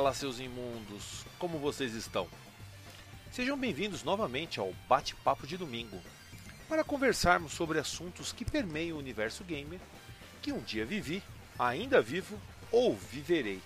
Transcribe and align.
Fala, 0.00 0.14
seus 0.14 0.40
imundos! 0.40 1.26
Como 1.38 1.58
vocês 1.58 1.92
estão? 1.92 2.26
Sejam 3.30 3.54
bem-vindos 3.54 4.02
novamente 4.02 4.58
ao 4.58 4.72
Bate-Papo 4.88 5.46
de 5.46 5.58
Domingo 5.58 6.00
para 6.70 6.82
conversarmos 6.82 7.52
sobre 7.52 7.78
assuntos 7.78 8.32
que 8.32 8.42
permeiam 8.42 8.96
o 8.96 8.98
universo 8.98 9.44
gamer 9.44 9.78
que 10.40 10.52
um 10.52 10.60
dia 10.60 10.86
vivi, 10.86 11.22
ainda 11.58 12.00
vivo 12.00 12.40
ou 12.72 12.96
viverei. 12.96 13.60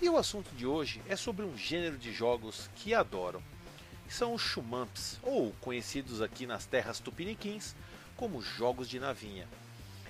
E 0.00 0.08
o 0.08 0.16
assunto 0.16 0.48
de 0.56 0.64
hoje 0.66 1.02
é 1.06 1.14
sobre 1.14 1.44
um 1.44 1.58
gênero 1.58 1.98
de 1.98 2.10
jogos 2.10 2.70
que 2.76 2.94
adoro. 2.94 3.42
São 4.08 4.32
os 4.32 4.40
shumamps, 4.40 5.18
ou 5.22 5.52
conhecidos 5.60 6.22
aqui 6.22 6.46
nas 6.46 6.64
terras 6.64 7.00
tupiniquins 7.00 7.76
como 8.16 8.40
jogos 8.40 8.88
de 8.88 8.98
navinha. 8.98 9.46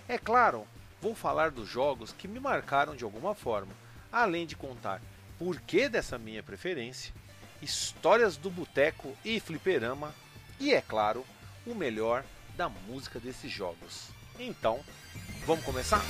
É 0.06 0.16
claro, 0.16 0.64
vou 1.02 1.12
falar 1.12 1.50
dos 1.50 1.68
jogos 1.68 2.12
que 2.12 2.28
me 2.28 2.38
marcaram 2.38 2.94
de 2.94 3.02
alguma 3.02 3.34
forma, 3.34 3.72
além 4.12 4.46
de 4.46 4.54
contar 4.54 5.02
porquê 5.44 5.90
dessa 5.90 6.16
minha 6.16 6.42
preferência, 6.42 7.12
histórias 7.60 8.34
do 8.34 8.48
boteco 8.48 9.14
e 9.22 9.38
fliperama 9.38 10.14
e, 10.58 10.72
é 10.72 10.80
claro, 10.80 11.22
o 11.66 11.74
melhor 11.74 12.24
da 12.56 12.70
música 12.70 13.20
desses 13.20 13.52
jogos. 13.52 14.08
Então, 14.40 14.80
vamos 15.44 15.62
começar? 15.62 16.02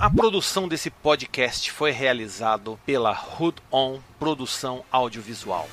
A 0.00 0.08
produção 0.08 0.66
desse 0.66 0.88
podcast 0.88 1.70
foi 1.70 1.90
realizado 1.90 2.80
pela 2.86 3.12
Hood 3.12 3.60
On 3.70 4.00
Produção 4.18 4.82
Audiovisual. 4.90 5.68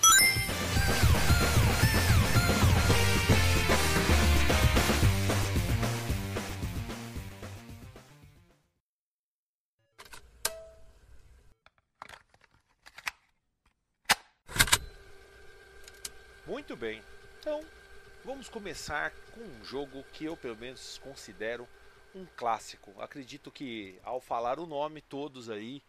Vamos 18.41 18.49
começar 18.49 19.11
com 19.35 19.41
um 19.41 19.63
jogo 19.63 20.03
que 20.13 20.25
eu 20.25 20.35
pelo 20.35 20.57
menos 20.57 20.97
considero 20.97 21.69
um 22.15 22.25
clássico. 22.35 22.99
Acredito 22.99 23.51
que 23.51 23.99
ao 24.01 24.19
falar 24.19 24.57
o 24.59 24.65
nome, 24.65 24.99
todos 24.99 25.47
aí 25.47 25.83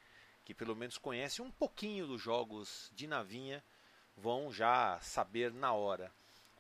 que 0.45 0.53
pelo 0.53 0.77
menos 0.77 0.99
conhecem 0.99 1.43
um 1.43 1.51
pouquinho 1.51 2.07
dos 2.07 2.21
jogos 2.21 2.93
de 2.95 3.07
navinha 3.07 3.65
vão 4.15 4.53
já 4.53 5.01
saber 5.01 5.51
na 5.51 5.73
hora. 5.73 6.13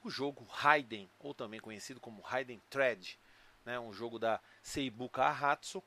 O 0.02 0.08
jogo 0.08 0.46
Raiden, 0.48 1.10
ou 1.18 1.34
também 1.34 1.60
conhecido 1.60 2.00
como 2.00 2.22
Raiden 2.22 2.62
Thread, 2.70 3.18
né, 3.62 3.78
um 3.78 3.92
jogo 3.92 4.18
da 4.18 4.40
Seibuka 4.62 5.24
Ahatsu, 5.24 5.82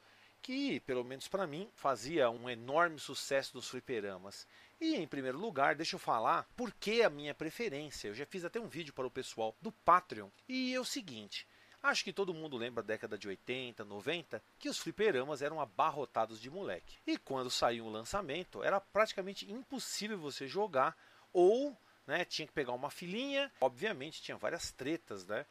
que 0.46 0.80
pelo 0.82 1.04
menos 1.04 1.28
para 1.28 1.48
mim 1.48 1.68
fazia 1.74 2.30
um 2.30 2.48
enorme 2.48 3.00
sucesso 3.00 3.52
dos 3.52 3.68
fliperamas. 3.68 4.48
E 4.80 4.96
em 4.96 5.08
primeiro 5.08 5.40
lugar, 5.40 5.74
deixa 5.74 5.96
eu 5.96 6.00
falar 6.00 6.48
por 6.56 6.72
que 6.72 7.02
a 7.02 7.10
minha 7.10 7.34
preferência. 7.34 8.10
Eu 8.10 8.14
já 8.14 8.28
fiz 8.28 8.46
até 8.46 8.60
um 8.60 8.68
vídeo 8.68 8.94
para 8.94 9.08
o 9.08 9.12
pessoal 9.12 9.58
do 9.60 9.72
Patreon. 9.72 10.30
E 10.48 10.76
é 10.76 10.80
o 10.80 10.86
seguinte: 10.86 11.48
acho 11.82 12.04
que 12.04 12.14
todo 12.14 12.32
mundo 12.32 12.58
lembra 12.58 12.84
da 12.84 12.94
década 12.94 13.18
de 13.18 13.28
80, 13.28 13.84
90, 13.84 14.44
que 14.60 14.70
os 14.70 14.78
fliperamas 14.78 15.42
eram 15.42 15.60
abarrotados 15.60 16.40
de 16.40 16.52
moleque. 16.52 17.00
E 17.08 17.18
quando 17.18 17.50
saiu 17.50 17.86
o 17.88 17.92
lançamento, 17.92 18.64
era 18.64 18.80
praticamente 18.80 19.52
impossível 19.52 20.20
você 20.20 20.48
jogar 20.48 20.96
ou 21.34 21.76
né, 22.06 22.24
tinha 22.24 22.48
que 22.48 22.54
pegar 22.54 22.74
uma 22.74 22.92
filinha. 22.92 23.52
Obviamente 23.60 24.22
tinha 24.22 24.38
várias 24.38 24.72
tretas, 24.72 25.26
né? 25.26 25.44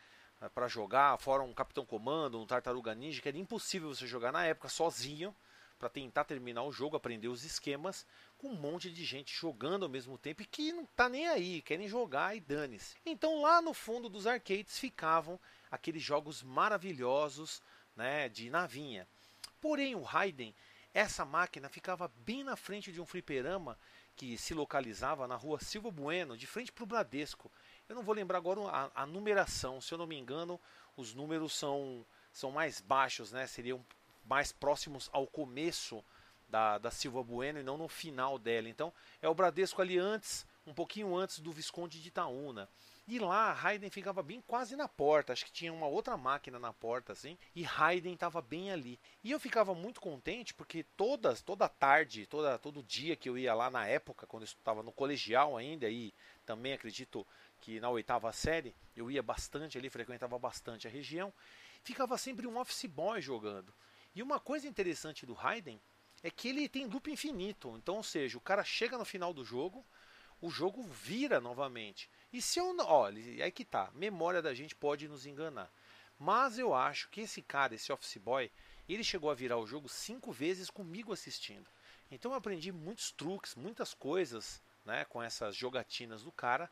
Para 0.55 0.69
jogar, 0.69 1.19
fora 1.19 1.43
um 1.43 1.55
Capitão 1.55 1.85
Comando, 1.87 2.41
um 2.41 2.47
Tartaruga 2.47 2.95
Ninja, 2.95 3.21
que 3.21 3.29
era 3.29 3.39
impossível 3.39 3.95
você 3.95 4.07
jogar 4.07 4.33
na 4.33 4.45
época 4.45 4.69
sozinho 4.69 5.35
para 5.79 5.89
tentar 5.89 6.25
terminar 6.25 6.63
o 6.63 6.73
jogo, 6.73 6.97
aprender 6.97 7.29
os 7.29 7.45
esquemas, 7.45 8.07
com 8.39 8.49
um 8.49 8.55
monte 8.55 8.91
de 8.91 9.05
gente 9.05 9.35
jogando 9.35 9.85
ao 9.85 9.89
mesmo 9.89 10.17
tempo 10.17 10.43
e 10.43 10.47
que 10.47 10.73
não 10.73 10.87
tá 10.87 11.09
nem 11.09 11.29
aí, 11.29 11.61
querem 11.63 11.89
jogar 11.89 12.37
e 12.37 12.41
dane-se. 12.41 12.97
Então 13.05 13.43
lá 13.43 13.61
no 13.61 13.75
fundo 13.75 14.09
dos 14.09 14.27
arcades 14.27 14.79
ficavam 14.79 15.39
aqueles 15.71 16.03
jogos 16.03 16.43
maravilhosos, 16.43 17.63
né, 17.97 18.29
de 18.29 18.51
navinha. 18.51 19.07
Porém 19.61 19.95
o 19.95 20.03
Raiden, 20.03 20.55
essa 20.93 21.25
máquina 21.25 21.69
ficava 21.69 22.11
bem 22.19 22.45
na 22.45 22.57
frente 22.57 22.93
de 22.93 23.01
um 23.01 23.07
fliperama 23.07 23.79
que 24.17 24.39
se 24.39 24.55
localizava 24.55 25.27
na 25.27 25.35
rua 25.35 25.59
Silva 25.59 25.91
Bueno, 25.91 26.37
de 26.37 26.47
frente 26.47 26.71
para 26.71 26.85
o 26.85 26.87
Bradesco. 26.87 27.51
Eu 27.89 27.95
não 27.95 28.03
vou 28.03 28.15
lembrar 28.15 28.39
agora 28.39 28.61
a, 28.63 29.03
a, 29.03 29.07
numeração, 29.07 29.81
se 29.81 29.93
eu 29.93 29.99
não 29.99 30.07
me 30.07 30.17
engano, 30.17 30.59
os 30.97 31.15
números 31.15 31.53
são, 31.53 32.05
são 32.33 32.51
mais 32.51 32.81
baixos, 32.81 33.31
né? 33.31 33.47
seriam 33.47 33.85
mais 34.25 34.53
próximos 34.53 35.11
ao 35.13 35.27
começo 35.27 36.03
da, 36.49 36.79
da 36.79 36.91
Silva 36.91 37.23
Bueno 37.23 37.59
e 37.59 37.63
não 37.63 37.77
no 37.77 37.87
final 37.87 38.39
dela. 38.39 38.69
Então 38.69 38.93
é 39.21 39.29
o 39.29 39.35
Bradesco 39.35 39.83
ali 39.83 39.99
antes, 39.99 40.47
um 40.67 40.73
pouquinho 40.73 41.15
antes 41.15 41.41
do 41.41 41.53
Visconde 41.53 42.01
de 42.01 42.09
Itaúna. 42.09 42.69
E 43.07 43.19
lá 43.19 43.53
Raiden 43.53 43.91
ficava 43.91 44.23
bem 44.23 44.41
quase 44.47 44.77
na 44.77 44.89
porta, 44.89 45.35
acho 45.35 45.45
que 45.45 45.53
tinha 45.53 45.71
uma 45.71 45.87
outra 45.87 46.17
máquina 46.17 46.59
na 46.59 46.73
porta 46.73 47.13
assim, 47.13 47.37
e 47.55 47.63
Raiden 47.63 48.15
estava 48.15 48.41
bem 48.41 48.73
ali. 48.73 48.99
E 49.23 49.31
eu 49.31 49.39
ficava 49.39 49.75
muito 49.75 50.01
contente 50.01 50.55
porque 50.55 50.85
todas, 50.97 51.43
toda 51.43 51.69
tarde, 51.69 52.25
toda, 52.25 52.59
todo 52.59 52.83
dia 52.83 53.15
que 53.15 53.29
eu 53.29 53.37
ia 53.37 53.53
lá 53.53 53.71
na 53.71 53.87
época, 53.87 54.27
quando 54.27 54.45
eu 54.45 54.47
estava 54.47 54.83
no 54.83 54.91
colegial 54.91 55.55
ainda, 55.55 55.87
e 55.91 56.15
também 56.47 56.73
acredito 56.73 57.27
que 57.65 57.81
na 57.81 57.89
oitava 57.89 58.31
série 58.31 58.77
eu 58.95 59.11
ia 59.11 59.23
bastante 59.23 59.79
ali, 59.79 59.89
frequentava 59.89 60.39
bastante 60.39 60.87
a 60.87 60.91
região, 60.91 61.33
ficava 61.83 62.19
sempre 62.19 62.47
um 62.47 62.59
office 62.59 62.85
boy 62.85 63.23
jogando. 63.23 63.73
E 64.15 64.23
uma 64.23 64.39
coisa 64.39 64.69
interessante 64.69 65.25
do 65.25 65.33
Raiden 65.33 65.81
é 66.23 66.31
que 66.31 66.49
ele 66.49 66.69
tem 66.69 66.85
loop 66.85 67.11
infinito. 67.11 67.75
Então, 67.79 67.97
ou 67.97 68.03
seja, 68.03 68.37
o 68.37 68.41
cara 68.41 68.63
chega 68.63 68.99
no 68.99 69.05
final 69.05 69.33
do 69.33 69.43
jogo, 69.43 69.83
o 70.43 70.51
jogo 70.51 70.83
vira 70.83 71.41
novamente. 71.41 72.11
E 72.31 72.43
se 72.43 72.59
eu. 72.59 72.77
Olha, 72.81 73.19
aí 73.43 73.51
que 73.51 73.65
tá. 73.65 73.91
Memória 73.95 74.43
da 74.43 74.53
gente 74.53 74.75
pode 74.75 75.09
nos 75.09 75.25
enganar. 75.25 75.73
Mas 76.19 76.59
eu 76.59 76.75
acho 76.75 77.09
que 77.09 77.23
esse 77.23 77.41
cara, 77.41 77.75
esse 77.75 77.91
Office 77.91 78.19
Boy, 78.19 78.53
ele 78.87 79.03
chegou 79.03 79.31
a 79.31 79.35
virar 79.35 79.57
o 79.57 79.67
jogo 79.67 79.89
cinco 79.89 80.31
vezes 80.33 80.69
comigo 80.69 81.15
assistindo. 81.15 81.67
Então 82.11 82.33
eu 82.33 82.37
aprendi 82.37 82.71
muitos 82.71 83.11
truques, 83.11 83.55
muitas 83.55 83.95
coisas 83.95 84.63
né, 84.85 85.07
com 85.07 85.23
essas 85.23 85.57
jogatinas 85.57 86.23
do 86.23 86.31
cara. 86.31 86.71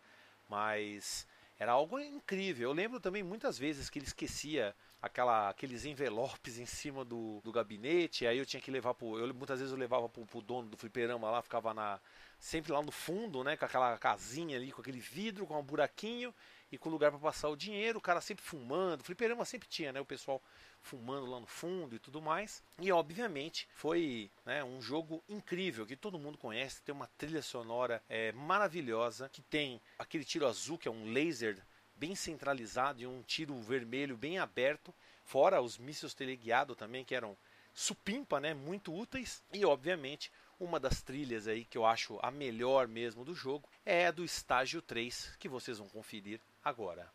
Mas 0.53 1.27
era 1.59 1.73
algo 1.73 1.99
incrível. 1.99 2.69
Eu 2.69 2.75
lembro 2.75 3.01
também 3.01 3.23
muitas 3.23 3.59
vezes 3.59 3.89
que 3.89 3.99
ele 3.99 4.05
esquecia 4.05 4.75
aquela, 5.01 5.49
aqueles 5.49 5.87
envelopes 5.87 6.59
em 6.59 6.67
cima 6.67 7.07
do, 7.07 7.41
do 7.43 7.51
gabinete. 7.51 8.27
Aí 8.27 8.37
eu 8.37 8.45
tinha 8.45 8.61
que 8.61 8.71
levar 8.71 8.93
pro. 8.93 9.19
Eu, 9.19 9.33
muitas 9.33 9.61
vezes 9.61 9.73
eu 9.73 9.79
levava 9.79 10.11
pro, 10.11 10.27
pro 10.27 10.43
dono 10.43 10.69
do 10.69 10.77
fliperama 10.77 11.31
lá, 11.31 11.41
ficava 11.41 11.73
na, 11.73 11.99
sempre 12.39 12.71
lá 12.71 12.83
no 12.83 12.93
fundo, 12.93 13.43
né? 13.43 13.57
Com 13.57 13.65
aquela 13.65 13.97
casinha 13.97 14.59
ali, 14.59 14.71
com 14.71 14.83
aquele 14.83 15.01
vidro, 15.01 15.47
com 15.47 15.59
um 15.59 15.63
buraquinho 15.63 16.35
e 16.73 16.79
com 16.79 16.89
lugar 16.89 17.11
para 17.11 17.21
passar 17.21 17.51
o 17.51 17.57
dinheiro. 17.57 17.99
O 17.99 18.03
cara 18.03 18.21
sempre 18.21 18.43
fumando. 18.43 19.05
Fliperama 19.05 19.45
sempre 19.45 19.69
tinha, 19.69 19.93
né? 19.93 20.01
O 20.01 20.07
pessoal 20.07 20.43
fumando 20.81 21.27
lá 21.27 21.39
no 21.39 21.47
fundo 21.47 21.95
e 21.95 21.99
tudo 21.99 22.21
mais. 22.21 22.63
E 22.81 22.91
obviamente 22.91 23.69
foi 23.75 24.31
né, 24.45 24.65
um 24.65 24.81
jogo 24.83 25.23
incrível 25.29 25.87
que 25.87 25.95
todo 25.95 26.19
mundo 26.19 26.37
conhece, 26.37 26.83
tem 26.83 26.95
uma 26.95 27.09
trilha 27.19 27.43
sonora 27.43 28.03
é, 28.09 28.33
maravilhosa, 28.33 29.29
que 29.29 29.43
tem 29.43 29.81
aquele 29.99 30.25
tiro 30.25 30.47
azul 30.47 30.77
que 30.77 30.89
é 30.89 30.91
um 30.91 31.13
laser 31.13 31.57
bem 31.95 32.17
centralizado 32.17 33.01
e 33.01 33.07
um 33.07 33.23
tiro 33.23 33.57
vermelho 33.61 34.17
bem 34.17 34.39
aberto, 34.39 34.93
fora 35.25 35.63
os 35.63 35.79
mísseis 35.79 36.15
teleguiados 36.15 36.77
também 36.77 37.05
que 37.05 37.15
eram 37.15 37.37
supimpa, 37.73 38.41
né, 38.41 38.53
muito 38.53 38.93
úteis 38.93 39.43
e 39.53 39.65
obviamente 39.65 40.31
uma 40.59 40.79
das 40.79 41.01
trilhas 41.03 41.49
aí 41.49 41.65
que 41.65 41.79
eu 41.79 41.87
acho 41.87 42.19
a 42.23 42.31
melhor 42.31 42.87
mesmo 42.87 43.25
do 43.25 43.35
jogo 43.35 43.69
é 43.85 44.07
a 44.07 44.11
do 44.11 44.25
estágio 44.25 44.83
3, 44.83 45.37
que 45.39 45.49
vocês 45.49 45.79
vão 45.79 45.89
conferir 45.89 46.41
agora. 46.63 47.13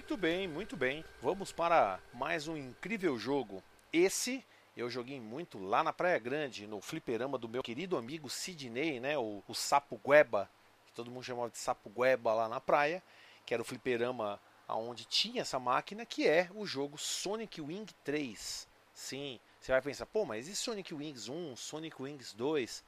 Muito 0.00 0.16
bem, 0.16 0.48
muito 0.48 0.76
bem. 0.78 1.04
Vamos 1.20 1.52
para 1.52 2.00
mais 2.14 2.48
um 2.48 2.56
incrível 2.56 3.18
jogo. 3.18 3.62
Esse 3.92 4.42
eu 4.74 4.88
joguei 4.88 5.20
muito 5.20 5.58
lá 5.58 5.84
na 5.84 5.92
Praia 5.92 6.18
Grande, 6.18 6.66
no 6.66 6.80
fliperama 6.80 7.36
do 7.36 7.46
meu 7.46 7.62
querido 7.62 7.98
amigo 7.98 8.30
Sidney, 8.30 8.98
né? 8.98 9.18
O, 9.18 9.42
o 9.46 9.54
Sapo 9.54 10.00
Gueba, 10.02 10.48
que 10.86 10.92
todo 10.94 11.10
mundo 11.10 11.22
chamava 11.22 11.50
de 11.50 11.58
Sapo 11.58 11.90
Gueba 11.90 12.32
lá 12.32 12.48
na 12.48 12.58
praia, 12.58 13.02
que 13.44 13.52
era 13.52 13.62
o 13.62 13.64
fliperama 13.64 14.40
onde 14.70 15.04
tinha 15.04 15.42
essa 15.42 15.58
máquina, 15.58 16.06
que 16.06 16.26
é 16.26 16.48
o 16.54 16.64
jogo 16.64 16.96
Sonic 16.96 17.60
Wing 17.60 17.86
3. 18.02 18.66
Sim, 18.94 19.38
você 19.60 19.70
vai 19.70 19.82
pensar, 19.82 20.06
pô, 20.06 20.24
mas 20.24 20.48
e 20.48 20.56
Sonic 20.56 20.94
Wings 20.94 21.28
1, 21.28 21.56
Sonic 21.56 22.02
Wings 22.02 22.32
2? 22.32 22.82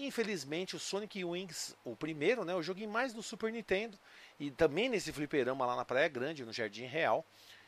Infelizmente, 0.00 0.76
o 0.76 0.78
Sonic 0.78 1.24
Wings, 1.24 1.76
o 1.84 1.96
primeiro, 1.96 2.44
né, 2.44 2.52
eu 2.52 2.62
joguei 2.62 2.86
mais 2.86 3.12
no 3.12 3.20
Super 3.20 3.50
Nintendo 3.50 3.98
e 4.38 4.48
também 4.48 4.88
nesse 4.88 5.12
fliperama 5.12 5.66
lá 5.66 5.74
na 5.74 5.84
Praia 5.84 6.06
Grande, 6.06 6.44
no 6.44 6.52
Jardim 6.52 6.84
Real. 6.84 7.26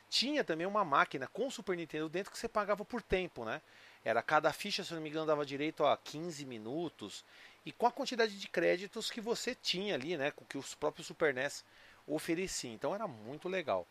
Tinha 0.09 0.41
também 0.41 0.65
uma 0.65 0.85
máquina 0.85 1.27
com 1.27 1.51
Super 1.51 1.75
Nintendo 1.75 2.07
dentro 2.07 2.31
que 2.31 2.37
você 2.37 2.47
pagava 2.47 2.85
por 2.85 3.01
tempo, 3.01 3.43
né? 3.43 3.61
Era 4.03 4.21
cada 4.21 4.53
ficha, 4.53 4.81
se 4.81 4.93
não 4.93 5.01
me 5.01 5.09
engano, 5.09 5.25
dava 5.25 5.45
direito 5.45 5.83
a 5.83 5.97
15 5.97 6.45
minutos 6.45 7.25
e 7.65 7.71
com 7.73 7.85
a 7.85 7.91
quantidade 7.91 8.39
de 8.39 8.47
créditos 8.47 9.11
que 9.11 9.19
você 9.19 9.53
tinha 9.53 9.93
ali, 9.93 10.15
né, 10.15 10.31
com 10.31 10.45
que 10.45 10.57
os 10.57 10.73
próprios 10.73 11.07
Super 11.07 11.33
NES 11.33 11.65
ofereciam. 12.07 12.73
Então 12.73 12.95
era 12.95 13.09
muito 13.09 13.49
legal. 13.49 13.85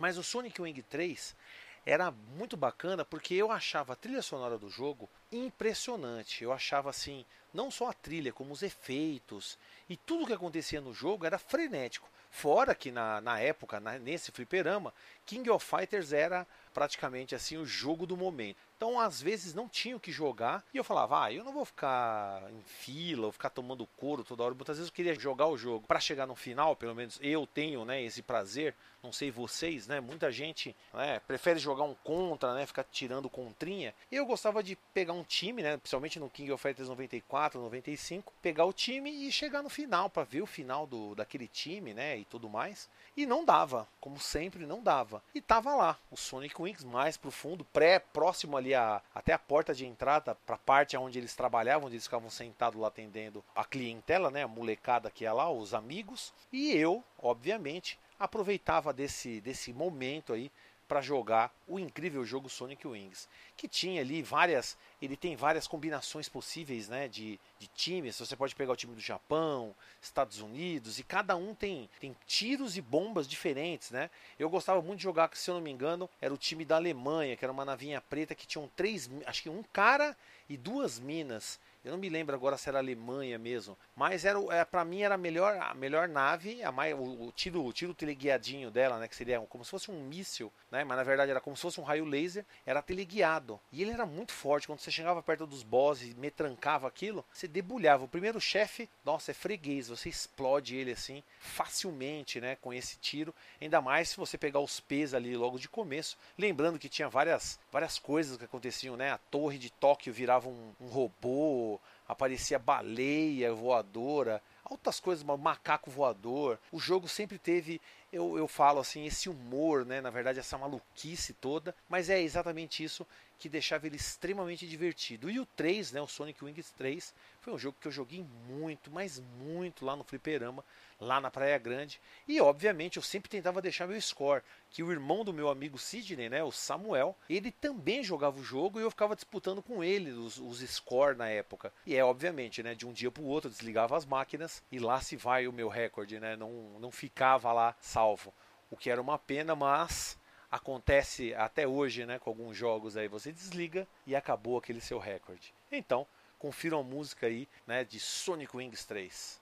Mas 0.00 0.18
o 0.18 0.22
Sonic 0.24 0.60
Wing 0.60 0.82
3 0.82 1.36
era 1.86 2.10
muito 2.10 2.56
bacana 2.56 3.04
porque 3.04 3.34
eu 3.34 3.50
achava 3.50 3.92
a 3.92 3.96
trilha 3.96 4.22
sonora 4.22 4.56
do 4.56 4.70
jogo 4.70 5.08
impressionante. 5.30 6.42
Eu 6.42 6.52
achava 6.52 6.90
assim, 6.90 7.24
não 7.52 7.70
só 7.70 7.90
a 7.90 7.92
trilha, 7.92 8.32
como 8.32 8.52
os 8.52 8.62
efeitos 8.62 9.58
e 9.88 9.96
tudo 9.96 10.26
que 10.26 10.32
acontecia 10.32 10.80
no 10.80 10.94
jogo 10.94 11.26
era 11.26 11.38
frenético. 11.38 12.08
Fora 12.30 12.74
que 12.74 12.90
na, 12.90 13.20
na 13.20 13.38
época, 13.38 13.78
na, 13.78 13.98
nesse 13.98 14.32
fliperama, 14.32 14.92
King 15.24 15.48
of 15.50 15.64
Fighters 15.64 16.12
era 16.12 16.46
praticamente 16.72 17.34
assim 17.34 17.56
o 17.56 17.66
jogo 17.66 18.06
do 18.06 18.16
momento. 18.16 18.56
Então, 18.76 18.98
às 18.98 19.20
vezes, 19.22 19.54
não 19.54 19.68
tinha 19.68 19.96
o 19.96 20.00
que 20.00 20.12
jogar. 20.12 20.64
E 20.72 20.76
eu 20.76 20.84
falava, 20.84 21.24
ah, 21.24 21.32
eu 21.32 21.44
não 21.44 21.52
vou 21.52 21.64
ficar 21.64 22.42
em 22.50 22.62
fila, 22.62 23.26
ou 23.26 23.32
ficar 23.32 23.50
tomando 23.50 23.86
couro 23.96 24.24
toda 24.24 24.42
hora. 24.42 24.54
Muitas 24.54 24.76
vezes 24.76 24.90
eu 24.90 24.94
queria 24.94 25.14
jogar 25.14 25.46
o 25.46 25.56
jogo 25.56 25.86
para 25.86 26.00
chegar 26.00 26.26
no 26.26 26.34
final, 26.34 26.76
pelo 26.76 26.94
menos 26.94 27.18
eu 27.22 27.46
tenho 27.46 27.84
né, 27.84 28.02
esse 28.02 28.22
prazer. 28.22 28.74
Não 29.02 29.12
sei 29.12 29.30
vocês, 29.30 29.86
né? 29.86 30.00
Muita 30.00 30.32
gente 30.32 30.74
né, 30.94 31.20
prefere 31.26 31.58
jogar 31.58 31.84
um 31.84 31.94
contra, 31.94 32.54
né? 32.54 32.64
Ficar 32.64 32.84
tirando 32.84 33.28
contrinha. 33.28 33.94
Eu 34.10 34.24
gostava 34.24 34.62
de 34.62 34.76
pegar 34.94 35.12
um 35.12 35.22
time, 35.22 35.62
né? 35.62 35.76
Principalmente 35.76 36.18
no 36.18 36.30
King 36.30 36.50
of 36.52 36.62
Fighters 36.62 36.88
94, 36.88 37.60
95, 37.60 38.32
pegar 38.40 38.64
o 38.64 38.72
time 38.72 39.10
e 39.10 39.30
chegar 39.30 39.62
no 39.62 39.68
final 39.68 40.08
para 40.08 40.24
ver 40.24 40.40
o 40.40 40.46
final 40.46 40.86
do, 40.86 41.14
daquele 41.14 41.46
time, 41.46 41.92
né? 41.92 42.16
E 42.16 42.24
tudo 42.24 42.48
mais. 42.48 42.88
E 43.14 43.26
não 43.26 43.44
dava, 43.44 43.86
como 44.00 44.18
sempre, 44.18 44.64
não 44.64 44.82
dava. 44.82 45.22
E 45.34 45.40
tava 45.40 45.74
lá, 45.74 45.98
o 46.10 46.16
Sonic 46.16 46.60
Wings 46.60 46.82
mais 46.82 47.18
profundo, 47.18 47.62
pré, 47.62 47.98
próximo 47.98 48.56
ali 48.56 48.63
a, 48.72 49.02
até 49.14 49.32
a 49.32 49.38
porta 49.38 49.74
de 49.74 49.84
entrada 49.84 50.34
para 50.46 50.54
a 50.54 50.58
parte 50.58 50.96
onde 50.96 51.18
eles 51.18 51.34
trabalhavam, 51.34 51.86
onde 51.86 51.96
eles 51.96 52.04
ficavam 52.04 52.30
sentados 52.30 52.80
lá 52.80 52.88
atendendo 52.88 53.44
a 53.54 53.64
clientela, 53.64 54.30
né, 54.30 54.44
a 54.44 54.48
molecada 54.48 55.10
que 55.10 55.24
ia 55.24 55.32
lá, 55.32 55.50
os 55.50 55.74
amigos. 55.74 56.32
E 56.52 56.72
eu, 56.72 57.04
obviamente, 57.18 57.98
aproveitava 58.18 58.92
desse, 58.92 59.40
desse 59.40 59.72
momento 59.72 60.32
aí 60.32 60.50
para 60.94 61.00
jogar 61.00 61.52
o 61.66 61.76
incrível 61.76 62.24
jogo 62.24 62.48
Sonic 62.48 62.86
Wings, 62.86 63.28
que 63.56 63.66
tinha 63.66 64.00
ali 64.00 64.22
várias, 64.22 64.78
ele 65.02 65.16
tem 65.16 65.34
várias 65.34 65.66
combinações 65.66 66.28
possíveis, 66.28 66.88
né, 66.88 67.08
de, 67.08 67.36
de 67.58 67.66
times. 67.66 68.16
Você 68.16 68.36
pode 68.36 68.54
pegar 68.54 68.74
o 68.74 68.76
time 68.76 68.94
do 68.94 69.00
Japão, 69.00 69.74
Estados 70.00 70.38
Unidos 70.38 71.00
e 71.00 71.02
cada 71.02 71.34
um 71.34 71.52
tem 71.52 71.90
tem 71.98 72.14
tiros 72.28 72.76
e 72.76 72.80
bombas 72.80 73.26
diferentes, 73.26 73.90
né? 73.90 74.08
Eu 74.38 74.48
gostava 74.48 74.80
muito 74.80 74.98
de 74.98 75.02
jogar, 75.02 75.28
se 75.34 75.50
eu 75.50 75.56
não 75.56 75.60
me 75.60 75.72
engano, 75.72 76.08
era 76.20 76.32
o 76.32 76.38
time 76.38 76.64
da 76.64 76.76
Alemanha, 76.76 77.36
que 77.36 77.44
era 77.44 77.50
uma 77.50 77.64
navinha 77.64 78.00
preta 78.00 78.32
que 78.32 78.46
tinham 78.46 78.70
três, 78.76 79.10
acho 79.26 79.42
que 79.42 79.50
um 79.50 79.64
cara 79.72 80.16
e 80.48 80.56
duas 80.56 81.00
minas. 81.00 81.58
Eu 81.84 81.90
não 81.90 81.98
me 81.98 82.08
lembro 82.08 82.36
agora 82.36 82.56
se 82.56 82.68
era 82.68 82.78
Alemanha 82.78 83.36
mesmo, 83.36 83.76
mas 83.96 84.24
era, 84.24 84.38
é, 84.50 84.64
para 84.64 84.84
mim 84.84 85.02
era 85.02 85.14
a 85.14 85.18
melhor, 85.18 85.56
a 85.56 85.74
melhor 85.74 86.08
nave, 86.08 86.62
a 86.62 86.72
mais, 86.72 86.94
o, 86.94 87.26
o, 87.26 87.32
tiro, 87.32 87.64
o 87.64 87.72
tiro 87.72 87.94
teleguiadinho 87.94 88.70
dela, 88.70 88.98
né, 88.98 89.06
que 89.06 89.16
seria 89.16 89.40
como 89.40 89.64
se 89.64 89.70
fosse 89.70 89.90
um 89.90 90.02
míssil, 90.02 90.52
né, 90.70 90.84
mas 90.84 90.96
na 90.96 91.02
verdade 91.04 91.30
era 91.30 91.40
como 91.40 91.56
se 91.56 91.62
fosse 91.62 91.80
um 91.80 91.84
raio 91.84 92.04
laser, 92.04 92.44
era 92.66 92.82
teleguiado. 92.82 93.60
E 93.72 93.82
ele 93.82 93.92
era 93.92 94.04
muito 94.04 94.32
forte, 94.32 94.66
quando 94.66 94.80
você 94.80 94.90
chegava 94.90 95.22
perto 95.22 95.46
dos 95.46 95.62
bosses 95.62 96.10
e 96.10 96.14
me 96.14 96.30
trancava 96.30 96.88
aquilo, 96.88 97.24
você 97.32 97.46
debulhava. 97.46 98.04
O 98.04 98.08
primeiro 98.08 98.40
chefe, 98.40 98.88
nossa, 99.04 99.30
é 99.30 99.34
freguês, 99.34 99.88
você 99.88 100.08
explode 100.08 100.76
ele 100.76 100.92
assim 100.92 101.22
facilmente, 101.38 102.40
né, 102.40 102.56
com 102.56 102.72
esse 102.72 102.96
tiro. 102.98 103.34
Ainda 103.60 103.80
mais 103.80 104.08
se 104.10 104.16
você 104.16 104.36
pegar 104.36 104.60
os 104.60 104.80
P's 104.80 105.14
ali 105.14 105.36
logo 105.36 105.58
de 105.58 105.68
começo, 105.68 106.16
lembrando 106.38 106.78
que 106.78 106.88
tinha 106.88 107.08
várias 107.08 107.58
várias 107.70 107.98
coisas 107.98 108.36
que 108.36 108.44
aconteciam, 108.44 108.96
né? 108.96 109.10
A 109.10 109.18
torre 109.18 109.58
de 109.58 109.70
Tóquio 109.70 110.12
virava 110.12 110.48
um, 110.48 110.72
um 110.80 110.86
robô, 110.86 111.80
aparecia 112.06 112.58
baleia 112.58 113.52
voadora, 113.52 114.42
altas 114.64 115.00
coisas, 115.00 115.24
macaco 115.24 115.90
voador. 115.90 116.58
O 116.72 116.78
jogo 116.78 117.08
sempre 117.08 117.38
teve, 117.38 117.80
eu, 118.12 118.36
eu 118.38 118.48
falo 118.48 118.80
assim, 118.80 119.04
esse 119.06 119.28
humor, 119.28 119.84
né? 119.84 120.00
Na 120.00 120.10
verdade, 120.10 120.38
essa 120.38 120.58
maluquice 120.58 121.32
toda, 121.34 121.74
mas 121.88 122.10
é 122.10 122.20
exatamente 122.20 122.82
isso 122.82 123.06
que 123.44 123.48
deixava 123.50 123.86
ele 123.86 123.96
extremamente 123.96 124.66
divertido. 124.66 125.28
E 125.28 125.38
o 125.38 125.44
3, 125.44 125.92
né, 125.92 126.00
o 126.00 126.06
Sonic 126.06 126.42
Wings 126.42 126.70
3, 126.78 127.12
foi 127.42 127.52
um 127.52 127.58
jogo 127.58 127.76
que 127.78 127.86
eu 127.86 127.92
joguei 127.92 128.24
muito, 128.48 128.90
mas 128.90 129.20
muito 129.38 129.84
lá 129.84 129.94
no 129.94 130.02
fliperama, 130.02 130.64
lá 130.98 131.20
na 131.20 131.30
Praia 131.30 131.58
Grande. 131.58 132.00
E 132.26 132.40
obviamente 132.40 132.96
eu 132.96 133.02
sempre 133.02 133.28
tentava 133.28 133.60
deixar 133.60 133.86
meu 133.86 134.00
score, 134.00 134.42
que 134.70 134.82
o 134.82 134.90
irmão 134.90 135.26
do 135.26 135.30
meu 135.30 135.50
amigo 135.50 135.76
Sidney, 135.76 136.30
né, 136.30 136.42
o 136.42 136.50
Samuel, 136.50 137.14
ele 137.28 137.52
também 137.52 138.02
jogava 138.02 138.40
o 138.40 138.42
jogo 138.42 138.80
e 138.80 138.82
eu 138.82 138.90
ficava 138.90 139.14
disputando 139.14 139.62
com 139.62 139.84
ele 139.84 140.10
os, 140.12 140.38
os 140.38 140.60
score 140.60 141.14
na 141.14 141.28
época. 141.28 141.70
E 141.84 141.94
é 141.94 142.02
obviamente, 142.02 142.62
né, 142.62 142.74
de 142.74 142.86
um 142.86 142.94
dia 142.94 143.10
para 143.10 143.22
o 143.22 143.26
outro 143.26 143.50
desligava 143.50 143.94
as 143.94 144.06
máquinas 144.06 144.62
e 144.72 144.78
lá 144.78 145.02
se 145.02 145.16
vai 145.16 145.46
o 145.46 145.52
meu 145.52 145.68
recorde, 145.68 146.18
né, 146.18 146.34
não, 146.34 146.78
não 146.80 146.90
ficava 146.90 147.52
lá 147.52 147.76
salvo. 147.78 148.32
O 148.70 148.76
que 148.76 148.88
era 148.88 149.02
uma 149.02 149.18
pena, 149.18 149.54
mas 149.54 150.16
acontece 150.54 151.34
até 151.34 151.66
hoje, 151.66 152.06
né, 152.06 152.16
com 152.20 152.30
alguns 152.30 152.56
jogos 152.56 152.96
aí, 152.96 153.08
você 153.08 153.32
desliga 153.32 153.88
e 154.06 154.14
acabou 154.14 154.56
aquele 154.56 154.80
seu 154.80 155.00
recorde. 155.00 155.52
Então, 155.70 156.06
confiram 156.38 156.78
a 156.78 156.82
música 156.82 157.26
aí, 157.26 157.48
né, 157.66 157.84
de 157.84 157.98
Sonic 157.98 158.56
Wings 158.56 158.84
3. 158.84 159.40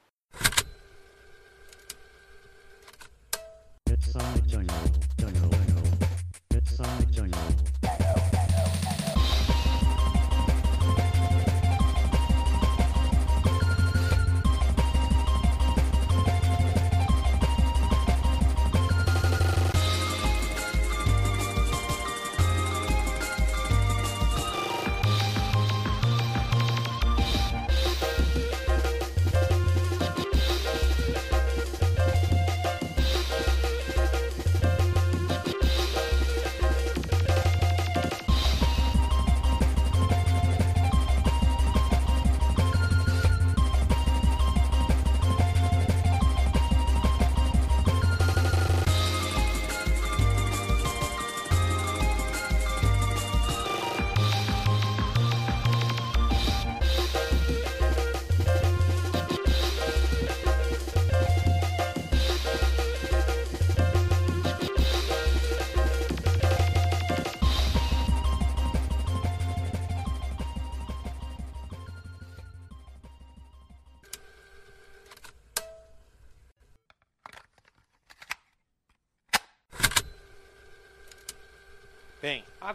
It's 3.91 4.11
Sonic 4.11 4.49
Jungle, 4.49 4.75
Jungle, 5.21 5.51
Jungle. 5.69 6.57
It's 6.57 6.77
Sonic 6.77 7.13
Jungle. 7.15 7.72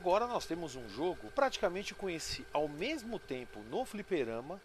Agora 0.08 0.26
nós 0.26 0.46
temos 0.46 0.74
um 0.74 0.88
jogo 0.88 1.30
praticamente 1.32 1.94
conheci 1.94 2.48
ao 2.54 2.70
mesmo 2.70 3.20
tempo 3.20 3.60
no 3.64 3.84
fliperama 3.84 4.62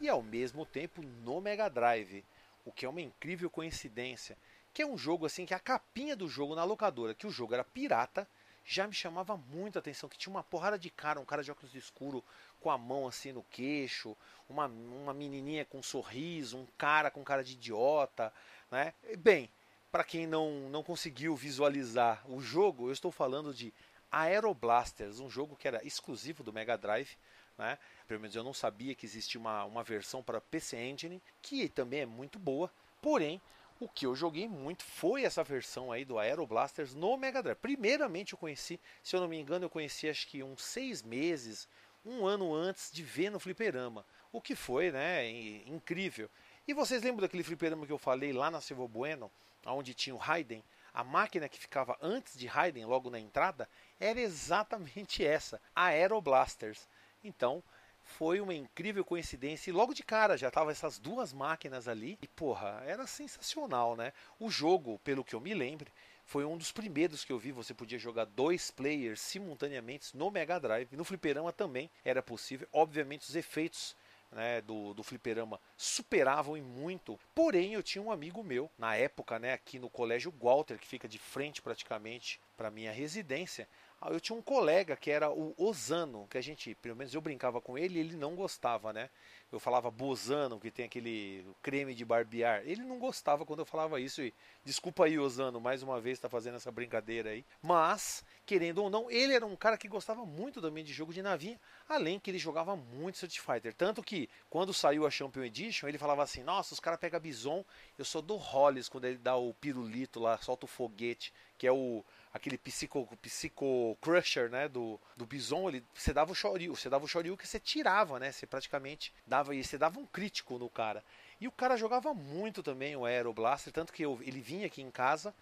e 0.00 0.08
ao 0.08 0.22
mesmo 0.22 0.64
tempo 0.64 1.02
no 1.02 1.38
Mega 1.38 1.68
Drive, 1.68 2.24
o 2.64 2.72
que 2.72 2.86
é 2.86 2.88
uma 2.88 3.02
incrível 3.02 3.50
coincidência, 3.50 4.38
que 4.72 4.80
é 4.80 4.86
um 4.86 4.96
jogo 4.96 5.26
assim 5.26 5.44
que 5.44 5.52
a 5.52 5.58
capinha 5.58 6.16
do 6.16 6.26
jogo 6.26 6.54
na 6.54 6.64
locadora, 6.64 7.14
que 7.14 7.26
o 7.26 7.30
jogo 7.30 7.52
era 7.52 7.62
pirata, 7.62 8.26
já 8.64 8.86
me 8.86 8.94
chamava 8.94 9.36
muito 9.36 9.76
a 9.76 9.80
atenção, 9.80 10.08
que 10.08 10.16
tinha 10.16 10.32
uma 10.32 10.42
porrada 10.42 10.78
de 10.78 10.88
cara, 10.88 11.20
um 11.20 11.26
cara 11.26 11.44
de 11.44 11.50
óculos 11.50 11.74
escuro 11.74 12.24
com 12.58 12.70
a 12.70 12.78
mão 12.78 13.06
assim 13.06 13.32
no 13.32 13.42
queixo, 13.50 14.16
uma, 14.48 14.64
uma 14.64 15.12
menininha 15.12 15.66
com 15.66 15.80
um 15.80 15.82
sorriso, 15.82 16.56
um 16.56 16.66
cara 16.78 17.10
com 17.10 17.22
cara 17.22 17.44
de 17.44 17.52
idiota, 17.52 18.32
né? 18.70 18.94
Bem, 19.18 19.50
para 19.92 20.02
quem 20.02 20.26
não, 20.26 20.70
não 20.70 20.82
conseguiu 20.82 21.36
visualizar 21.36 22.22
o 22.26 22.40
jogo, 22.40 22.88
eu 22.88 22.92
estou 22.92 23.12
falando 23.12 23.52
de 23.52 23.74
Aeroblasters, 24.20 25.20
um 25.20 25.28
jogo 25.28 25.56
que 25.56 25.68
era 25.68 25.84
exclusivo 25.86 26.42
do 26.42 26.52
Mega 26.52 26.76
Drive, 26.76 27.16
né? 27.58 27.78
Pelo 28.06 28.20
menos 28.20 28.36
eu 28.36 28.44
não 28.44 28.54
sabia 28.54 28.94
que 28.94 29.06
existia 29.06 29.40
uma, 29.40 29.64
uma 29.64 29.82
versão 29.82 30.22
para 30.22 30.40
PC 30.40 30.76
Engine, 30.76 31.22
que 31.42 31.68
também 31.68 32.00
é 32.00 32.06
muito 32.06 32.38
boa, 32.38 32.70
porém 33.00 33.40
o 33.78 33.88
que 33.88 34.06
eu 34.06 34.14
joguei 34.14 34.48
muito 34.48 34.84
foi 34.84 35.24
essa 35.24 35.44
versão 35.44 35.92
aí 35.92 36.04
do 36.04 36.18
Aeroblasters 36.18 36.94
no 36.94 37.16
Mega 37.16 37.42
Drive. 37.42 37.58
Primeiramente 37.58 38.32
eu 38.32 38.38
conheci, 38.38 38.80
se 39.02 39.14
eu 39.14 39.20
não 39.20 39.28
me 39.28 39.38
engano, 39.38 39.66
eu 39.66 39.70
conheci 39.70 40.08
acho 40.08 40.26
que 40.28 40.42
uns 40.42 40.62
seis 40.62 41.02
meses, 41.02 41.68
um 42.04 42.26
ano 42.26 42.54
antes 42.54 42.90
de 42.90 43.02
ver 43.02 43.30
no 43.30 43.38
fliperama. 43.38 44.04
O 44.32 44.40
que 44.40 44.54
foi, 44.54 44.90
né, 44.90 45.28
incrível. 45.66 46.30
E 46.66 46.72
vocês 46.72 47.02
lembram 47.02 47.22
daquele 47.22 47.42
fliperama 47.42 47.86
que 47.86 47.92
eu 47.92 47.98
falei 47.98 48.32
lá 48.32 48.50
na 48.50 48.60
Silva 48.60 48.88
Bueno, 48.88 49.30
onde 49.66 49.94
tinha 49.94 50.14
o 50.14 50.18
Raiden? 50.18 50.64
A 50.96 51.04
máquina 51.04 51.46
que 51.46 51.58
ficava 51.58 51.94
antes 52.00 52.38
de 52.38 52.46
Raiden, 52.46 52.86
logo 52.86 53.10
na 53.10 53.20
entrada, 53.20 53.68
era 54.00 54.18
exatamente 54.18 55.22
essa, 55.26 55.60
a 55.74 55.88
Aeroblasters. 55.88 56.88
Então, 57.22 57.62
foi 58.02 58.40
uma 58.40 58.54
incrível 58.54 59.04
coincidência 59.04 59.68
e 59.68 59.74
logo 59.74 59.92
de 59.92 60.02
cara 60.02 60.38
já 60.38 60.50
tava 60.50 60.70
essas 60.70 60.98
duas 60.98 61.34
máquinas 61.34 61.86
ali 61.86 62.18
e 62.22 62.26
porra, 62.26 62.82
era 62.86 63.06
sensacional, 63.06 63.94
né? 63.94 64.10
O 64.40 64.48
jogo, 64.48 64.98
pelo 65.00 65.22
que 65.22 65.34
eu 65.34 65.40
me 65.40 65.52
lembro, 65.52 65.92
foi 66.24 66.46
um 66.46 66.56
dos 66.56 66.72
primeiros 66.72 67.26
que 67.26 67.32
eu 67.32 67.38
vi, 67.38 67.52
você 67.52 67.74
podia 67.74 67.98
jogar 67.98 68.24
dois 68.24 68.70
players 68.70 69.20
simultaneamente 69.20 70.16
no 70.16 70.30
Mega 70.30 70.58
Drive, 70.58 70.96
no 70.96 71.04
fliperama 71.04 71.52
também 71.52 71.90
era 72.06 72.22
possível. 72.22 72.66
Obviamente 72.72 73.28
os 73.28 73.36
efeitos 73.36 73.94
né, 74.30 74.60
do, 74.60 74.94
do 74.94 75.02
fliperama 75.02 75.60
superavam 75.76 76.56
em 76.56 76.62
muito. 76.62 77.18
Porém, 77.34 77.74
eu 77.74 77.82
tinha 77.82 78.02
um 78.02 78.10
amigo 78.10 78.42
meu, 78.42 78.70
na 78.78 78.94
época, 78.96 79.38
né, 79.38 79.52
aqui 79.52 79.78
no 79.78 79.90
colégio 79.90 80.32
Walter, 80.40 80.78
que 80.78 80.86
fica 80.86 81.08
de 81.08 81.18
frente 81.18 81.62
praticamente 81.62 82.40
para 82.56 82.70
minha 82.70 82.92
residência. 82.92 83.68
Ah, 84.00 84.10
eu 84.10 84.20
tinha 84.20 84.36
um 84.36 84.42
colega 84.42 84.94
que 84.94 85.10
era 85.10 85.30
o 85.30 85.54
Osano, 85.56 86.26
que 86.28 86.36
a 86.36 86.40
gente, 86.42 86.74
pelo 86.74 86.94
menos 86.94 87.14
eu 87.14 87.20
brincava 87.20 87.60
com 87.60 87.78
ele 87.78 87.98
ele 87.98 88.16
não 88.16 88.34
gostava, 88.34 88.92
né? 88.92 89.08
Eu 89.50 89.60
falava 89.60 89.90
Bozano, 89.90 90.58
que 90.58 90.72
tem 90.72 90.86
aquele 90.86 91.46
creme 91.62 91.94
de 91.94 92.04
barbear. 92.04 92.62
Ele 92.64 92.82
não 92.82 92.98
gostava 92.98 93.46
quando 93.46 93.60
eu 93.60 93.64
falava 93.64 94.00
isso. 94.00 94.20
E 94.20 94.34
desculpa 94.64 95.04
aí, 95.04 95.18
Osano, 95.18 95.60
mais 95.60 95.84
uma 95.84 96.00
vez 96.00 96.18
está 96.18 96.28
fazendo 96.28 96.56
essa 96.56 96.70
brincadeira 96.72 97.30
aí. 97.30 97.44
Mas, 97.62 98.24
querendo 98.44 98.82
ou 98.82 98.90
não, 98.90 99.08
ele 99.08 99.32
era 99.34 99.46
um 99.46 99.54
cara 99.54 99.78
que 99.78 99.86
gostava 99.86 100.26
muito 100.26 100.60
também 100.60 100.82
de 100.82 100.92
jogo 100.92 101.12
de 101.12 101.22
navinha, 101.22 101.60
além 101.88 102.18
que 102.18 102.30
ele 102.30 102.38
jogava 102.38 102.74
muito 102.74 103.14
Street 103.14 103.38
Fighter. 103.38 103.72
Tanto 103.72 104.02
que, 104.02 104.28
quando 104.50 104.74
saiu 104.74 105.06
a 105.06 105.10
Champion 105.10 105.44
Edition, 105.44 105.86
ele 105.86 105.96
falava 105.96 106.24
assim: 106.24 106.42
Nossa, 106.42 106.74
os 106.74 106.80
caras 106.80 106.98
pegam 106.98 107.20
bison. 107.20 107.64
Eu 107.96 108.04
sou 108.04 108.20
do 108.20 108.34
Hollis 108.34 108.88
quando 108.88 109.04
ele 109.04 109.18
dá 109.18 109.36
o 109.36 109.54
pirulito 109.54 110.18
lá, 110.18 110.36
solta 110.38 110.66
o 110.66 110.68
foguete, 110.68 111.32
que 111.56 111.68
é 111.68 111.72
o 111.72 112.04
aquele 112.36 112.58
psico, 112.58 113.08
psico 113.22 113.96
crusher, 114.00 114.50
né, 114.50 114.68
do, 114.68 115.00
do 115.16 115.26
Bison, 115.26 115.68
ele, 115.68 115.84
você 115.94 116.12
dava 116.12 116.32
o 116.32 116.34
Shoryu, 116.34 116.76
você 116.76 116.88
dava 116.88 117.04
o 117.04 117.08
Shoryu 117.08 117.36
que 117.36 117.48
você 117.48 117.58
tirava, 117.58 118.18
né, 118.20 118.30
você 118.30 118.46
praticamente 118.46 119.12
dava, 119.26 119.54
você 119.54 119.78
dava 119.78 119.98
um 119.98 120.06
crítico 120.06 120.58
no 120.58 120.68
cara. 120.68 121.02
E 121.40 121.48
o 121.48 121.52
cara 121.52 121.76
jogava 121.76 122.12
muito 122.14 122.62
também 122.62 122.94
o 122.94 123.04
Aero 123.04 123.32
Blaster, 123.32 123.72
tanto 123.72 123.92
que 123.92 124.04
eu, 124.04 124.18
ele 124.22 124.40
vinha 124.40 124.66
aqui 124.66 124.82
em 124.82 124.90
casa, 124.90 125.34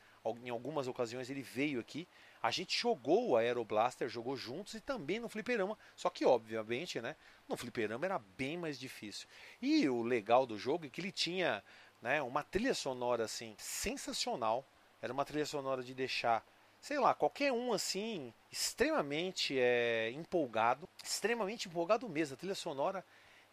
em 0.42 0.48
algumas 0.48 0.88
ocasiões 0.88 1.28
ele 1.28 1.42
veio 1.42 1.80
aqui, 1.80 2.08
a 2.40 2.50
gente 2.50 2.78
jogou 2.78 3.30
o 3.30 3.36
Aero 3.36 3.64
Blaster, 3.64 4.08
jogou 4.08 4.36
juntos 4.36 4.74
e 4.74 4.80
também 4.80 5.18
no 5.18 5.28
fliperama, 5.28 5.76
só 5.96 6.08
que 6.10 6.24
obviamente, 6.24 7.00
né, 7.00 7.16
no 7.48 7.56
fliperama 7.56 8.04
era 8.04 8.18
bem 8.18 8.56
mais 8.56 8.78
difícil. 8.78 9.26
E 9.60 9.88
o 9.88 10.02
legal 10.02 10.46
do 10.46 10.56
jogo 10.56 10.86
é 10.86 10.88
que 10.88 11.00
ele 11.00 11.12
tinha, 11.12 11.62
né, 12.00 12.22
uma 12.22 12.42
trilha 12.42 12.74
sonora 12.74 13.24
assim 13.24 13.54
sensacional, 13.58 14.64
era 15.02 15.12
uma 15.12 15.24
trilha 15.24 15.44
sonora 15.44 15.82
de 15.82 15.92
deixar 15.92 16.44
sei 16.84 16.98
lá, 16.98 17.14
qualquer 17.14 17.50
um 17.50 17.72
assim, 17.72 18.30
extremamente 18.52 19.58
é, 19.58 20.10
empolgado, 20.10 20.86
extremamente 21.02 21.66
empolgado 21.66 22.06
mesmo. 22.10 22.34
A 22.34 22.36
trilha 22.36 22.54
sonora 22.54 23.02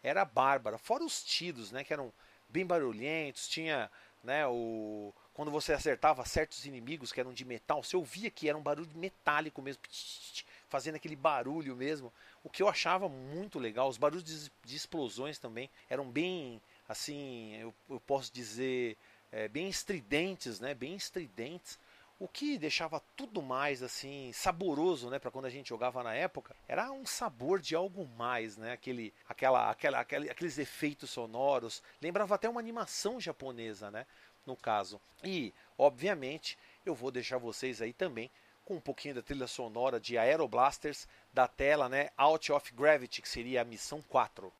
era 0.02 0.22
bárbara, 0.22 0.76
fora 0.76 1.02
os 1.02 1.24
tiros, 1.24 1.72
né, 1.72 1.82
que 1.82 1.94
eram 1.94 2.12
bem 2.46 2.66
barulhentos, 2.66 3.48
tinha, 3.48 3.90
né, 4.22 4.46
o 4.46 5.14
quando 5.32 5.50
você 5.50 5.72
acertava 5.72 6.22
certos 6.26 6.66
inimigos 6.66 7.10
que 7.10 7.20
eram 7.20 7.32
de 7.32 7.42
metal, 7.46 7.82
você 7.82 7.96
ouvia 7.96 8.30
que 8.30 8.50
era 8.50 8.58
um 8.58 8.62
barulho 8.62 8.90
metálico 8.94 9.62
mesmo, 9.62 9.80
fazendo 10.68 10.96
aquele 10.96 11.16
barulho 11.16 11.74
mesmo, 11.74 12.12
o 12.44 12.50
que 12.50 12.62
eu 12.62 12.68
achava 12.68 13.08
muito 13.08 13.58
legal. 13.58 13.88
Os 13.88 13.96
barulhos 13.96 14.24
de, 14.24 14.52
de 14.62 14.76
explosões 14.76 15.38
também 15.38 15.70
eram 15.88 16.04
bem, 16.04 16.60
assim, 16.86 17.56
eu, 17.56 17.74
eu 17.88 17.98
posso 17.98 18.30
dizer, 18.30 18.98
é, 19.32 19.48
bem 19.48 19.70
estridentes, 19.70 20.60
né, 20.60 20.74
bem 20.74 20.94
estridentes. 20.94 21.78
O 22.22 22.28
que 22.28 22.56
deixava 22.56 23.02
tudo 23.16 23.42
mais 23.42 23.82
assim 23.82 24.32
saboroso, 24.32 25.10
né, 25.10 25.18
para 25.18 25.28
quando 25.28 25.46
a 25.46 25.50
gente 25.50 25.70
jogava 25.70 26.04
na 26.04 26.14
época, 26.14 26.54
era 26.68 26.88
um 26.92 27.04
sabor 27.04 27.58
de 27.58 27.74
algo 27.74 28.06
mais, 28.16 28.56
né? 28.56 28.70
Aquele, 28.70 29.12
aquela, 29.28 29.68
aquela, 29.68 29.98
aqueles 29.98 30.56
efeitos 30.56 31.10
sonoros, 31.10 31.82
lembrava 32.00 32.36
até 32.36 32.48
uma 32.48 32.60
animação 32.60 33.20
japonesa, 33.20 33.90
né? 33.90 34.06
No 34.46 34.54
caso. 34.54 35.00
E, 35.24 35.52
obviamente, 35.76 36.56
eu 36.86 36.94
vou 36.94 37.10
deixar 37.10 37.38
vocês 37.38 37.82
aí 37.82 37.92
também 37.92 38.30
com 38.64 38.76
um 38.76 38.80
pouquinho 38.80 39.16
da 39.16 39.22
trilha 39.22 39.48
sonora 39.48 39.98
de 39.98 40.16
Aeroblasters 40.16 41.08
da 41.34 41.48
tela, 41.48 41.88
né? 41.88 42.10
Out 42.16 42.52
of 42.52 42.72
Gravity, 42.72 43.20
que 43.20 43.28
seria 43.28 43.62
a 43.62 43.64
missão 43.64 44.00
4. 44.00 44.52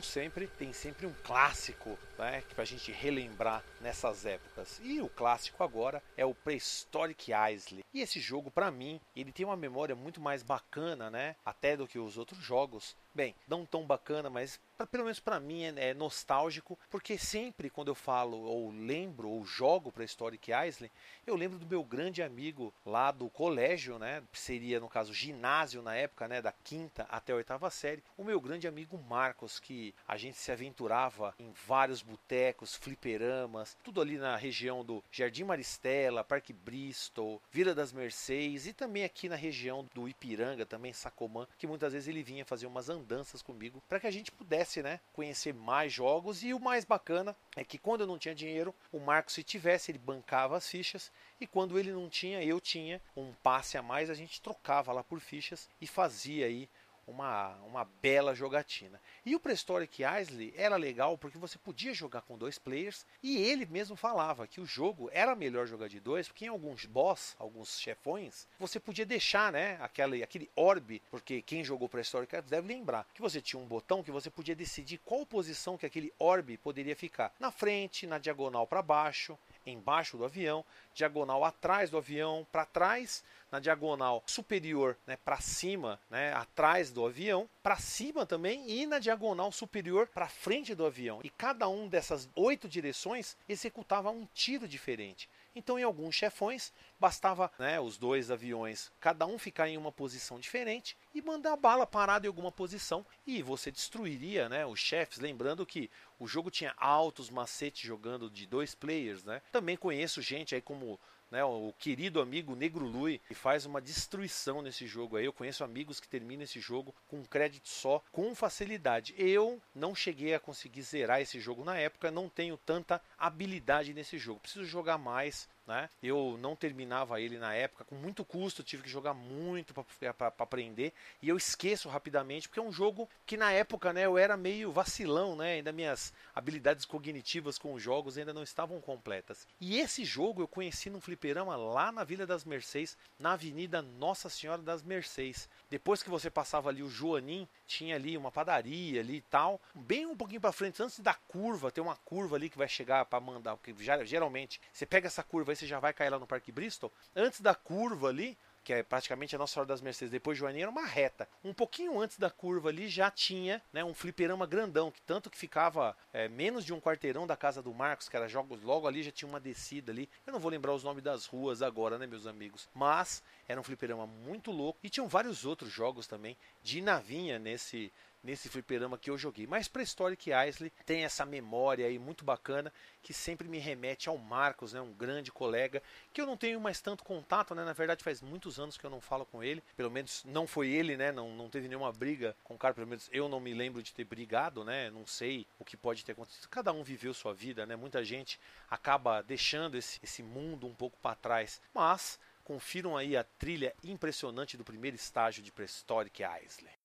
Como 0.00 0.02
sempre, 0.02 0.46
tem 0.58 0.72
sempre 0.72 1.06
um 1.06 1.12
clássico 1.22 1.98
né, 2.18 2.42
para 2.54 2.62
a 2.62 2.66
gente 2.66 2.90
relembrar 2.90 3.62
nessas 3.80 4.26
épocas. 4.26 4.80
E 4.82 5.00
o 5.00 5.08
clássico 5.08 5.62
agora 5.62 6.02
é 6.16 6.24
o 6.24 6.34
Prehistoric 6.34 7.32
Isle. 7.32 7.84
E 7.92 8.00
esse 8.00 8.20
jogo, 8.20 8.50
para 8.50 8.70
mim, 8.70 9.00
ele 9.16 9.32
tem 9.32 9.46
uma 9.46 9.56
memória 9.56 9.96
muito 9.96 10.20
mais 10.20 10.42
bacana, 10.42 11.10
né, 11.10 11.36
até 11.44 11.76
do 11.76 11.86
que 11.86 11.98
os 11.98 12.18
outros 12.18 12.40
jogos. 12.40 12.96
Bem, 13.12 13.34
não 13.48 13.66
tão 13.66 13.84
bacana, 13.84 14.30
mas 14.30 14.60
pelo 14.86 15.04
menos 15.04 15.20
para 15.20 15.40
mim 15.40 15.64
é, 15.64 15.90
é, 15.90 15.94
nostálgico, 15.94 16.78
porque 16.88 17.18
sempre 17.18 17.68
quando 17.68 17.88
eu 17.88 17.94
falo 17.94 18.38
ou 18.38 18.70
lembro 18.70 19.28
ou 19.28 19.44
jogo 19.44 19.90
para 19.90 20.04
Historic 20.04 20.50
Island, 20.50 20.92
eu 21.26 21.34
lembro 21.34 21.58
do 21.58 21.66
meu 21.66 21.82
grande 21.82 22.22
amigo 22.22 22.72
lá 22.84 23.10
do 23.10 23.28
colégio, 23.28 23.98
né? 23.98 24.22
Seria 24.32 24.80
no 24.80 24.88
caso 24.88 25.12
ginásio 25.12 25.82
na 25.82 25.94
época, 25.94 26.28
né? 26.28 26.40
Da 26.40 26.52
quinta 26.52 27.06
até 27.10 27.32
a 27.32 27.36
oitava 27.36 27.68
série, 27.70 28.02
o 28.16 28.24
meu 28.24 28.40
grande 28.40 28.68
amigo 28.68 28.96
Marcos, 28.98 29.58
que 29.58 29.94
a 30.06 30.16
gente 30.16 30.38
se 30.38 30.52
aventurava 30.52 31.34
em 31.38 31.52
vários 31.66 32.02
botecos, 32.02 32.76
fliperamas, 32.76 33.69
tudo 33.82 34.00
ali 34.00 34.16
na 34.18 34.36
região 34.36 34.84
do 34.84 35.02
Jardim 35.10 35.44
Maristela, 35.44 36.24
Parque 36.24 36.52
Bristol, 36.52 37.40
Vila 37.50 37.74
das 37.74 37.92
Mercês 37.92 38.66
e 38.66 38.72
também 38.72 39.04
aqui 39.04 39.28
na 39.28 39.36
região 39.36 39.88
do 39.94 40.08
Ipiranga, 40.08 40.66
também 40.66 40.92
Sacomã, 40.92 41.46
que 41.58 41.66
muitas 41.66 41.92
vezes 41.92 42.08
ele 42.08 42.22
vinha 42.22 42.44
fazer 42.44 42.66
umas 42.66 42.88
andanças 42.88 43.42
comigo 43.42 43.82
para 43.88 44.00
que 44.00 44.06
a 44.06 44.10
gente 44.10 44.32
pudesse, 44.32 44.82
né, 44.82 45.00
conhecer 45.12 45.52
mais 45.54 45.92
jogos. 45.92 46.42
E 46.42 46.54
o 46.54 46.60
mais 46.60 46.84
bacana 46.84 47.36
é 47.56 47.64
que 47.64 47.78
quando 47.78 48.02
eu 48.02 48.06
não 48.06 48.18
tinha 48.18 48.34
dinheiro, 48.34 48.74
o 48.92 48.98
Marcos 48.98 49.34
se 49.34 49.42
tivesse, 49.42 49.90
ele 49.90 49.98
bancava 49.98 50.56
as 50.56 50.68
fichas. 50.68 51.12
E 51.40 51.46
quando 51.46 51.78
ele 51.78 51.92
não 51.92 52.08
tinha, 52.08 52.42
eu 52.44 52.60
tinha 52.60 53.00
um 53.16 53.32
passe 53.42 53.78
a 53.78 53.82
mais, 53.82 54.10
a 54.10 54.14
gente 54.14 54.40
trocava 54.40 54.92
lá 54.92 55.02
por 55.02 55.20
fichas 55.20 55.68
e 55.80 55.86
fazia 55.86 56.46
aí 56.46 56.68
uma, 57.10 57.56
uma 57.66 57.84
bela 57.84 58.34
jogatina. 58.34 59.00
E 59.24 59.34
o 59.34 59.40
Prehistoric 59.40 60.02
Isley 60.02 60.54
era 60.56 60.76
legal 60.76 61.18
porque 61.18 61.38
você 61.38 61.58
podia 61.58 61.92
jogar 61.92 62.22
com 62.22 62.38
dois 62.38 62.58
players 62.58 63.04
e 63.22 63.36
ele 63.38 63.66
mesmo 63.66 63.96
falava 63.96 64.46
que 64.46 64.60
o 64.60 64.66
jogo 64.66 65.10
era 65.12 65.34
melhor 65.34 65.66
jogar 65.66 65.88
de 65.88 66.00
dois 66.00 66.28
porque 66.28 66.44
em 66.44 66.48
alguns 66.48 66.86
boss, 66.86 67.34
alguns 67.38 67.78
chefões, 67.78 68.46
você 68.58 68.78
podia 68.78 69.04
deixar 69.04 69.52
né, 69.52 69.76
aquele, 69.80 70.22
aquele 70.22 70.50
orbe, 70.54 71.02
porque 71.10 71.42
quem 71.42 71.64
jogou 71.64 71.88
Prehistoric 71.88 72.40
deve 72.42 72.68
lembrar 72.68 73.06
que 73.12 73.20
você 73.20 73.40
tinha 73.40 73.60
um 73.60 73.66
botão 73.66 74.02
que 74.02 74.10
você 74.10 74.30
podia 74.30 74.54
decidir 74.54 74.98
qual 74.98 75.26
posição 75.26 75.76
que 75.76 75.86
aquele 75.86 76.12
orbe 76.18 76.56
poderia 76.56 76.94
ficar. 76.94 77.32
Na 77.38 77.50
frente, 77.50 78.06
na 78.06 78.18
diagonal 78.18 78.66
para 78.66 78.82
baixo, 78.82 79.38
embaixo 79.66 80.16
do 80.16 80.24
avião, 80.24 80.64
diagonal 80.94 81.44
atrás 81.44 81.90
do 81.90 81.98
avião, 81.98 82.46
para 82.50 82.64
trás, 82.64 83.22
na 83.50 83.58
diagonal 83.58 84.22
superior, 84.26 84.96
né, 85.06 85.16
para 85.24 85.40
cima, 85.40 86.00
né, 86.08 86.32
atrás 86.34 86.90
do 86.90 87.04
avião, 87.04 87.48
para 87.62 87.76
cima 87.76 88.24
também 88.24 88.68
e 88.70 88.86
na 88.86 88.98
diagonal 88.98 89.50
superior 89.50 90.06
para 90.06 90.28
frente 90.28 90.74
do 90.74 90.86
avião. 90.86 91.20
E 91.24 91.30
cada 91.30 91.68
um 91.68 91.88
dessas 91.88 92.28
oito 92.34 92.68
direções 92.68 93.36
executava 93.48 94.10
um 94.10 94.26
tiro 94.34 94.68
diferente. 94.68 95.28
Então, 95.54 95.78
em 95.78 95.82
alguns 95.82 96.14
chefões, 96.14 96.72
bastava 96.98 97.50
né, 97.58 97.80
os 97.80 97.96
dois 97.96 98.30
aviões, 98.30 98.92
cada 99.00 99.26
um 99.26 99.38
ficar 99.38 99.68
em 99.68 99.76
uma 99.76 99.90
posição 99.90 100.38
diferente 100.38 100.96
e 101.14 101.20
mandar 101.20 101.54
a 101.54 101.56
bala 101.56 101.86
parada 101.86 102.26
em 102.26 102.28
alguma 102.28 102.52
posição 102.52 103.04
e 103.26 103.42
você 103.42 103.70
destruiria 103.70 104.48
né, 104.48 104.64
os 104.64 104.78
chefes. 104.78 105.18
Lembrando 105.18 105.66
que 105.66 105.90
o 106.18 106.26
jogo 106.26 106.50
tinha 106.50 106.74
altos 106.76 107.30
macetes 107.30 107.82
jogando 107.82 108.30
de 108.30 108.46
dois 108.46 108.74
players. 108.74 109.24
Né? 109.24 109.42
Também 109.50 109.76
conheço 109.76 110.22
gente 110.22 110.54
aí 110.54 110.60
como 110.60 111.00
né, 111.30 111.44
o 111.44 111.72
querido 111.78 112.20
amigo 112.20 112.56
Negro 112.56 112.86
Lui, 112.86 113.20
que 113.28 113.34
faz 113.34 113.64
uma 113.64 113.80
destruição 113.80 114.60
nesse 114.60 114.86
jogo 114.86 115.16
aí. 115.16 115.24
Eu 115.24 115.32
conheço 115.32 115.62
amigos 115.62 116.00
que 116.00 116.08
terminam 116.08 116.42
esse 116.42 116.60
jogo 116.60 116.94
com 117.08 117.18
um 117.18 117.24
crédito 117.24 117.68
só, 117.68 118.02
com 118.10 118.34
facilidade. 118.34 119.14
Eu 119.16 119.60
não 119.74 119.94
cheguei 119.94 120.34
a 120.34 120.40
conseguir 120.40 120.82
zerar 120.82 121.20
esse 121.20 121.38
jogo 121.38 121.64
na 121.64 121.76
época, 121.76 122.10
não 122.10 122.28
tenho 122.28 122.56
tanta 122.56 123.00
habilidade 123.18 123.94
nesse 123.94 124.18
jogo. 124.18 124.40
Preciso 124.40 124.64
jogar 124.64 124.98
mais, 124.98 125.48
né? 125.66 125.88
Eu 126.02 126.36
não 126.40 126.56
terminava 126.56 127.20
ele 127.20 127.38
na 127.38 127.54
época, 127.54 127.84
com 127.84 127.94
muito 127.94 128.24
custo, 128.24 128.62
tive 128.62 128.82
que 128.82 128.88
jogar 128.88 129.14
muito 129.14 129.72
para 129.74 130.32
aprender 130.38 130.92
e 131.22 131.28
eu 131.28 131.36
esqueço 131.36 131.88
rapidamente 131.88 132.48
porque 132.48 132.60
é 132.60 132.62
um 132.62 132.72
jogo 132.72 133.08
que 133.24 133.36
na 133.36 133.52
época, 133.52 133.92
né, 133.92 134.06
eu 134.06 134.18
era 134.18 134.36
meio 134.36 134.72
vacilão, 134.72 135.36
né? 135.36 135.54
Ainda 135.54 135.72
minhas 135.72 136.12
habilidades 136.34 136.84
cognitivas 136.84 137.58
com 137.58 137.74
os 137.74 137.82
jogos 137.82 138.18
ainda 138.18 138.32
não 138.32 138.42
estavam 138.42 138.80
completas. 138.80 139.46
E 139.60 139.78
esse 139.78 140.04
jogo 140.04 140.42
eu 140.42 140.48
conheci 140.48 140.90
num 140.90 141.00
fliperama 141.00 141.56
lá 141.56 141.92
na 141.92 142.04
Vila 142.04 142.26
das 142.26 142.44
Mercês, 142.44 142.96
na 143.18 143.32
Avenida 143.32 143.82
Nossa 143.82 144.28
Senhora 144.28 144.62
das 144.62 144.82
Mercês. 144.82 145.48
Depois 145.70 146.02
que 146.02 146.10
você 146.10 146.28
passava 146.28 146.68
ali 146.68 146.82
o 146.82 146.90
Joanim, 146.90 147.48
tinha 147.64 147.94
ali 147.94 148.16
uma 148.16 148.32
padaria 148.32 149.00
ali 149.00 149.18
e 149.18 149.20
tal. 149.22 149.60
Bem 149.72 150.04
um 150.04 150.16
pouquinho 150.16 150.40
para 150.40 150.50
frente, 150.50 150.82
antes 150.82 150.98
da 150.98 151.14
curva, 151.14 151.70
tem 151.70 151.82
uma 151.82 151.94
curva 151.94 152.34
ali 152.34 152.50
que 152.50 152.58
vai 152.58 152.68
chegar 152.68 153.04
para 153.04 153.20
mandar, 153.20 153.56
porque 153.56 153.72
geralmente 154.04 154.60
você 154.72 154.84
pega 154.84 155.06
essa 155.06 155.22
curva 155.22 155.54
você 155.54 155.66
já 155.66 155.78
vai 155.78 155.92
cair 155.92 156.10
lá 156.10 156.18
no 156.18 156.26
Parque 156.26 156.50
Bristol, 156.50 156.92
antes 157.14 157.40
da 157.40 157.54
curva 157.54 158.08
ali, 158.08 158.36
que 158.62 158.72
é 158.72 158.82
praticamente 158.82 159.34
a 159.34 159.38
Nossa 159.38 159.54
Senhora 159.54 159.68
das 159.68 159.80
Mercedes, 159.80 160.10
depois 160.10 160.36
de 160.36 160.40
Joaninha, 160.40 160.64
era 160.64 160.70
uma 160.70 160.84
reta. 160.84 161.28
Um 161.42 161.52
pouquinho 161.52 162.00
antes 162.00 162.18
da 162.18 162.30
curva 162.30 162.68
ali 162.68 162.88
já 162.88 163.10
tinha 163.10 163.62
né, 163.72 163.82
um 163.84 163.94
fliperama 163.94 164.46
grandão, 164.46 164.90
que 164.90 165.00
tanto 165.02 165.30
que 165.30 165.38
ficava 165.38 165.96
é, 166.12 166.28
menos 166.28 166.64
de 166.64 166.72
um 166.72 166.80
quarteirão 166.80 167.26
da 167.26 167.36
casa 167.36 167.62
do 167.62 167.72
Marcos, 167.72 168.08
que 168.08 168.16
era 168.16 168.28
jogos, 168.28 168.62
logo 168.62 168.86
ali 168.86 169.02
já 169.02 169.10
tinha 169.10 169.28
uma 169.28 169.40
descida 169.40 169.92
ali. 169.92 170.08
Eu 170.26 170.32
não 170.32 170.40
vou 170.40 170.50
lembrar 170.50 170.74
os 170.74 170.84
nomes 170.84 171.02
das 171.02 171.26
ruas 171.26 171.62
agora, 171.62 171.98
né, 171.98 172.06
meus 172.06 172.26
amigos? 172.26 172.68
Mas 172.74 173.22
era 173.48 173.60
um 173.60 173.64
fliperama 173.64 174.06
muito 174.06 174.50
louco. 174.50 174.78
E 174.82 174.90
tinham 174.90 175.08
vários 175.08 175.44
outros 175.44 175.70
jogos 175.70 176.06
também 176.06 176.36
de 176.62 176.80
navinha 176.80 177.38
nesse 177.38 177.92
nesse 178.22 178.48
fliperama 178.48 178.98
que 178.98 179.10
eu 179.10 179.18
joguei. 179.18 179.46
Mas 179.46 179.68
para 179.68 179.82
Historic 179.82 180.30
Isley 180.30 180.72
tem 180.84 181.04
essa 181.04 181.24
memória 181.24 181.86
aí 181.86 181.98
muito 181.98 182.24
bacana 182.24 182.72
que 183.02 183.12
sempre 183.12 183.48
me 183.48 183.58
remete 183.58 184.08
ao 184.08 184.18
Marcos, 184.18 184.72
né, 184.72 184.80
um 184.80 184.92
grande 184.92 185.32
colega 185.32 185.82
que 186.12 186.20
eu 186.20 186.26
não 186.26 186.36
tenho 186.36 186.60
mais 186.60 186.80
tanto 186.80 187.04
contato, 187.04 187.54
né? 187.54 187.64
Na 187.64 187.72
verdade 187.72 188.04
faz 188.04 188.20
muitos 188.20 188.58
anos 188.58 188.76
que 188.76 188.84
eu 188.84 188.90
não 188.90 189.00
falo 189.00 189.24
com 189.24 189.42
ele. 189.42 189.62
Pelo 189.76 189.90
menos 189.90 190.22
não 190.24 190.46
foi 190.46 190.68
ele, 190.68 190.96
né? 190.96 191.12
Não, 191.12 191.34
não 191.34 191.48
teve 191.48 191.68
nenhuma 191.68 191.92
briga 191.92 192.36
com 192.44 192.54
o 192.54 192.58
cara, 192.58 192.74
pelo 192.74 192.86
menos 192.86 193.08
eu 193.12 193.28
não 193.28 193.40
me 193.40 193.54
lembro 193.54 193.82
de 193.82 193.94
ter 193.94 194.04
brigado, 194.04 194.64
né? 194.64 194.90
Não 194.90 195.06
sei 195.06 195.46
o 195.58 195.64
que 195.64 195.76
pode 195.76 196.04
ter 196.04 196.12
acontecido. 196.12 196.48
Cada 196.48 196.72
um 196.72 196.82
viveu 196.82 197.14
sua 197.14 197.32
vida, 197.32 197.66
né? 197.66 197.76
Muita 197.76 198.04
gente 198.04 198.38
acaba 198.68 199.22
deixando 199.22 199.76
esse, 199.76 199.98
esse 200.02 200.22
mundo 200.22 200.66
um 200.66 200.74
pouco 200.74 200.98
para 200.98 201.14
trás. 201.14 201.60
Mas 201.74 202.18
confiram 202.44 202.96
aí 202.96 203.16
a 203.16 203.22
trilha 203.22 203.74
impressionante 203.84 204.56
do 204.56 204.64
primeiro 204.64 204.96
estágio 204.96 205.42
de 205.42 205.52
Prehistoric 205.52 206.22
Isley. 206.44 206.79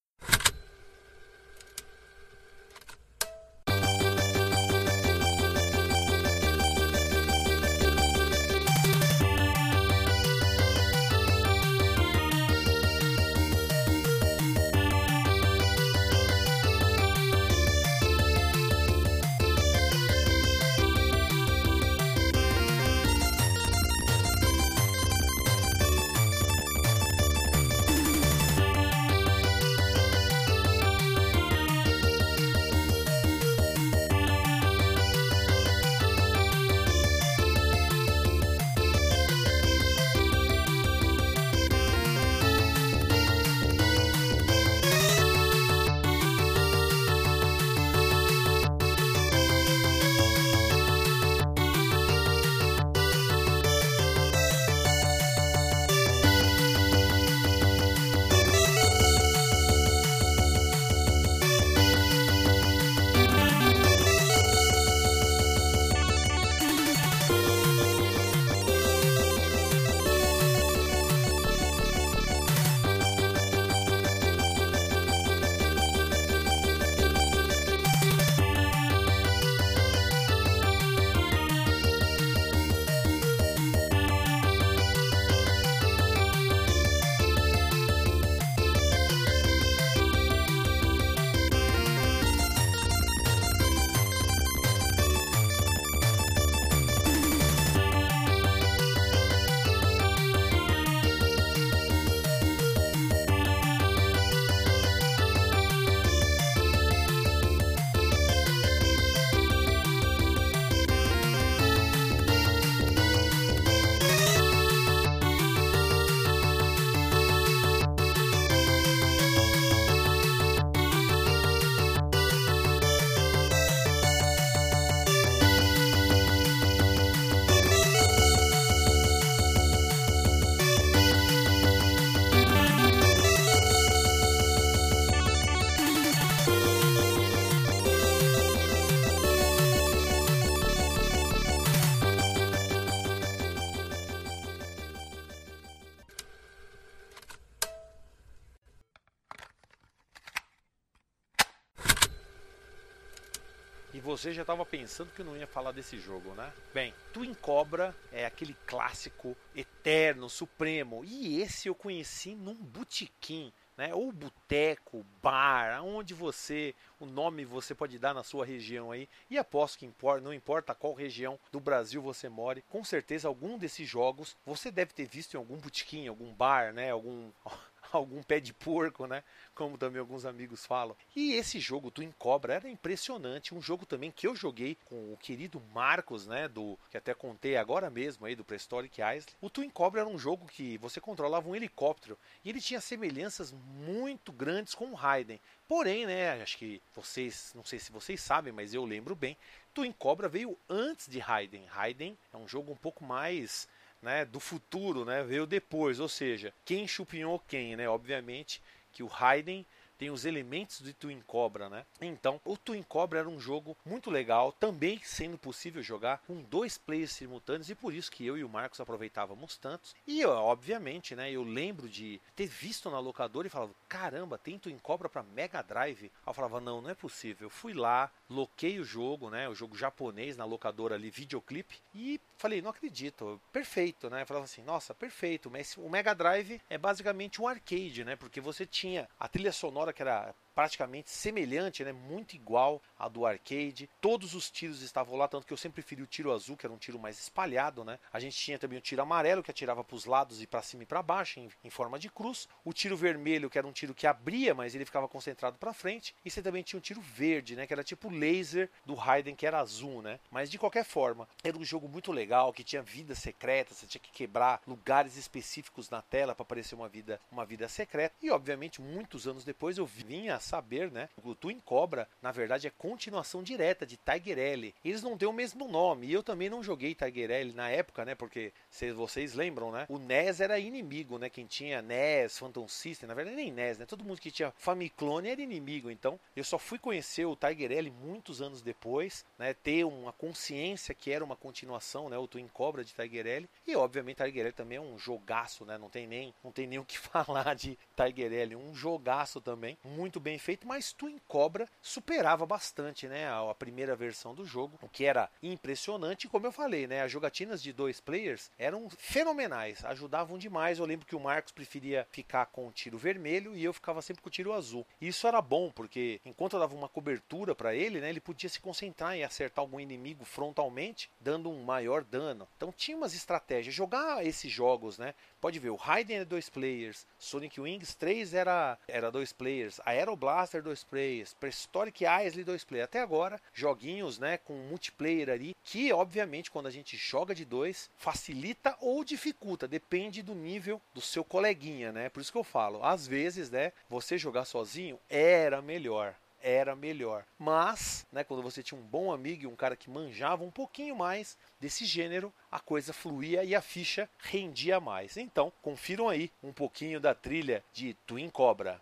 Você 154.17 154.31
já 154.31 154.41
estava 154.41 154.65
pensando 154.65 155.11
que 155.11 155.23
não 155.23 155.35
ia 155.35 155.45
falar 155.45 155.71
desse 155.71 155.97
jogo, 155.99 156.33
né? 156.33 156.51
Bem, 156.73 156.93
Twin 157.11 157.33
Cobra 157.33 157.93
é 158.11 158.25
aquele 158.25 158.55
clássico 158.65 159.35
eterno, 159.53 160.29
supremo. 160.29 161.03
E 161.03 161.41
esse 161.41 161.67
eu 161.67 161.75
conheci 161.75 162.33
num 162.33 162.55
botequim 162.55 163.51
né? 163.77 163.93
Ou 163.93 164.11
boteco, 164.11 165.05
bar, 165.21 165.75
aonde 165.75 166.13
você, 166.13 166.73
o 166.99 167.05
nome 167.05 167.43
você 167.43 167.75
pode 167.75 167.99
dar 167.99 168.13
na 168.13 168.23
sua 168.23 168.45
região 168.45 168.91
aí. 168.91 169.09
E 169.29 169.37
aposto 169.37 169.79
que 169.79 169.85
importa, 169.85 170.21
não 170.21 170.33
importa 170.33 170.73
qual 170.73 170.93
região 170.93 171.39
do 171.51 171.59
Brasil 171.59 172.01
você 172.01 172.29
more, 172.29 172.61
com 172.69 172.83
certeza 172.83 173.27
algum 173.27 173.57
desses 173.57 173.87
jogos 173.87 174.35
você 174.45 174.71
deve 174.71 174.93
ter 174.93 175.05
visto 175.05 175.33
em 175.33 175.37
algum 175.37 175.57
botequim, 175.57 176.07
algum 176.07 176.33
bar, 176.33 176.73
né? 176.73 176.91
Algum 176.91 177.31
algum 177.91 178.21
pé 178.23 178.39
de 178.39 178.53
porco, 178.53 179.05
né? 179.07 179.23
Como 179.53 179.77
também 179.77 179.99
alguns 179.99 180.25
amigos 180.25 180.65
falam. 180.65 180.95
E 181.15 181.33
esse 181.33 181.59
jogo 181.59 181.91
Twin 181.91 182.13
Cobra 182.17 182.55
era 182.55 182.69
impressionante, 182.69 183.53
um 183.53 183.61
jogo 183.61 183.85
também 183.85 184.11
que 184.11 184.27
eu 184.27 184.35
joguei 184.35 184.77
com 184.85 185.13
o 185.13 185.17
querido 185.17 185.61
Marcos, 185.73 186.27
né, 186.27 186.47
do 186.47 186.77
que 186.89 186.97
até 186.97 187.13
contei 187.13 187.57
agora 187.57 187.89
mesmo 187.89 188.25
aí 188.25 188.35
do 188.35 188.43
Prehistoric 188.43 189.01
Island. 189.01 189.35
O 189.41 189.49
Twin 189.49 189.69
Cobra 189.69 190.01
era 190.01 190.09
um 190.09 190.17
jogo 190.17 190.45
que 190.47 190.77
você 190.77 190.99
controlava 190.99 191.47
um 191.47 191.55
helicóptero 191.55 192.17
e 192.43 192.49
ele 192.49 192.61
tinha 192.61 192.81
semelhanças 192.81 193.51
muito 193.51 194.31
grandes 194.31 194.75
com 194.75 194.85
o 194.91 194.93
Raiden. 194.93 195.39
Porém, 195.67 196.05
né, 196.05 196.41
acho 196.41 196.57
que 196.57 196.81
vocês, 196.93 197.51
não 197.55 197.63
sei 197.63 197.79
se 197.79 197.91
vocês 197.91 198.21
sabem, 198.21 198.53
mas 198.53 198.73
eu 198.73 198.85
lembro 198.85 199.15
bem, 199.15 199.37
Twin 199.73 199.91
Cobra 199.91 200.29
veio 200.29 200.57
antes 200.69 201.07
de 201.07 201.19
Raiden. 201.19 201.65
Raiden 201.65 202.17
é 202.33 202.37
um 202.37 202.47
jogo 202.47 202.71
um 202.71 202.77
pouco 202.77 203.03
mais 203.03 203.67
né, 204.05 204.23
do 204.23 204.39
futuro, 204.39 205.03
né, 205.03 205.23
veio 205.23 205.47
depois, 205.47 205.99
ou 205.99 206.07
seja, 206.07 206.53
quem 206.63 206.87
chupinhou 206.87 207.39
quem, 207.47 207.75
né? 207.75 207.89
Obviamente 207.89 208.61
que 208.93 209.01
o 209.01 209.07
Raiden 209.07 209.65
tem 209.97 210.09
os 210.09 210.25
elementos 210.25 210.79
de 210.79 210.93
Twin 210.93 211.21
Cobra, 211.25 211.69
né? 211.69 211.85
Então, 212.01 212.39
o 212.43 212.57
Twin 212.57 212.83
Cobra 212.83 213.19
era 213.19 213.29
um 213.29 213.39
jogo 213.39 213.77
muito 213.85 214.09
legal, 214.09 214.51
também 214.51 214.99
sendo 215.03 215.37
possível 215.37 215.81
jogar 215.81 216.19
com 216.27 216.41
dois 216.41 216.77
players 216.77 217.11
simultâneos 217.11 217.69
e 217.69 217.75
por 217.75 217.93
isso 217.93 218.11
que 218.11 218.25
eu 218.25 218.37
e 218.37 218.43
o 218.43 218.49
Marcos 218.49 218.79
aproveitávamos 218.79 219.57
tantos. 219.57 219.95
E 220.07 220.25
obviamente, 220.25 221.15
né, 221.15 221.31
eu 221.31 221.43
lembro 221.43 221.87
de 221.89 222.21
ter 222.35 222.47
visto 222.47 222.89
na 222.89 222.99
locadora 222.99 223.47
e 223.47 223.49
falava: 223.49 223.73
"Caramba, 223.87 224.37
tem 224.37 224.59
Twin 224.59 224.77
Cobra 224.77 225.09
para 225.09 225.23
Mega 225.23 225.61
Drive". 225.61 226.11
Eu 226.25 226.33
falava: 226.33 226.59
"Não, 226.59 226.81
não 226.81 226.89
é 226.89 226.95
possível". 226.95 227.45
Eu 227.45 227.49
fui 227.49 227.73
lá, 227.73 228.11
loquei 228.29 228.79
o 228.79 228.83
jogo, 228.83 229.29
né, 229.29 229.47
o 229.49 229.55
jogo 229.55 229.75
japonês 229.75 230.37
na 230.37 230.45
locadora 230.45 230.95
ali, 230.95 231.09
videoclipe 231.09 231.79
e 231.93 232.19
falei: 232.37 232.61
"Não 232.61 232.69
acredito". 232.69 233.39
Perfeito, 233.51 234.09
né? 234.09 234.21
Eu 234.21 234.25
falava 234.25 234.45
assim: 234.45 234.63
"Nossa, 234.63 234.93
perfeito". 234.93 235.49
Mas 235.49 235.75
o 235.77 235.89
Mega 235.89 236.13
Drive 236.13 236.61
é 236.69 236.77
basicamente 236.77 237.41
um 237.41 237.47
arcade, 237.47 238.03
né? 238.03 238.15
Porque 238.15 238.41
você 238.41 238.65
tinha 238.65 239.07
a 239.19 239.27
trilha 239.27 239.51
sonora 239.51 239.84
hora 239.85 239.93
que 239.93 240.01
era 240.03 240.35
praticamente 240.55 241.09
semelhante, 241.11 241.83
né, 241.83 241.91
muito 241.91 242.33
igual 242.33 242.81
à 242.97 243.09
do 243.09 243.25
arcade. 243.25 243.89
Todos 243.99 244.33
os 244.33 244.49
tiros 244.49 244.81
estavam 244.81 245.17
lá, 245.17 245.27
tanto 245.27 245.45
que 245.45 245.51
eu 245.51 245.57
sempre 245.57 245.83
preferi 245.83 246.01
o 246.01 246.07
tiro 246.07 246.31
azul, 246.31 246.55
que 246.55 246.65
era 246.65 246.73
um 246.73 246.77
tiro 246.77 246.97
mais 246.97 247.19
espalhado, 247.19 247.83
né? 247.83 247.99
A 248.11 248.19
gente 248.19 248.37
tinha 248.37 248.57
também 248.57 248.79
o 248.79 248.81
tiro 248.81 249.01
amarelo, 249.01 249.43
que 249.43 249.51
atirava 249.51 249.83
para 249.83 249.95
os 249.95 250.05
lados 250.05 250.41
e 250.41 250.47
para 250.47 250.61
cima 250.61 250.83
e 250.83 250.85
para 250.85 251.03
baixo, 251.03 251.39
em, 251.39 251.49
em, 251.63 251.69
forma 251.69 251.99
de 251.99 252.09
cruz. 252.09 252.47
O 252.63 252.71
tiro 252.71 252.95
vermelho, 252.95 253.49
que 253.49 253.57
era 253.57 253.67
um 253.67 253.73
tiro 253.73 253.93
que 253.93 254.07
abria, 254.07 254.55
mas 254.55 254.73
ele 254.73 254.85
ficava 254.85 255.07
concentrado 255.07 255.57
para 255.57 255.73
frente. 255.73 256.15
E 256.23 256.31
você 256.31 256.41
também 256.41 256.63
tinha 256.63 256.79
o 256.79 256.81
tiro 256.81 257.01
verde, 257.01 257.55
né, 257.55 257.67
que 257.67 257.73
era 257.73 257.83
tipo 257.83 258.09
laser 258.09 258.69
do 258.85 258.95
Raiden, 258.95 259.35
que 259.35 259.45
era 259.45 259.59
azul, 259.59 260.01
né? 260.01 260.19
Mas 260.31 260.49
de 260.49 260.57
qualquer 260.57 260.85
forma, 260.85 261.27
era 261.43 261.57
um 261.57 261.65
jogo 261.65 261.89
muito 261.89 262.13
legal, 262.13 262.53
que 262.53 262.63
tinha 262.63 262.81
vidas 262.81 263.19
secretas, 263.19 263.77
você 263.77 263.87
tinha 263.87 264.01
que 264.01 264.11
quebrar 264.11 264.61
lugares 264.65 265.17
específicos 265.17 265.89
na 265.89 266.01
tela 266.01 266.33
para 266.33 266.43
aparecer 266.43 266.75
uma 266.75 266.87
vida, 266.87 267.19
uma 267.29 267.45
vida 267.45 267.67
secreta. 267.67 268.15
E 268.21 268.31
obviamente, 268.31 268.81
muitos 268.81 269.27
anos 269.27 269.43
depois 269.43 269.77
eu 269.77 269.85
vinha 269.85 270.39
saber, 270.45 270.91
né? 270.91 271.09
O 271.23 271.35
Twin 271.35 271.59
Cobra, 271.59 272.07
na 272.21 272.31
verdade, 272.31 272.67
é 272.67 272.69
continuação 272.69 273.43
direta 273.43 273.85
de 273.85 273.97
Tiger 273.97 274.37
L. 274.37 274.73
Eles 274.83 275.03
não 275.03 275.17
têm 275.17 275.27
o 275.27 275.33
mesmo 275.33 275.67
nome. 275.67 276.07
E 276.07 276.13
eu 276.13 276.23
também 276.23 276.49
não 276.49 276.63
joguei 276.63 276.95
Tiger 276.95 277.31
L 277.31 277.53
na 277.53 277.69
época, 277.69 278.05
né? 278.05 278.15
Porque 278.15 278.53
se 278.69 278.91
vocês 278.91 279.33
lembram, 279.33 279.71
né? 279.71 279.85
O 279.89 279.97
NES 279.97 280.39
era 280.39 280.59
inimigo, 280.59 281.17
né? 281.17 281.29
Quem 281.29 281.45
tinha 281.45 281.81
NES, 281.81 282.37
Phantom 282.37 282.67
System, 282.67 283.07
na 283.07 283.13
verdade 283.13 283.35
nem 283.35 283.51
NES, 283.51 283.79
né? 283.79 283.85
Todo 283.85 284.03
mundo 284.03 284.21
que 284.21 284.31
tinha 284.31 284.53
Famiclone 284.57 285.29
era 285.29 285.41
inimigo. 285.41 285.89
Então, 285.89 286.19
eu 286.35 286.43
só 286.43 286.57
fui 286.57 286.77
conhecer 286.77 287.25
o 287.25 287.35
Tiger 287.35 287.71
L 287.71 287.91
muitos 287.91 288.41
anos 288.41 288.61
depois, 288.61 289.25
né? 289.37 289.53
Ter 289.53 289.83
uma 289.85 290.13
consciência 290.13 290.93
que 290.93 291.11
era 291.11 291.23
uma 291.23 291.35
continuação, 291.35 292.09
né? 292.09 292.17
O 292.17 292.27
Twin 292.27 292.47
Cobra 292.47 292.83
de 292.83 292.93
Tiger 292.93 293.27
L. 293.27 293.49
E 293.67 293.75
obviamente 293.75 294.23
Tiger 294.23 294.45
L 294.45 294.53
também 294.53 294.77
é 294.77 294.81
um 294.81 294.97
jogaço, 294.97 295.65
né? 295.65 295.77
Não 295.77 295.89
tem 295.89 296.07
nem, 296.07 296.33
não 296.43 296.51
tem 296.51 296.67
nem 296.67 296.79
o 296.79 296.85
que 296.85 296.97
falar 296.99 297.55
de 297.55 297.77
Tiger 297.95 298.33
L, 298.33 298.55
um 298.55 298.73
jogaço 298.75 299.41
também, 299.41 299.77
muito 299.83 300.19
bem 300.19 300.34
feito, 300.37 300.67
mas 300.67 300.91
Twin 300.91 301.19
Cobra 301.27 301.67
superava 301.81 302.45
bastante, 302.45 303.07
né, 303.07 303.27
a, 303.27 303.49
a, 303.49 303.55
primeira 303.55 303.95
versão 303.95 304.33
do 304.33 304.45
jogo, 304.45 304.77
o 304.81 304.89
que 304.89 305.05
era 305.05 305.29
impressionante, 305.41 306.27
como 306.27 306.47
eu 306.47 306.51
falei, 306.51 306.87
né, 306.87 307.01
as 307.01 307.11
jogatinas 307.11 307.61
de 307.61 307.71
dois 307.71 307.99
players 307.99 308.51
eram 308.57 308.89
fenomenais, 308.89 309.83
ajudavam 309.85 310.37
demais. 310.37 310.79
Eu 310.79 310.85
lembro 310.85 311.05
que 311.05 311.15
o 311.15 311.19
Marcos 311.19 311.51
preferia 311.51 312.07
ficar 312.11 312.45
com 312.47 312.67
o 312.67 312.71
tiro 312.71 312.97
vermelho 312.97 313.55
e 313.55 313.63
eu 313.63 313.73
ficava 313.73 314.01
sempre 314.01 314.21
com 314.21 314.29
o 314.29 314.31
tiro 314.31 314.53
azul. 314.53 314.85
E 314.99 315.07
isso 315.07 315.27
era 315.27 315.41
bom, 315.41 315.71
porque 315.71 316.19
enquanto 316.25 316.53
eu 316.53 316.59
dava 316.59 316.75
uma 316.75 316.89
cobertura 316.89 317.55
para 317.55 317.75
ele, 317.75 317.99
né, 317.99 318.09
ele 318.09 318.19
podia 318.19 318.49
se 318.49 318.59
concentrar 318.59 319.15
em 319.15 319.23
acertar 319.23 319.63
algum 319.63 319.79
inimigo 319.79 320.25
frontalmente, 320.25 321.09
dando 321.19 321.49
um 321.49 321.63
maior 321.63 322.03
dano. 322.03 322.47
Então 322.57 322.71
tinha 322.71 322.97
umas 322.97 323.13
estratégias. 323.13 323.73
Jogar 323.73 324.25
esses 324.25 324.51
jogos, 324.51 324.97
né, 324.97 325.13
Pode 325.45 325.59
ver, 325.59 325.69
o 325.69 325.75
Raiden 325.75 326.17
é 326.17 326.25
dois 326.25 326.49
players, 326.49 327.05
Sonic 327.19 327.61
Wings 327.61 327.93
3 327.93 328.33
era, 328.33 328.79
era 328.87 329.11
dois 329.11 329.31
players, 329.31 329.79
Aeroblaster 329.85 330.63
dois 330.63 330.83
players, 330.83 331.35
Prehistoric 331.35 332.03
Isle 332.03 332.43
dois 332.43 332.63
players. 332.63 332.85
Até 332.85 332.99
agora, 332.99 333.39
joguinhos 333.53 334.17
né, 334.17 334.39
com 334.39 334.55
multiplayer 334.55 335.29
ali, 335.29 335.55
que 335.63 335.93
obviamente 335.93 336.49
quando 336.49 336.65
a 336.65 336.71
gente 336.71 336.97
joga 336.97 337.35
de 337.35 337.45
dois, 337.45 337.91
facilita 337.95 338.75
ou 338.81 339.03
dificulta, 339.03 339.67
depende 339.67 340.23
do 340.23 340.33
nível 340.33 340.81
do 340.95 340.99
seu 340.99 341.23
coleguinha, 341.23 341.91
né? 341.91 342.09
Por 342.09 342.21
isso 342.21 342.31
que 342.31 342.39
eu 342.39 342.43
falo, 342.43 342.83
às 342.83 343.05
vezes, 343.05 343.51
né, 343.51 343.71
você 343.87 344.17
jogar 344.17 344.45
sozinho 344.45 344.99
era 345.07 345.61
melhor 345.61 346.15
era 346.45 346.75
melhor. 346.75 347.25
Mas, 347.39 348.05
né, 348.11 348.23
quando 348.23 348.43
você 348.43 348.61
tinha 348.61 348.79
um 348.79 348.83
bom 348.83 349.11
amigo 349.11 349.43
e 349.43 349.47
um 349.47 349.55
cara 349.55 349.75
que 349.75 349.89
manjava 349.89 350.43
um 350.43 350.51
pouquinho 350.51 350.95
mais 350.95 351.35
desse 351.59 351.85
gênero, 351.85 352.31
a 352.51 352.59
coisa 352.59 352.93
fluía 352.93 353.43
e 353.43 353.55
a 353.55 353.61
ficha 353.61 354.07
rendia 354.19 354.79
mais. 354.79 355.17
Então, 355.17 355.51
confiram 355.63 356.07
aí 356.07 356.31
um 356.43 356.53
pouquinho 356.53 356.99
da 356.99 357.15
trilha 357.15 357.63
de 357.73 357.95
Twin 358.05 358.29
Cobra. 358.29 358.79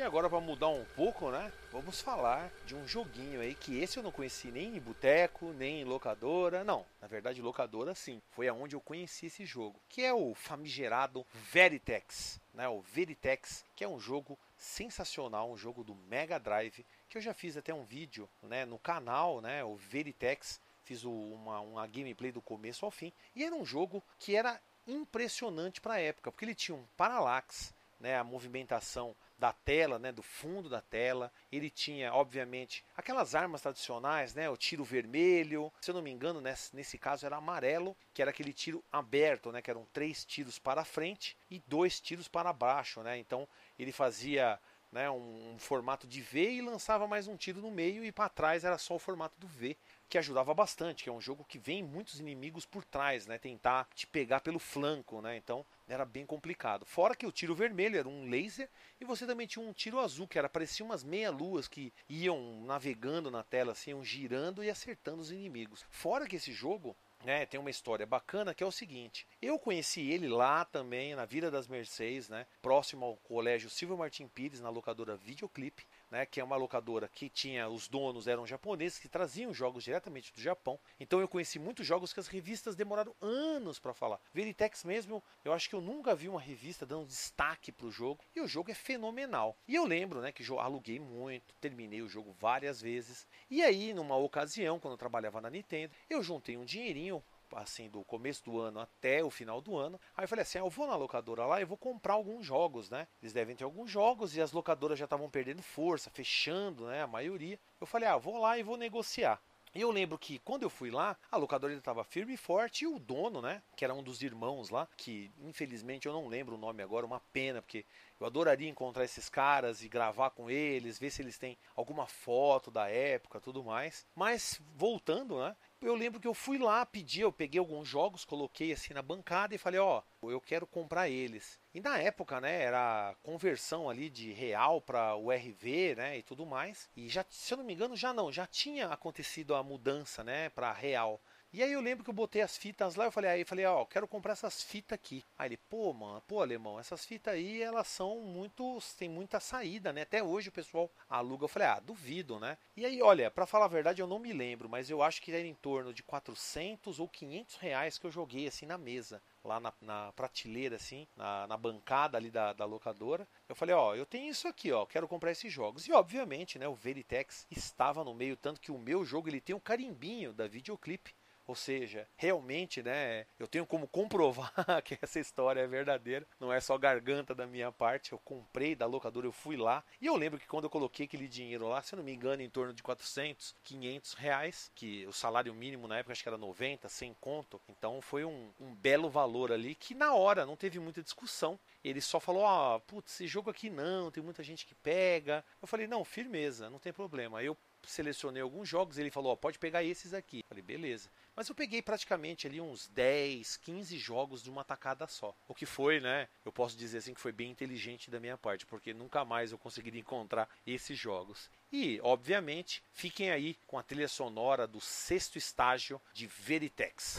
E 0.00 0.02
agora 0.02 0.30
para 0.30 0.40
mudar 0.40 0.68
um 0.68 0.86
pouco, 0.96 1.30
né? 1.30 1.52
Vamos 1.70 2.00
falar 2.00 2.50
de 2.64 2.74
um 2.74 2.88
joguinho 2.88 3.42
aí 3.42 3.54
que 3.54 3.78
esse 3.78 3.98
eu 3.98 4.02
não 4.02 4.10
conheci 4.10 4.50
nem 4.50 4.74
em 4.74 4.80
boteco, 4.80 5.52
nem 5.52 5.82
em 5.82 5.84
locadora. 5.84 6.64
Não, 6.64 6.86
na 7.02 7.06
verdade 7.06 7.42
locadora 7.42 7.94
sim. 7.94 8.22
Foi 8.30 8.48
aonde 8.48 8.74
eu 8.74 8.80
conheci 8.80 9.26
esse 9.26 9.44
jogo, 9.44 9.78
que 9.90 10.00
é 10.02 10.10
o 10.10 10.34
famigerado 10.34 11.26
Veritex, 11.52 12.40
né? 12.54 12.66
O 12.66 12.80
Veritex, 12.80 13.62
que 13.76 13.84
é 13.84 13.88
um 13.88 14.00
jogo 14.00 14.38
sensacional, 14.56 15.52
um 15.52 15.58
jogo 15.58 15.84
do 15.84 15.94
Mega 15.94 16.40
Drive, 16.40 16.82
que 17.06 17.18
eu 17.18 17.20
já 17.20 17.34
fiz 17.34 17.58
até 17.58 17.74
um 17.74 17.84
vídeo, 17.84 18.26
né, 18.42 18.64
no 18.64 18.78
canal, 18.78 19.42
né, 19.42 19.62
o 19.62 19.76
Veritex, 19.76 20.58
fiz 20.82 21.04
uma, 21.04 21.60
uma 21.60 21.86
gameplay 21.86 22.32
do 22.32 22.40
começo 22.40 22.86
ao 22.86 22.90
fim, 22.90 23.12
e 23.36 23.44
era 23.44 23.54
um 23.54 23.66
jogo 23.66 24.02
que 24.18 24.34
era 24.34 24.58
impressionante 24.86 25.78
para 25.78 25.94
a 25.94 26.00
época, 26.00 26.32
porque 26.32 26.46
ele 26.46 26.54
tinha 26.54 26.74
um 26.74 26.86
parallax, 26.96 27.74
né, 28.00 28.16
a 28.16 28.24
movimentação 28.24 29.14
da 29.40 29.54
tela, 29.54 29.98
né, 29.98 30.12
do 30.12 30.22
fundo 30.22 30.68
da 30.68 30.82
tela. 30.82 31.32
Ele 31.50 31.70
tinha, 31.70 32.12
obviamente, 32.12 32.84
aquelas 32.94 33.34
armas 33.34 33.62
tradicionais, 33.62 34.34
né, 34.34 34.50
o 34.50 34.56
tiro 34.56 34.84
vermelho. 34.84 35.72
Se 35.80 35.90
eu 35.90 35.94
não 35.94 36.02
me 36.02 36.10
engano, 36.10 36.42
nesse, 36.42 36.76
nesse 36.76 36.98
caso 36.98 37.24
era 37.24 37.36
amarelo, 37.36 37.96
que 38.12 38.20
era 38.20 38.30
aquele 38.30 38.52
tiro 38.52 38.84
aberto, 38.92 39.50
né, 39.50 39.62
que 39.62 39.70
eram 39.70 39.86
três 39.94 40.24
tiros 40.26 40.58
para 40.58 40.84
frente 40.84 41.36
e 41.50 41.58
dois 41.66 41.98
tiros 41.98 42.28
para 42.28 42.52
baixo, 42.52 43.02
né. 43.02 43.16
Então 43.16 43.48
ele 43.78 43.92
fazia 43.92 44.60
né, 44.92 45.08
um, 45.08 45.54
um 45.54 45.58
formato 45.58 46.06
de 46.06 46.20
V 46.20 46.50
e 46.50 46.60
lançava 46.60 47.06
mais 47.06 47.26
um 47.26 47.36
tiro 47.36 47.62
no 47.62 47.70
meio 47.70 48.04
e 48.04 48.12
para 48.12 48.28
trás 48.28 48.64
era 48.64 48.76
só 48.76 48.96
o 48.96 48.98
formato 48.98 49.38
do 49.38 49.46
V 49.46 49.76
que 50.08 50.18
ajudava 50.18 50.52
bastante, 50.52 51.04
que 51.04 51.08
é 51.08 51.12
um 51.12 51.20
jogo 51.20 51.44
que 51.44 51.56
vem 51.56 51.84
muitos 51.84 52.18
inimigos 52.18 52.66
por 52.66 52.84
trás, 52.84 53.28
né? 53.28 53.38
Tentar 53.38 53.88
te 53.94 54.08
pegar 54.08 54.40
pelo 54.40 54.58
flanco, 54.58 55.22
né? 55.22 55.36
Então 55.36 55.64
era 55.92 56.04
bem 56.04 56.24
complicado. 56.24 56.86
Fora 56.86 57.14
que 57.14 57.26
o 57.26 57.32
tiro 57.32 57.54
vermelho 57.54 57.98
era 57.98 58.08
um 58.08 58.28
laser 58.28 58.68
e 59.00 59.04
você 59.04 59.26
também 59.26 59.46
tinha 59.46 59.64
um 59.64 59.72
tiro 59.72 59.98
azul, 59.98 60.28
que 60.28 60.38
era 60.38 60.48
parecia 60.48 60.84
umas 60.84 61.02
meia-luas 61.02 61.68
que 61.68 61.92
iam 62.08 62.62
navegando 62.64 63.30
na 63.30 63.42
tela, 63.42 63.72
assim, 63.72 63.90
iam 63.90 64.04
girando 64.04 64.62
e 64.62 64.70
acertando 64.70 65.20
os 65.20 65.30
inimigos. 65.30 65.84
Fora 65.90 66.26
que 66.26 66.36
esse 66.36 66.52
jogo 66.52 66.96
né, 67.24 67.44
tem 67.46 67.60
uma 67.60 67.70
história 67.70 68.06
bacana 68.06 68.54
que 68.54 68.62
é 68.62 68.66
o 68.66 68.72
seguinte: 68.72 69.26
eu 69.40 69.58
conheci 69.58 70.10
ele 70.10 70.28
lá 70.28 70.64
também 70.64 71.14
na 71.14 71.24
Vila 71.24 71.50
das 71.50 71.68
Mercês, 71.68 72.28
né, 72.28 72.46
próximo 72.62 73.04
ao 73.04 73.16
Colégio 73.16 73.70
Silvio 73.70 73.96
Martim 73.96 74.28
Pires, 74.28 74.60
na 74.60 74.70
locadora 74.70 75.16
Videoclip 75.16 75.84
né, 76.10 76.26
que 76.26 76.40
é 76.40 76.44
uma 76.44 76.56
locadora 76.56 77.08
que 77.08 77.28
tinha 77.28 77.68
os 77.68 77.88
donos 77.88 78.26
eram 78.26 78.46
japoneses 78.46 78.98
que 78.98 79.08
traziam 79.08 79.54
jogos 79.54 79.84
diretamente 79.84 80.32
do 80.32 80.40
Japão. 80.40 80.78
Então 80.98 81.20
eu 81.20 81.28
conheci 81.28 81.58
muitos 81.58 81.86
jogos 81.86 82.12
que 82.12 82.20
as 82.20 82.26
revistas 82.26 82.74
demoraram 82.74 83.14
anos 83.20 83.78
para 83.78 83.94
falar. 83.94 84.20
Veritex 84.32 84.84
mesmo, 84.84 85.22
eu 85.44 85.52
acho 85.52 85.68
que 85.68 85.74
eu 85.74 85.80
nunca 85.80 86.14
vi 86.14 86.28
uma 86.28 86.40
revista 86.40 86.84
dando 86.84 87.06
destaque 87.06 87.72
para 87.72 87.86
o 87.86 87.90
jogo 87.90 88.24
e 88.34 88.40
o 88.40 88.48
jogo 88.48 88.70
é 88.70 88.74
fenomenal. 88.74 89.56
E 89.66 89.74
eu 89.74 89.84
lembro, 89.84 90.20
né, 90.20 90.32
que 90.32 90.44
aluguei 90.58 90.98
muito, 90.98 91.54
terminei 91.60 92.02
o 92.02 92.08
jogo 92.08 92.32
várias 92.32 92.80
vezes. 92.80 93.26
E 93.48 93.62
aí, 93.62 93.94
numa 93.94 94.16
ocasião, 94.16 94.78
quando 94.78 94.94
eu 94.94 94.98
trabalhava 94.98 95.40
na 95.40 95.50
Nintendo, 95.50 95.94
eu 96.08 96.22
juntei 96.22 96.56
um 96.56 96.64
dinheirinho 96.64 97.22
assim, 97.54 97.88
do 97.88 98.04
começo 98.04 98.44
do 98.44 98.58
ano 98.60 98.80
até 98.80 99.22
o 99.22 99.30
final 99.30 99.60
do 99.60 99.76
ano. 99.76 100.00
Aí 100.16 100.24
eu 100.24 100.28
falei 100.28 100.42
assim: 100.42 100.58
ah, 100.58 100.62
eu 100.62 100.70
vou 100.70 100.86
na 100.86 100.96
locadora 100.96 101.46
lá 101.46 101.60
e 101.60 101.64
vou 101.64 101.76
comprar 101.76 102.14
alguns 102.14 102.44
jogos, 102.46 102.90
né? 102.90 103.06
Eles 103.22 103.32
devem 103.32 103.56
ter 103.56 103.64
alguns 103.64 103.90
jogos 103.90 104.36
e 104.36 104.40
as 104.40 104.52
locadoras 104.52 104.98
já 104.98 105.04
estavam 105.04 105.30
perdendo 105.30 105.62
força, 105.62 106.10
fechando, 106.10 106.86
né? 106.86 107.02
A 107.02 107.06
maioria. 107.06 107.58
Eu 107.80 107.86
falei: 107.86 108.08
ah, 108.08 108.16
vou 108.16 108.38
lá 108.38 108.58
e 108.58 108.62
vou 108.62 108.76
negociar. 108.76 109.40
E 109.72 109.82
eu 109.82 109.90
lembro 109.92 110.18
que 110.18 110.40
quando 110.40 110.64
eu 110.64 110.70
fui 110.70 110.90
lá, 110.90 111.16
a 111.30 111.36
locadora 111.36 111.72
estava 111.72 112.02
firme 112.02 112.34
e 112.34 112.36
forte 112.36 112.82
e 112.82 112.88
o 112.88 112.98
dono, 112.98 113.40
né, 113.40 113.62
que 113.76 113.84
era 113.84 113.94
um 113.94 114.02
dos 114.02 114.20
irmãos 114.20 114.68
lá, 114.68 114.88
que 114.96 115.30
infelizmente 115.38 116.06
eu 116.06 116.12
não 116.12 116.26
lembro 116.26 116.56
o 116.56 116.58
nome 116.58 116.82
agora, 116.82 117.06
uma 117.06 117.20
pena, 117.32 117.62
porque 117.62 117.86
eu 118.18 118.26
adoraria 118.26 118.68
encontrar 118.68 119.04
esses 119.04 119.28
caras 119.28 119.84
e 119.84 119.88
gravar 119.88 120.30
com 120.30 120.50
eles, 120.50 120.98
ver 120.98 121.10
se 121.10 121.22
eles 121.22 121.38
têm 121.38 121.56
alguma 121.76 122.06
foto 122.06 122.68
da 122.68 122.88
época, 122.88 123.40
tudo 123.40 123.62
mais. 123.62 124.04
Mas 124.12 124.60
voltando, 124.74 125.38
né, 125.38 125.54
eu 125.80 125.94
lembro 125.94 126.20
que 126.20 126.28
eu 126.28 126.34
fui 126.34 126.58
lá 126.58 126.84
pedir, 126.84 127.22
eu 127.22 127.32
peguei 127.32 127.58
alguns 127.58 127.88
jogos, 127.88 128.24
coloquei 128.24 128.72
assim 128.72 128.92
na 128.92 129.02
bancada 129.02 129.54
e 129.54 129.58
falei, 129.58 129.80
ó, 129.80 130.02
oh, 130.20 130.30
eu 130.30 130.40
quero 130.40 130.66
comprar 130.66 131.08
eles. 131.08 131.58
E 131.72 131.80
na 131.80 131.98
época, 131.98 132.40
né, 132.40 132.62
era 132.62 133.14
conversão 133.22 133.88
ali 133.88 134.10
de 134.10 134.32
real 134.32 134.80
para 134.80 135.14
o 135.16 135.32
RV, 135.32 135.94
né, 135.96 136.18
e 136.18 136.22
tudo 136.22 136.44
mais. 136.44 136.88
E 136.96 137.08
já, 137.08 137.24
se 137.30 137.54
eu 137.54 137.58
não 137.58 137.64
me 137.64 137.72
engano, 137.72 137.96
já 137.96 138.12
não, 138.12 138.30
já 138.30 138.46
tinha 138.46 138.88
acontecido 138.88 139.54
a 139.54 139.62
mudança, 139.62 140.22
né, 140.22 140.50
para 140.50 140.72
real. 140.72 141.20
E 141.52 141.64
aí 141.64 141.72
eu 141.72 141.80
lembro 141.80 142.04
que 142.04 142.10
eu 142.10 142.14
botei 142.14 142.42
as 142.42 142.56
fitas 142.56 142.94
lá, 142.94 143.06
eu 143.06 143.10
falei, 143.10 143.30
aí 143.30 143.40
eu 143.40 143.46
falei, 143.46 143.66
ó, 143.66 143.84
quero 143.84 144.06
comprar 144.06 144.34
essas 144.34 144.62
fitas 144.62 144.94
aqui. 144.94 145.24
Aí 145.36 145.48
ele, 145.48 145.56
pô, 145.56 145.92
mano, 145.92 146.22
pô, 146.28 146.40
alemão, 146.40 146.78
essas 146.78 147.04
fitas 147.04 147.34
aí, 147.34 147.60
elas 147.60 147.88
são 147.88 148.20
muito, 148.20 148.78
tem 148.96 149.08
muita 149.08 149.40
saída, 149.40 149.92
né? 149.92 150.02
Até 150.02 150.22
hoje 150.22 150.48
o 150.48 150.52
pessoal 150.52 150.88
aluga. 151.08 151.44
Eu 151.44 151.48
falei, 151.48 151.66
ah, 151.66 151.80
duvido, 151.80 152.38
né? 152.38 152.56
E 152.76 152.86
aí, 152.86 153.02
olha, 153.02 153.32
para 153.32 153.46
falar 153.46 153.64
a 153.64 153.68
verdade, 153.68 154.00
eu 154.00 154.06
não 154.06 154.20
me 154.20 154.32
lembro, 154.32 154.68
mas 154.68 154.90
eu 154.90 155.02
acho 155.02 155.20
que 155.20 155.32
era 155.32 155.44
em 155.44 155.54
torno 155.54 155.92
de 155.92 156.04
400 156.04 157.00
ou 157.00 157.08
500 157.08 157.56
reais 157.56 157.98
que 157.98 158.06
eu 158.06 158.12
joguei 158.12 158.46
assim 158.46 158.64
na 158.64 158.78
mesa 158.78 159.20
lá 159.42 159.58
na, 159.58 159.72
na, 159.80 160.12
prateleira, 160.12 160.76
assim, 160.76 161.08
na, 161.16 161.46
na 161.46 161.56
bancada 161.56 162.16
ali 162.16 162.30
da, 162.30 162.52
da, 162.52 162.64
locadora. 162.64 163.26
Eu 163.48 163.56
falei, 163.56 163.74
ó, 163.74 163.94
eu 163.94 164.06
tenho 164.06 164.30
isso 164.30 164.46
aqui, 164.46 164.70
ó, 164.70 164.84
quero 164.86 165.08
comprar 165.08 165.32
esses 165.32 165.52
jogos. 165.52 165.88
E 165.88 165.92
obviamente, 165.92 166.58
né, 166.58 166.68
o 166.68 166.74
Veritex 166.74 167.46
estava 167.50 168.04
no 168.04 168.14
meio, 168.14 168.36
tanto 168.36 168.60
que 168.60 168.70
o 168.70 168.78
meu 168.78 169.04
jogo 169.04 169.28
ele 169.28 169.40
tem 169.40 169.56
um 169.56 169.60
carimbinho 169.60 170.32
da 170.32 170.46
videoclipe 170.46 171.14
ou 171.50 171.56
seja, 171.56 172.06
realmente, 172.16 172.80
né, 172.80 173.26
eu 173.36 173.48
tenho 173.48 173.66
como 173.66 173.88
comprovar 173.88 174.52
que 174.84 174.96
essa 175.02 175.18
história 175.18 175.60
é 175.60 175.66
verdadeira, 175.66 176.24
não 176.38 176.52
é 176.52 176.60
só 176.60 176.78
garganta 176.78 177.34
da 177.34 177.44
minha 177.44 177.72
parte. 177.72 178.12
Eu 178.12 178.20
comprei 178.20 178.76
da 178.76 178.86
locadora, 178.86 179.26
eu 179.26 179.32
fui 179.32 179.56
lá. 179.56 179.82
E 180.00 180.06
eu 180.06 180.14
lembro 180.14 180.38
que 180.38 180.46
quando 180.46 180.64
eu 180.64 180.70
coloquei 180.70 181.06
aquele 181.06 181.26
dinheiro 181.26 181.66
lá, 181.66 181.82
se 181.82 181.92
eu 181.92 181.96
não 181.96 182.04
me 182.04 182.12
engano, 182.12 182.40
em 182.40 182.48
torno 182.48 182.72
de 182.72 182.84
400, 182.84 183.56
500 183.64 184.12
reais, 184.12 184.70
que 184.76 185.04
o 185.08 185.12
salário 185.12 185.52
mínimo 185.52 185.88
na 185.88 185.98
época 185.98 186.12
acho 186.12 186.22
que 186.22 186.28
era 186.28 186.38
90, 186.38 186.88
sem 186.88 187.12
conto. 187.14 187.60
Então 187.68 188.00
foi 188.00 188.24
um, 188.24 188.52
um 188.60 188.72
belo 188.72 189.10
valor 189.10 189.50
ali 189.50 189.74
que 189.74 189.92
na 189.92 190.14
hora 190.14 190.46
não 190.46 190.54
teve 190.54 190.78
muita 190.78 191.02
discussão. 191.02 191.58
Ele 191.82 192.00
só 192.00 192.20
falou: 192.20 192.46
ah, 192.46 192.78
putz, 192.86 193.14
esse 193.14 193.26
jogo 193.26 193.50
aqui 193.50 193.68
não, 193.68 194.12
tem 194.12 194.22
muita 194.22 194.44
gente 194.44 194.64
que 194.64 194.74
pega. 194.76 195.44
Eu 195.60 195.66
falei: 195.66 195.88
não, 195.88 196.04
firmeza, 196.04 196.70
não 196.70 196.78
tem 196.78 196.92
problema. 196.92 197.42
Eu 197.42 197.56
selecionei 197.84 198.42
alguns 198.42 198.68
jogos, 198.68 198.98
ele 198.98 199.10
falou, 199.10 199.36
pode 199.36 199.58
pegar 199.58 199.82
esses 199.82 200.14
aqui. 200.14 200.44
Falei, 200.48 200.62
beleza. 200.62 201.10
Mas 201.34 201.48
eu 201.48 201.54
peguei 201.54 201.80
praticamente 201.80 202.46
ali 202.46 202.60
uns 202.60 202.88
10, 202.88 203.56
15 203.58 203.98
jogos 203.98 204.42
de 204.42 204.50
uma 204.50 204.64
tacada 204.64 205.06
só. 205.06 205.34
O 205.48 205.54
que 205.54 205.66
foi, 205.66 206.00
né? 206.00 206.28
Eu 206.44 206.52
posso 206.52 206.76
dizer 206.76 206.98
assim 206.98 207.14
que 207.14 207.20
foi 207.20 207.32
bem 207.32 207.50
inteligente 207.50 208.10
da 208.10 208.20
minha 208.20 208.36
parte, 208.36 208.66
porque 208.66 208.92
nunca 208.92 209.24
mais 209.24 209.52
eu 209.52 209.58
conseguiria 209.58 210.00
encontrar 210.00 210.48
esses 210.66 210.98
jogos. 210.98 211.50
E, 211.72 212.00
obviamente, 212.02 212.82
fiquem 212.92 213.30
aí 213.30 213.56
com 213.66 213.78
a 213.78 213.82
trilha 213.82 214.08
sonora 214.08 214.66
do 214.66 214.80
sexto 214.80 215.38
estágio 215.38 216.00
de 216.12 216.26
Veritex. 216.26 217.18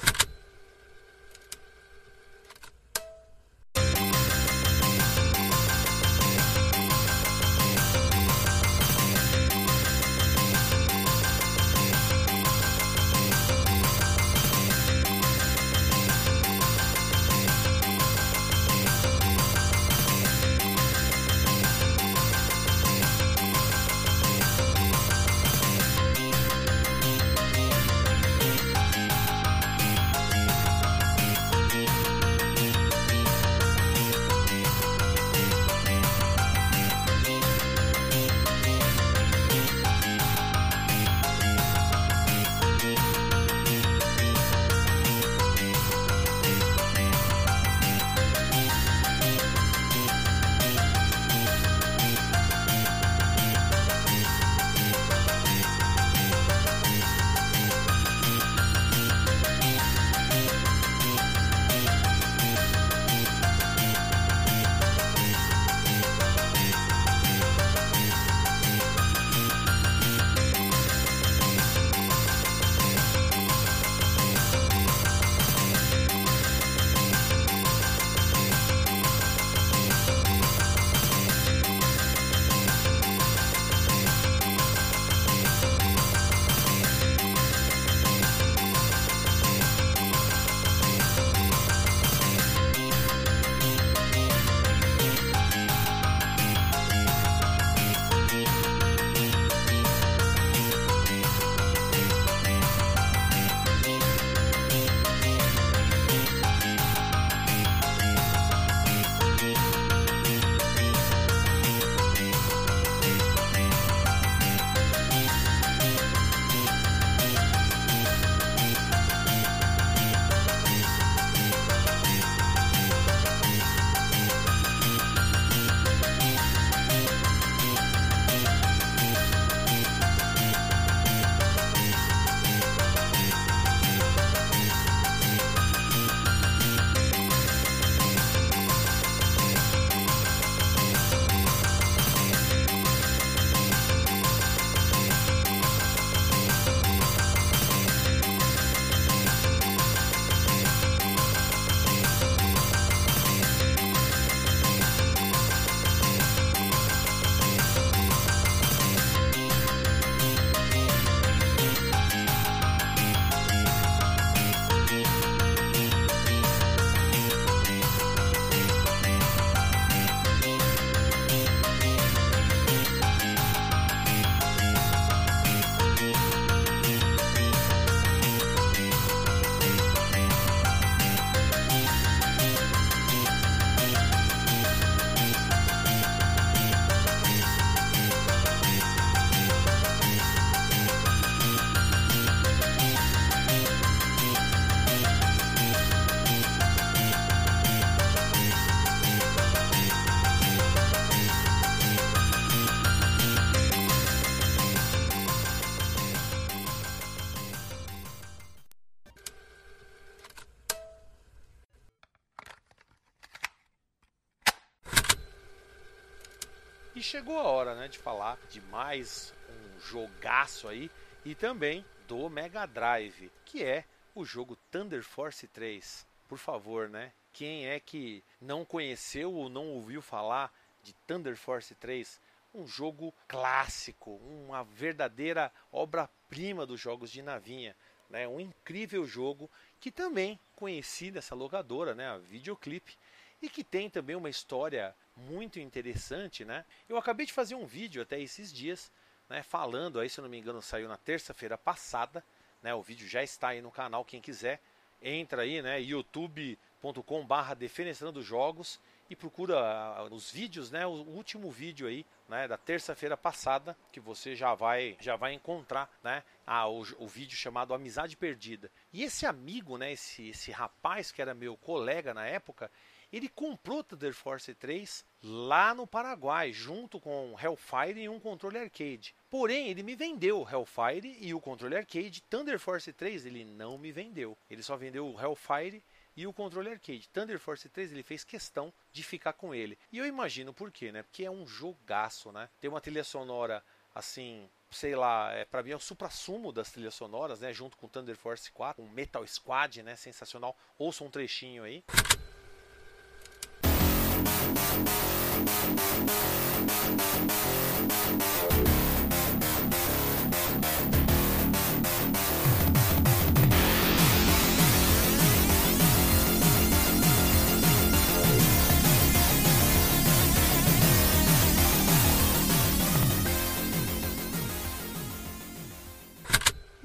Chegou 217.12 217.38
a 217.38 217.44
hora, 217.44 217.76
né, 217.76 217.90
de 217.90 218.00
falar 218.00 218.40
de 218.50 218.62
mais 218.62 219.34
um 219.50 219.80
jogaço 219.82 220.70
aí 220.70 220.90
e 221.26 221.36
também 221.36 221.84
do 222.08 222.30
Mega 222.30 222.66
Drive, 222.66 223.30
que 223.44 223.62
é 223.62 223.84
o 224.16 224.24
jogo 224.24 224.58
Thunder 224.72 225.04
Force 225.04 225.46
3. 225.46 226.08
Por 226.30 226.38
favor, 226.38 226.88
né? 226.88 227.12
Quem 227.34 227.68
é 227.68 227.82
que 227.82 228.24
não 228.40 228.64
conheceu 228.64 229.34
ou 229.34 229.50
não 229.50 229.68
ouviu 229.72 230.02
falar 230.02 230.54
de 230.82 230.94
Thunder 231.06 231.36
Force 231.36 231.76
3? 231.76 232.18
Um 232.56 232.66
jogo 232.66 233.14
clássico, 233.28 234.12
uma 234.16 234.64
verdadeira 234.64 235.52
obra-prima 235.70 236.66
dos 236.66 236.80
jogos 236.80 237.12
de 237.12 237.22
navinha. 237.22 237.76
Né? 238.10 238.26
Um 238.26 238.40
incrível 238.40 239.06
jogo 239.06 239.52
que 239.82 239.92
também 239.92 240.40
conheci 240.56 241.12
dessa 241.12 241.36
locadora, 241.36 241.94
né? 241.94 242.08
a 242.08 242.18
Videoclip, 242.18 242.98
e 243.42 243.50
que 243.50 243.66
tem 243.66 243.90
também 243.90 244.16
uma 244.16 244.30
história 244.30 244.96
muito 245.16 245.60
interessante. 245.60 246.46
Né? 246.46 246.66
Eu 246.88 246.98
acabei 246.98 247.26
de 247.26 247.34
fazer 247.34 247.56
um 247.56 247.66
vídeo 247.66 248.02
até 248.02 248.20
esses 248.20 248.52
dias, 248.52 248.92
né? 249.30 249.44
falando, 249.44 250.00
aí 250.00 250.10
se 250.10 250.20
eu 250.20 250.24
não 250.24 250.30
me 250.30 250.38
engano 250.38 250.62
saiu 250.62 250.88
na 250.88 250.98
terça-feira 250.98 251.58
passada, 251.58 252.24
né? 252.62 252.74
o 252.74 252.82
vídeo 252.82 253.08
já 253.08 253.24
está 253.24 253.50
aí 253.50 253.62
no 253.62 253.72
canal, 253.72 254.06
quem 254.06 254.22
quiser, 254.22 254.62
entra 255.02 255.44
aí, 255.44 255.62
né? 255.62 255.82
youtube.com 255.82 257.26
barra 257.26 257.54
defenestrando 257.54 258.22
jogos 258.22 258.80
e 259.12 259.16
procura 259.16 259.60
ah, 259.60 260.04
os 260.06 260.32
vídeos, 260.32 260.72
né? 260.72 260.88
O 260.88 260.92
último 260.92 261.52
vídeo 261.52 261.86
aí, 261.86 262.06
né? 262.30 262.48
Da 262.48 262.58
terça-feira 262.58 263.18
passada 263.18 263.76
que 263.92 264.00
você 264.00 264.38
já 264.38 264.56
vai 264.56 264.96
já 265.02 265.18
vai 265.18 265.34
encontrar, 265.34 265.92
né? 266.02 266.24
Ah, 266.48 266.70
o, 266.70 266.80
o 266.98 267.08
vídeo 267.10 267.36
chamado 267.36 267.74
Amizade 267.74 268.16
Perdida. 268.16 268.72
E 268.94 269.04
esse 269.04 269.26
amigo, 269.26 269.78
né? 269.78 269.92
Esse 269.92 270.30
esse 270.30 270.50
rapaz 270.50 271.12
que 271.12 271.22
era 271.22 271.34
meu 271.34 271.58
colega 271.58 272.14
na 272.14 272.26
época, 272.26 272.72
ele 273.12 273.28
comprou 273.28 273.84
Thunder 273.84 274.14
Force 274.14 274.54
3 274.54 275.06
lá 275.24 275.74
no 275.74 275.86
Paraguai, 275.86 276.52
junto 276.54 277.00
com 277.00 277.36
Hellfire 277.42 278.02
e 278.02 278.10
um 278.10 278.20
controle 278.20 278.58
arcade. 278.58 279.14
Porém, 279.30 279.68
ele 279.68 279.84
me 279.84 279.96
vendeu 279.96 280.48
Hellfire 280.50 281.18
e 281.20 281.34
o 281.34 281.42
controle 281.42 281.76
arcade. 281.76 282.22
Thunder 282.30 282.60
Force 282.60 282.92
3 282.92 283.26
ele 283.26 283.44
não 283.44 283.78
me 283.78 283.92
vendeu. 283.92 284.38
Ele 284.50 284.64
só 284.64 284.78
vendeu 284.78 285.08
o 285.08 285.20
Hellfire 285.20 285.84
e 286.16 286.26
o 286.26 286.34
controle 286.34 286.70
arcade. 286.70 287.10
Thunder 287.10 287.40
Force 287.40 287.68
3 287.68 287.92
ele 287.92 288.04
fez 288.04 288.24
questão 288.24 288.74
de 288.92 289.04
ficar 289.04 289.34
com 289.34 289.54
ele. 289.54 289.78
E 289.92 289.98
eu 289.98 290.06
imagino 290.06 290.54
por 290.54 290.72
quê, 290.72 290.92
né? 290.92 291.04
Porque 291.04 291.26
é 291.26 291.32
um 291.32 291.46
jogaço, 291.46 292.32
né? 292.32 292.50
Tem 292.60 292.70
uma 292.70 292.82
trilha 292.82 293.04
sonora 293.04 293.64
assim, 293.94 294.50
sei 294.70 294.96
lá, 294.96 295.32
é, 295.34 295.44
para 295.44 295.62
mim 295.62 295.72
é 295.72 295.76
o 295.76 295.80
supra-sumo 295.80 296.52
das 296.52 296.72
trilhas 296.72 296.96
sonoras, 296.96 297.42
né? 297.42 297.54
Junto 297.54 297.78
com 297.78 297.88
Thunder 297.88 298.16
Force 298.16 298.50
4, 298.52 298.82
um 298.82 298.90
Metal 298.90 299.26
Squad, 299.28 299.84
né? 299.84 299.96
Sensacional. 299.96 300.56
Ouça 300.78 301.04
um 301.04 301.10
trechinho 301.10 301.64
aí. 301.64 301.84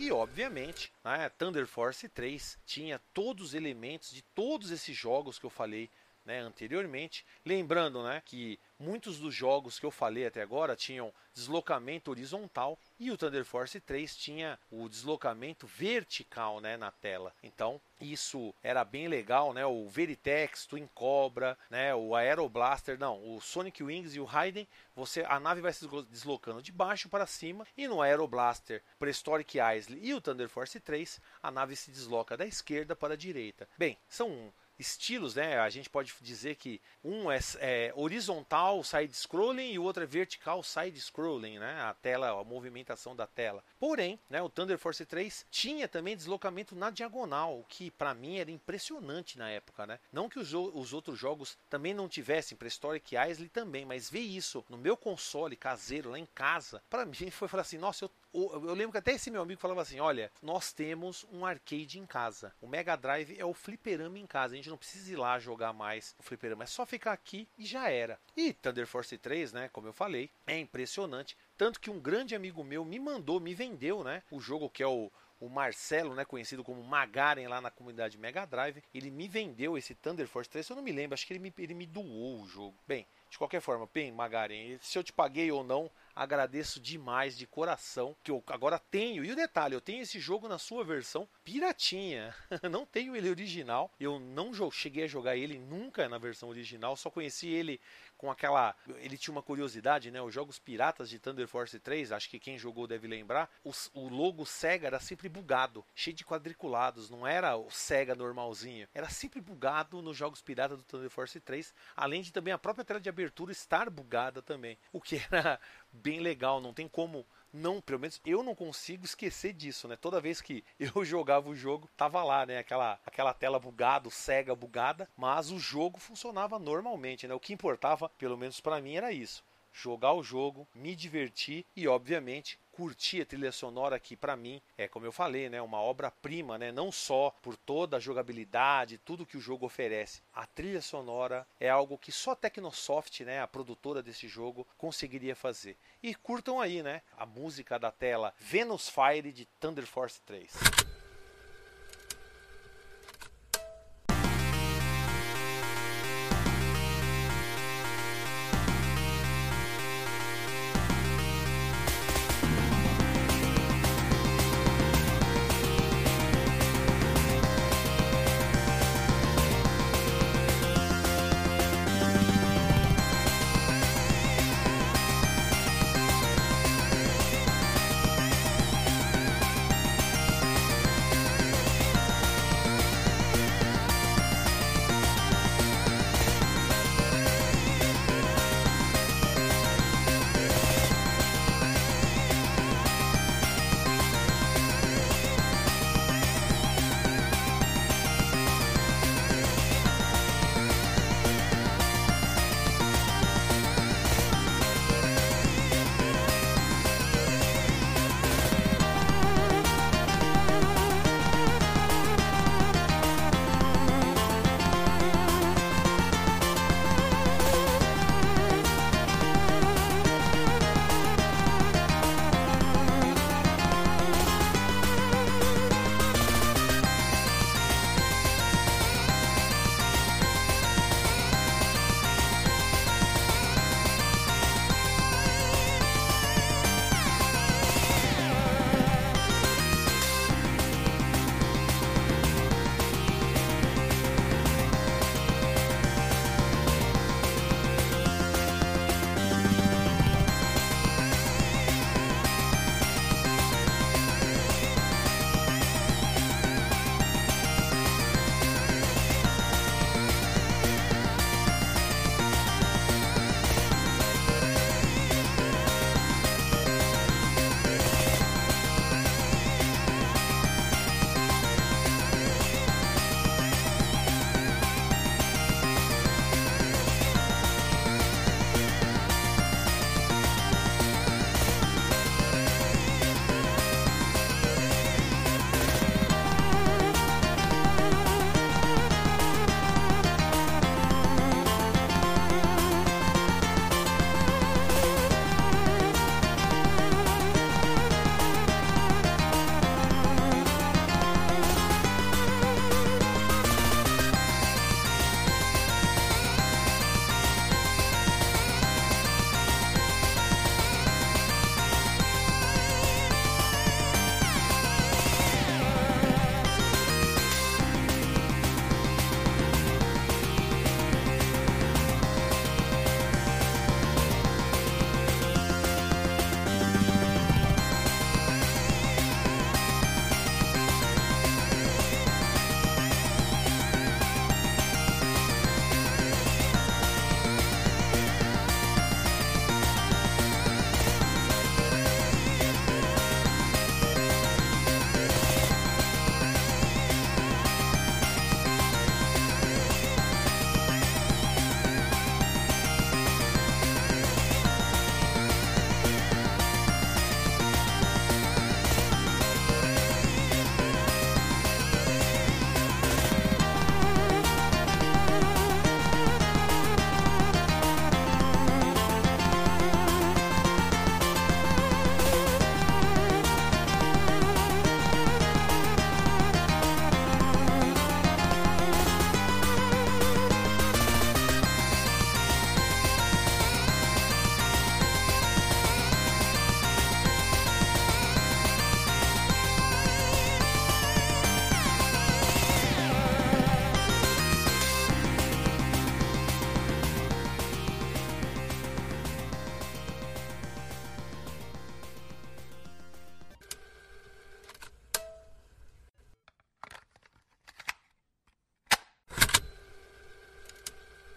E 0.07 0.13
obviamente, 0.13 0.93
né, 1.05 1.29
Thunder 1.31 1.67
Force 1.67 2.09
3 2.09 2.57
tinha 2.65 3.01
todos 3.13 3.47
os 3.49 3.55
elementos 3.55 4.13
de 4.13 4.23
todos 4.23 4.71
esses 4.71 4.97
jogos 4.97 5.37
que 5.37 5.45
eu 5.45 5.51
falei 5.51 5.91
né, 6.27 6.41
anteriormente. 6.41 7.25
Lembrando 7.45 8.03
né, 8.03 8.21
que 8.25 8.59
muitos 8.79 9.19
dos 9.19 9.35
jogos 9.35 9.79
que 9.79 9.87
eu 9.87 9.91
falei 9.91 10.27
até 10.27 10.43
agora 10.43 10.77
tinham 10.77 11.13
deslocamento 11.33 12.11
horizontal 12.11 12.79
e 12.99 13.11
o 13.11 13.17
Thunder 13.17 13.45
Force 13.45 13.79
3 13.81 14.17
tinha 14.17 14.59
o 14.71 14.89
deslocamento 14.89 15.67
vertical 15.67 16.61
né, 16.61 16.77
na 16.77 16.91
tela. 16.91 17.33
Então 17.43 17.81
isso 18.01 18.55
era 18.63 18.85
bem 18.85 19.09
legal, 19.09 19.55
né? 19.55 19.65
O 19.65 19.89
Veritex, 19.89 20.67
Twin 20.67 20.89
Cobra, 20.95 21.57
né? 21.71 21.95
O 21.95 22.15
Aeroblaster, 22.15 22.99
não, 22.99 23.35
o 23.35 23.41
Sonic 23.41 23.83
Wings 23.83 24.15
e 24.15 24.21
o 24.21 24.25
Raiden, 24.25 24.67
você 24.95 25.25
a 25.29 25.39
nave 25.39 25.61
vai 25.61 25.73
se 25.73 25.87
deslocando 26.11 26.63
de 26.63 26.73
baixo 26.73 27.09
para 27.09 27.27
cima 27.27 27.67
e 27.77 27.87
no 27.87 28.03
Aeroblaster, 28.03 28.83
Prehistoric 28.99 29.59
Isle 29.59 30.01
e 30.03 30.13
o 30.13 30.21
Thunder 30.21 30.49
Force 30.49 30.79
3, 30.81 31.21
a 31.43 31.51
nave 31.51 31.77
se 31.77 31.91
desloca 31.91 32.37
da 32.37 32.47
esquerda 32.47 32.97
para 32.97 33.15
a 33.15 33.17
direita. 33.17 33.69
Bem, 33.79 33.99
são 34.09 34.53
estilos, 34.79 35.35
né? 35.35 35.59
A 35.59 35.69
gente 35.71 35.89
pode 35.89 36.13
dizer 36.21 36.57
que 36.57 36.81
um 37.03 37.31
é, 37.31 37.39
é 37.59 37.93
horizontal 37.95 38.83
side-scrolling 38.83 39.73
e 39.73 39.79
o 39.79 39.83
outro 39.83 40.03
é 40.03 40.07
vertical 40.07 40.63
side-scrolling, 40.63 41.59
né? 41.59 41.81
A 41.83 41.95
tela, 41.95 42.41
a 42.41 42.45
movimentação 42.45 43.15
da 43.15 43.27
tela. 43.27 43.65
Porém, 43.79 44.19
né, 44.29 44.43
o 44.43 44.49
Thunder 44.49 44.79
Force 44.79 45.05
3 45.05 45.47
tinha 45.51 45.89
também 45.89 46.17
deslocamento 46.17 46.75
na 46.75 46.91
diagonal, 46.91 47.61
o 47.61 47.65
que 47.65 47.91
para 47.91 48.15
mim 48.15 48.39
era 48.39 48.51
impressionante 48.51 49.39
na 49.39 49.49
época, 49.51 49.87
né? 49.87 49.99
Não 50.13 50.29
que 50.29 50.39
os, 50.39 50.53
os 50.53 50.93
outros 50.93 51.19
jogos 51.19 51.57
também 51.69 51.95
não 51.95 52.09
tivessem, 52.09 52.57
Prehistoric 52.57 53.15
Isle 53.17 53.49
também, 53.49 53.85
mas 53.85 54.11
ver 54.11 54.21
isso 54.21 54.65
no 54.69 54.79
meu 54.79 54.97
console 54.97 55.57
caseiro 55.57 56.11
lá 56.11 56.19
em 56.19 56.27
casa, 56.27 56.83
para 56.91 57.05
mim 57.07 57.31
foi 57.31 57.49
falar 57.49 57.63
assim, 57.63 57.79
nossa, 57.79 58.05
eu 58.05 58.11
eu 58.33 58.75
lembro 58.75 58.93
que 58.93 58.99
até 58.99 59.13
esse 59.13 59.31
meu 59.31 59.43
amigo 59.43 59.61
falava 59.61 59.83
assim: 59.83 60.01
olha, 60.01 60.31
nós 60.43 60.73
temos 60.73 61.27
um 61.33 61.45
arcade 61.45 61.99
em 61.99 62.07
casa. 62.07 62.53
O 62.61 62.67
Mega 62.67 62.97
Drive 62.97 63.39
é 63.39 63.45
o 63.45 63.55
fliperama 63.55 64.19
em 64.19 64.27
casa. 64.27 64.55
A 64.55 64.57
gente 64.57 64.69
não 64.69 64.77
precisa 64.77 65.13
ir 65.13 65.17
lá 65.17 65.39
jogar 65.39 65.73
mais 65.73 66.15
o 66.19 66.23
fliperama. 66.23 66.65
É 66.65 66.67
só 66.67 66.85
ficar 66.85 67.13
aqui 67.13 67.49
e 67.57 67.65
já 67.65 67.91
era. 67.91 68.19
E 68.37 68.53
Thunder 68.53 68.87
Force 68.87 69.17
3, 69.17 69.53
né? 69.53 69.69
Como 69.73 69.89
eu 69.89 69.93
falei, 69.93 70.31
é 70.47 70.59
impressionante. 70.59 71.37
Tanto 71.57 71.81
que 71.81 71.91
um 71.91 71.99
grande 71.99 72.35
amigo 72.35 72.63
meu 72.63 72.85
me 72.85 72.99
mandou, 72.99 73.41
me 73.41 73.55
vendeu, 73.55 74.05
né? 74.05 74.23
O 74.31 74.41
jogo 74.41 74.69
que 74.69 74.83
é 74.83 74.87
o, 74.87 75.11
o 75.41 75.49
Marcelo, 75.49 76.15
né, 76.15 76.25
conhecido 76.25 76.65
como 76.65 76.83
Magaren 76.83 77.49
lá 77.49 77.61
na 77.61 77.71
comunidade 77.71 78.19
Mega 78.19 78.45
Drive, 78.47 78.83
ele 78.95 79.11
me 79.11 79.29
vendeu 79.29 79.77
esse 79.77 79.95
Thunder 79.95 80.27
Force 80.27 80.49
3, 80.49 80.69
eu 80.69 80.77
não 80.77 80.83
me 80.83 80.93
lembro, 80.93 81.15
acho 81.15 81.27
que 81.27 81.33
ele 81.33 81.41
me, 81.41 81.53
ele 81.59 81.75
me 81.75 81.87
doou 81.87 82.43
o 82.43 82.47
jogo. 82.47 82.75
Bem, 82.87 83.07
de 83.29 83.39
qualquer 83.39 83.61
forma, 83.61 83.89
bem, 83.93 84.13
Magaren, 84.13 84.79
se 84.81 84.99
eu 84.99 85.05
te 85.05 85.13
paguei 85.13 85.51
ou 85.51 85.63
não, 85.63 85.91
agradeço 86.17 86.81
demais 86.81 87.37
de 87.37 87.47
coração 87.47 88.17
que 88.25 88.31
eu 88.31 88.43
agora 88.47 88.79
tenho. 88.79 89.23
E 89.23 89.31
o 89.31 89.37
detalhe, 89.37 89.75
eu 89.75 89.81
tenho 89.83 90.03
esse 90.03 90.19
jogo 90.19 90.49
na 90.49 90.59
sua 90.59 90.83
versão 90.83 91.29
piratinha. 91.45 92.35
não 92.71 92.87
tenho 92.87 93.15
ele 93.15 93.29
original. 93.29 93.93
Eu 94.01 94.19
não 94.19 94.47
cheguei 94.71 95.05
a 95.05 95.09
jogar 95.09 95.37
ele 95.37 95.59
nunca 95.59 96.09
na 96.09 96.17
versão 96.17 96.49
original, 96.49 96.97
só 96.97 97.11
conheci 97.11 97.49
ele 97.49 97.79
com 98.27 98.31
aquela. 98.31 98.75
Ele 98.97 99.17
tinha 99.17 99.33
uma 99.33 99.43
curiosidade, 99.43 100.11
né? 100.11 100.21
Os 100.21 100.35
jogos 100.35 100.59
piratas 100.59 101.09
de 101.09 101.19
Thunder 101.19 101.47
Force 101.47 101.79
3, 101.79 102.11
acho 102.11 102.29
que 102.29 102.41
quem 102.41 102.59
jogou 102.59 102.87
deve 102.87 103.07
lembrar, 103.07 103.49
o, 103.63 103.71
o 103.95 104.09
logo 104.09 104.45
Sega 104.45 104.89
era 104.89 104.99
sempre 104.99 105.29
bugado, 105.29 105.85
cheio 105.95 106.17
de 106.17 106.25
quadriculados, 106.25 107.09
não 107.09 107.27
era 107.27 107.57
o 107.57 107.71
Sega 107.71 108.15
normalzinho, 108.15 108.89
era 108.93 109.09
sempre 109.09 109.41
bugado 109.41 110.03
nos 110.03 110.17
jogos 110.17 110.43
piratas 110.43 110.79
do 110.79 110.85
Thunder 110.85 111.11
Force 111.11 111.39
3, 111.39 111.73
além 111.95 112.23
de 112.23 112.33
também 112.33 112.53
a 112.53 112.59
própria 112.59 112.85
tela 112.85 113.01
de 113.01 113.09
abertura 113.09 113.53
estar 113.53 113.89
bugada 113.89 114.43
também, 114.43 114.77
o 114.93 115.01
que 115.01 115.23
era 115.31 115.61
bem 115.93 116.21
legal, 116.21 116.61
não 116.61 116.75
tem 116.75 116.89
como 116.89 117.25
não, 117.53 117.81
pelo 117.81 118.01
menos 118.01 118.21
eu 118.25 118.43
não 118.43 118.55
consigo 118.55 119.05
esquecer 119.05 119.53
disso, 119.53 119.89
né? 119.89 119.97
Toda 119.97 120.21
vez 120.21 120.41
que 120.41 120.65
eu 120.79 121.05
jogava 121.05 121.49
o 121.49 121.55
jogo, 121.55 121.89
tava 121.97 122.23
lá, 122.23 122.45
né? 122.45 122.59
Aquela, 122.59 122.99
aquela 123.07 123.33
tela 123.33 123.59
bugada, 123.59 124.11
cega 124.11 124.55
bugada, 124.55 125.09
mas 125.17 125.51
o 125.51 125.59
jogo 125.59 125.99
funcionava 125.99 126.59
normalmente, 126.59 127.27
né? 127.27 127.35
O 127.35 127.41
que 127.41 127.53
importava, 127.53 128.09
pelo 128.11 128.37
menos 128.37 128.61
para 128.61 128.81
mim, 128.81 128.97
era 128.97 129.13
isso 129.13 129.45
jogar 129.77 130.15
o 130.15 130.23
jogo, 130.23 130.67
me 130.75 130.97
divertir 130.97 131.67
e, 131.77 131.87
obviamente, 131.87 132.59
curtir 132.73 133.23
a 133.23 133.27
trilha 133.27 133.53
sonora 133.53 133.99
que 134.01 134.17
para 134.17 134.37
mim 134.37 134.61
é 134.77 134.87
como 134.87 135.07
eu 135.07 135.13
falei 135.13 135.49
né 135.49 135.63
uma 135.63 135.81
obra 135.81 136.11
prima 136.11 136.59
né 136.59 136.71
não 136.71 136.93
só 136.93 137.35
por 137.41 137.57
toda 137.57 137.97
a 137.97 138.01
jogabilidade 138.01 138.99
tudo 138.99 139.25
que 139.25 139.37
o 139.37 139.41
jogo 139.41 139.65
oferece. 139.65 140.21
A 140.35 140.47
trilha 140.47 140.83
sonora 140.83 141.47
é 141.59 141.71
algo 141.71 141.97
que 141.97 142.13
só 142.13 142.33
a 142.33 142.37
Tecnosoft 142.37 143.25
né 143.25 143.41
a 143.41 143.47
produtora 143.47 144.03
desse 144.03 144.29
jogo 144.29 144.67
conseguiria 144.77 145.35
fazer. 145.35 145.77
E 146.03 146.15
curtam 146.15 146.61
aí 146.61 146.83
né 146.83 147.03
a 147.17 147.25
música 147.25 147.79
da 147.79 147.91
tela 147.91 148.35
Venus 148.39 148.89
Fire 148.89 149.33
de 149.33 149.47
Thunder 149.59 149.87
Force 149.87 150.21
3 150.23 150.96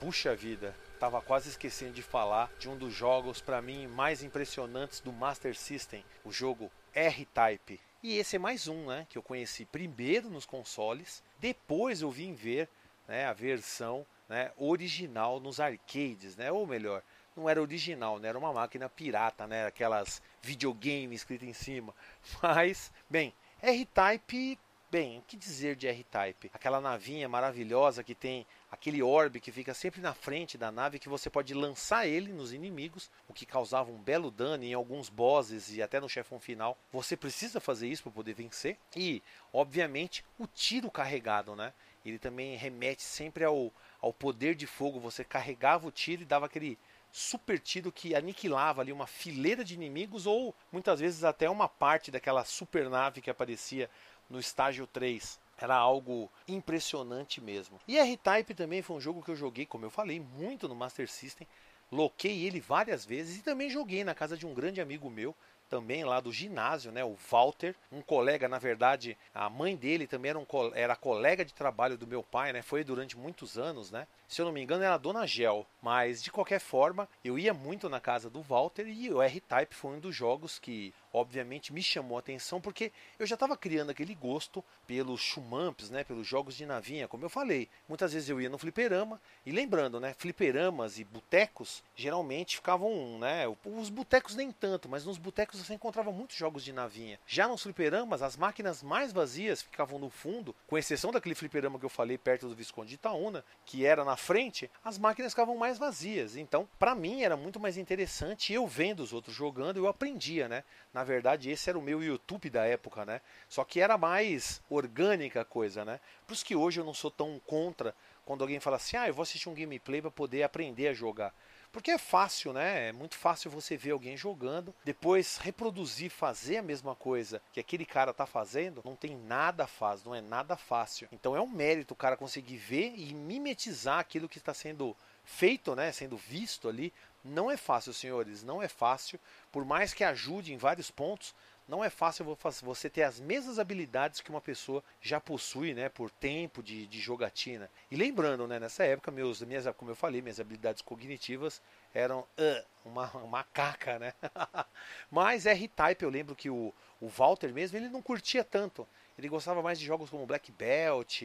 puxa 0.10 0.36
vida, 0.36 0.76
tava 1.00 1.22
quase 1.22 1.50
esquecendo 1.50 1.94
de 1.94 2.02
falar 2.02 2.52
de 2.58 2.68
um 2.68 2.76
dos 2.76 2.92
jogos 2.92 3.42
para 3.42 3.62
mim 3.62 3.86
mais 3.86 4.24
impressionantes 4.24 5.02
do 5.02 5.14
Master 5.14 5.56
System, 5.56 6.04
o 6.26 6.32
jogo 6.32 6.72
R-Type. 6.96 7.80
E 8.02 8.18
esse 8.18 8.36
é 8.36 8.40
mais 8.40 8.68
um, 8.68 8.88
né, 8.88 9.06
que 9.08 9.20
eu 9.20 9.22
conheci 9.22 9.66
primeiro 9.66 10.28
nos 10.28 10.48
consoles, 10.48 11.22
depois 11.38 12.02
eu 12.02 12.10
vim 12.10 12.34
ver, 12.34 12.68
né, 13.08 13.28
a 13.28 13.34
versão, 13.34 14.04
né, 14.28 14.52
original 14.58 15.40
nos 15.40 15.60
arcades, 15.60 16.36
né, 16.36 16.52
ou 16.52 16.66
melhor, 16.66 17.04
não 17.38 17.48
era 17.48 17.62
original, 17.62 18.18
né? 18.18 18.30
Era 18.30 18.38
uma 18.38 18.52
máquina 18.52 18.90
pirata, 18.90 19.46
né? 19.48 19.68
Aquelas 19.68 20.22
videogames 20.42 21.22
escritas 21.22 21.48
em 21.48 21.54
cima. 21.54 21.96
Mas, 22.42 22.92
bem, 23.08 23.32
R-Type, 23.62 24.60
bem, 24.92 25.20
o 25.20 25.22
que 25.22 25.38
dizer 25.38 25.76
de 25.76 25.88
R-Type? 25.88 26.50
Aquela 26.54 26.82
navinha 26.82 27.30
maravilhosa 27.30 28.04
que 28.04 28.16
tem 28.16 28.46
aquele 28.72 29.02
orbe 29.02 29.40
que 29.40 29.52
fica 29.52 29.74
sempre 29.74 30.02
na 30.02 30.14
frente 30.14 30.58
da 30.58 30.72
nave 30.72 31.00
que 31.00 31.10
você 31.10 31.30
pode 31.30 31.54
lançar 31.54 32.08
ele 32.08 32.34
nos 32.34 32.52
inimigos, 32.52 33.10
o 33.28 33.34
que 33.34 33.46
causava 33.46 33.92
um 33.92 34.02
belo 34.02 34.32
dano 34.32 34.64
em 34.64 34.74
alguns 34.74 35.10
bosses 35.10 35.76
e 35.76 35.82
até 35.82 36.00
no 36.00 36.10
chefão 36.10 36.40
final. 36.40 36.78
Você 36.92 37.16
precisa 37.16 37.60
fazer 37.60 37.88
isso 37.88 38.04
para 38.04 38.12
poder 38.12 38.34
vencer. 38.34 38.78
E, 38.96 39.22
obviamente, 39.54 40.26
o 40.38 40.48
tiro 40.48 40.90
carregado, 40.90 41.56
né? 41.56 41.74
Ele 42.06 42.18
também 42.18 42.56
remete 42.56 43.04
sempre 43.04 43.44
ao, 43.44 43.72
ao 44.02 44.14
poder 44.14 44.56
de 44.56 44.66
fogo. 44.66 45.00
Você 45.00 45.24
carregava 45.24 45.88
o 45.88 45.92
tiro 45.92 46.24
e 46.24 46.26
dava 46.26 46.46
aquele 46.46 46.78
super 47.12 47.60
tiro 47.60 47.92
que 47.92 48.16
aniquilava 48.16 48.82
ali 48.82 48.92
uma 48.92 49.08
fileira 49.08 49.64
de 49.64 49.74
inimigos 49.74 50.28
ou 50.28 50.56
muitas 50.72 51.00
vezes 51.00 51.24
até 51.24 51.50
uma 51.50 51.68
parte 51.68 52.12
daquela 52.12 52.46
super 52.46 52.90
nave 52.90 53.22
que 53.22 53.30
aparecia 53.30 53.90
no 54.30 54.40
estágio 54.40 54.86
3. 54.88 55.40
Era 55.58 55.76
algo 55.76 56.30
impressionante 56.48 57.42
mesmo. 57.42 57.80
E 57.88 57.98
R-Type 57.98 58.54
também 58.54 58.82
foi 58.82 58.96
um 58.96 59.02
jogo 59.02 59.22
que 59.22 59.32
eu 59.32 59.36
joguei, 59.36 59.66
como 59.66 59.86
eu 59.86 59.90
falei, 59.90 60.20
muito 60.20 60.68
no 60.68 60.76
Master 60.76 61.10
System. 61.10 61.48
Loquei 61.92 62.46
ele 62.46 62.60
várias 62.60 63.04
vezes 63.06 63.38
e 63.38 63.44
também 63.44 63.70
joguei 63.70 64.04
na 64.04 64.14
casa 64.14 64.38
de 64.38 64.46
um 64.46 64.54
grande 64.54 64.80
amigo 64.80 65.10
meu, 65.10 65.36
também 65.70 66.04
lá 66.04 66.20
do 66.20 66.34
ginásio, 66.34 66.92
né, 66.92 67.04
o 67.06 67.16
Walter, 67.30 67.76
um 67.92 68.02
colega, 68.02 68.50
na 68.50 68.58
verdade, 68.58 69.16
a 69.34 69.50
mãe 69.50 69.76
dele 69.76 70.08
também 70.08 70.32
era, 70.32 70.40
um, 70.40 70.46
era 70.74 70.96
colega 70.96 71.46
de 71.46 71.54
trabalho 71.54 71.98
do 71.98 72.08
meu 72.08 72.24
pai, 72.24 72.52
né, 72.52 72.62
foi 72.62 72.84
durante 72.84 73.16
muitos 73.16 73.58
anos, 73.58 73.92
né, 73.92 74.08
se 74.28 74.42
eu 74.42 74.46
não 74.46 74.52
me 74.52 74.62
engano 74.62 74.84
era 74.84 74.96
a 74.96 74.98
Dona 74.98 75.28
Gel, 75.28 75.66
mas 75.82 76.24
de 76.24 76.32
qualquer 76.32 76.60
forma, 76.60 77.08
eu 77.24 77.38
ia 77.38 77.54
muito 77.54 77.88
na 77.88 78.00
casa 78.00 78.30
do 78.30 78.42
Walter 78.42 78.88
e 78.88 79.12
o 79.12 79.22
R-Type 79.22 79.76
foi 79.76 79.96
um 79.96 80.00
dos 80.00 80.16
jogos 80.16 80.58
que 80.58 80.94
obviamente 81.14 81.74
me 81.74 81.82
chamou 81.82 82.18
a 82.18 82.20
atenção 82.20 82.62
porque 82.62 82.92
eu 83.18 83.26
já 83.26 83.36
estava 83.36 83.58
criando 83.58 83.90
aquele 83.90 84.16
gosto 84.16 84.64
pelos 84.86 85.22
chumamps, 85.22 85.90
né, 85.90 86.04
pelos 86.04 86.28
jogos 86.28 86.56
de 86.56 86.66
navinha, 86.66 87.08
como 87.08 87.26
eu 87.26 87.30
falei. 87.30 87.70
Muitas 87.88 88.14
vezes 88.14 88.30
eu 88.30 88.42
ia 88.42 88.50
no 88.50 88.58
fliperama 88.58 89.22
e 89.46 89.52
lembrando, 89.52 90.00
né, 90.00 90.14
fliperamas 90.18 91.00
e 91.00 91.04
botecos 91.04 91.84
geralmente 91.96 92.56
ficavam, 92.56 93.18
né, 93.20 93.46
os 93.66 93.90
botecos 93.90 94.36
nem 94.36 94.52
tanto, 94.52 94.90
mas 94.90 95.06
nos 95.06 95.18
botecos 95.18 95.60
você 95.60 95.74
encontrava 95.74 96.12
muitos 96.12 96.36
jogos 96.36 96.64
de 96.64 96.74
navinha. 96.74 97.20
Já 97.28 97.48
nos 97.48 97.64
fliperamas, 97.64 98.22
as 98.22 98.36
máquinas 98.36 98.82
mais 98.84 99.12
vazias 99.12 99.62
ficavam 99.62 100.00
no 100.00 100.10
fundo, 100.10 100.56
com 100.68 100.78
exceção 100.78 101.12
daquele 101.12 101.36
fliperama 101.36 101.80
que 101.80 101.86
eu 101.86 101.90
falei 101.90 102.18
perto 102.18 102.48
do 102.48 102.56
Visconde 102.56 102.90
de 102.90 102.96
Itaúna, 102.96 103.44
que 103.66 103.86
era 103.86 104.04
na 104.04 104.16
frente, 104.16 104.70
as 104.84 104.98
máquinas 104.98 105.34
ficavam 105.34 105.56
mais 105.58 105.78
vazias. 105.78 106.36
Então, 106.36 106.68
para 106.78 106.96
mim 106.96 107.22
era 107.22 107.38
muito 107.38 107.60
mais 107.60 107.78
interessante 107.78 108.54
eu 108.54 108.68
vendo 108.68 109.02
os 109.02 109.14
outros 109.14 109.36
jogando, 109.36 109.78
eu 109.78 109.88
aprendia, 109.88 110.48
né? 110.48 110.64
Verdade, 111.04 111.50
esse 111.50 111.70
era 111.70 111.78
o 111.78 111.82
meu 111.82 112.04
YouTube 112.04 112.50
da 112.50 112.66
época, 112.66 113.06
né? 113.06 113.22
Só 113.48 113.64
que 113.64 113.80
era 113.80 113.98
mais 113.98 114.62
orgânica 114.70 115.42
a 115.42 115.46
coisa, 115.46 115.86
né? 115.86 116.00
Por 116.26 116.34
isso 116.34 116.46
que 116.46 116.56
hoje 116.56 116.80
eu 116.80 116.86
não 116.86 116.94
sou 116.94 117.12
tão 117.12 117.40
contra 117.46 117.96
quando 118.26 118.42
alguém 118.42 118.60
fala 118.60 118.78
assim: 118.78 118.98
"Ah, 118.98 119.08
eu 119.08 119.14
vou 119.14 119.24
assistir 119.24 119.50
um 119.50 119.54
gameplay 119.54 120.02
para 120.02 120.12
poder 120.12 120.44
aprender 120.44 120.88
a 120.88 120.94
jogar". 120.94 121.34
Porque 121.72 121.92
é 121.92 121.98
fácil, 122.00 122.52
né? 122.52 122.90
É 122.90 122.92
muito 122.92 123.16
fácil 123.16 123.52
você 123.52 123.78
ver 123.78 123.92
alguém 123.92 124.18
jogando, 124.18 124.74
depois 124.84 125.38
reproduzir, 125.38 126.10
fazer 126.10 126.58
a 126.58 126.64
mesma 126.64 126.96
coisa 126.96 127.42
que 127.54 127.60
aquele 127.60 127.86
cara 127.86 128.12
tá 128.12 128.26
fazendo, 128.26 128.82
não 128.84 128.96
tem 128.96 129.16
nada 129.16 129.68
fácil, 129.68 130.10
não 130.10 130.16
é 130.16 130.22
nada 130.22 130.58
fácil. 130.58 131.08
Então 131.12 131.36
é 131.36 131.42
um 131.42 131.48
mérito 131.48 131.94
o 131.94 131.98
cara 131.98 132.18
conseguir 132.18 132.58
ver 132.58 132.94
e 132.98 133.14
mimetizar 133.14 134.00
aquilo 134.00 134.28
que 134.28 134.40
está 134.40 134.54
sendo 134.54 134.98
feito, 135.24 135.76
né, 135.76 135.92
sendo 135.92 136.18
visto 136.18 136.68
ali, 136.68 136.92
não 137.24 137.50
é 137.50 137.58
fácil, 137.58 137.94
senhores, 137.94 138.44
não 138.44 138.62
é 138.62 138.68
fácil. 138.68 139.20
Por 139.52 139.66
mais 139.66 139.94
que 139.94 140.04
ajude 140.04 140.54
em 140.54 140.58
vários 140.58 140.90
pontos, 140.90 141.34
não 141.70 141.84
é 141.84 141.90
fácil 141.90 142.26
você 142.64 142.90
ter 142.90 143.04
as 143.04 143.20
mesmas 143.20 143.60
habilidades 143.60 144.22
que 144.22 144.32
uma 144.32 144.42
pessoa 144.42 144.84
já 145.00 145.22
possui, 145.22 145.76
né, 145.76 145.88
por 145.88 146.10
tempo 146.10 146.64
de, 146.64 146.88
de 146.88 147.00
jogatina. 147.00 147.70
E 147.92 147.96
lembrando, 147.96 148.48
né, 148.48 148.60
nessa 148.60 148.84
época, 148.84 149.12
meus, 149.12 149.42
minhas, 149.44 149.68
como 149.78 149.92
eu 149.92 149.96
falei, 149.96 150.20
minhas 150.20 150.40
habilidades 150.40 150.82
cognitivas 150.82 151.62
eram 151.94 152.22
uh, 152.22 152.66
uma, 152.84 153.12
uma 153.18 153.44
caca, 153.44 154.00
né? 154.00 154.14
Mas 155.12 155.46
R-Type, 155.46 156.04
eu 156.04 156.10
lembro 156.10 156.36
que 156.36 156.50
o, 156.50 156.74
o 157.00 157.08
Walter 157.08 157.54
mesmo, 157.54 157.78
ele 157.78 157.88
não 157.88 158.02
curtia 158.02 158.44
tanto. 158.44 158.88
Ele 159.16 159.30
gostava 159.30 159.62
mais 159.62 159.80
de 159.80 159.86
jogos 159.86 160.10
como 160.10 160.26
Black 160.26 160.52
Belt, 160.52 161.22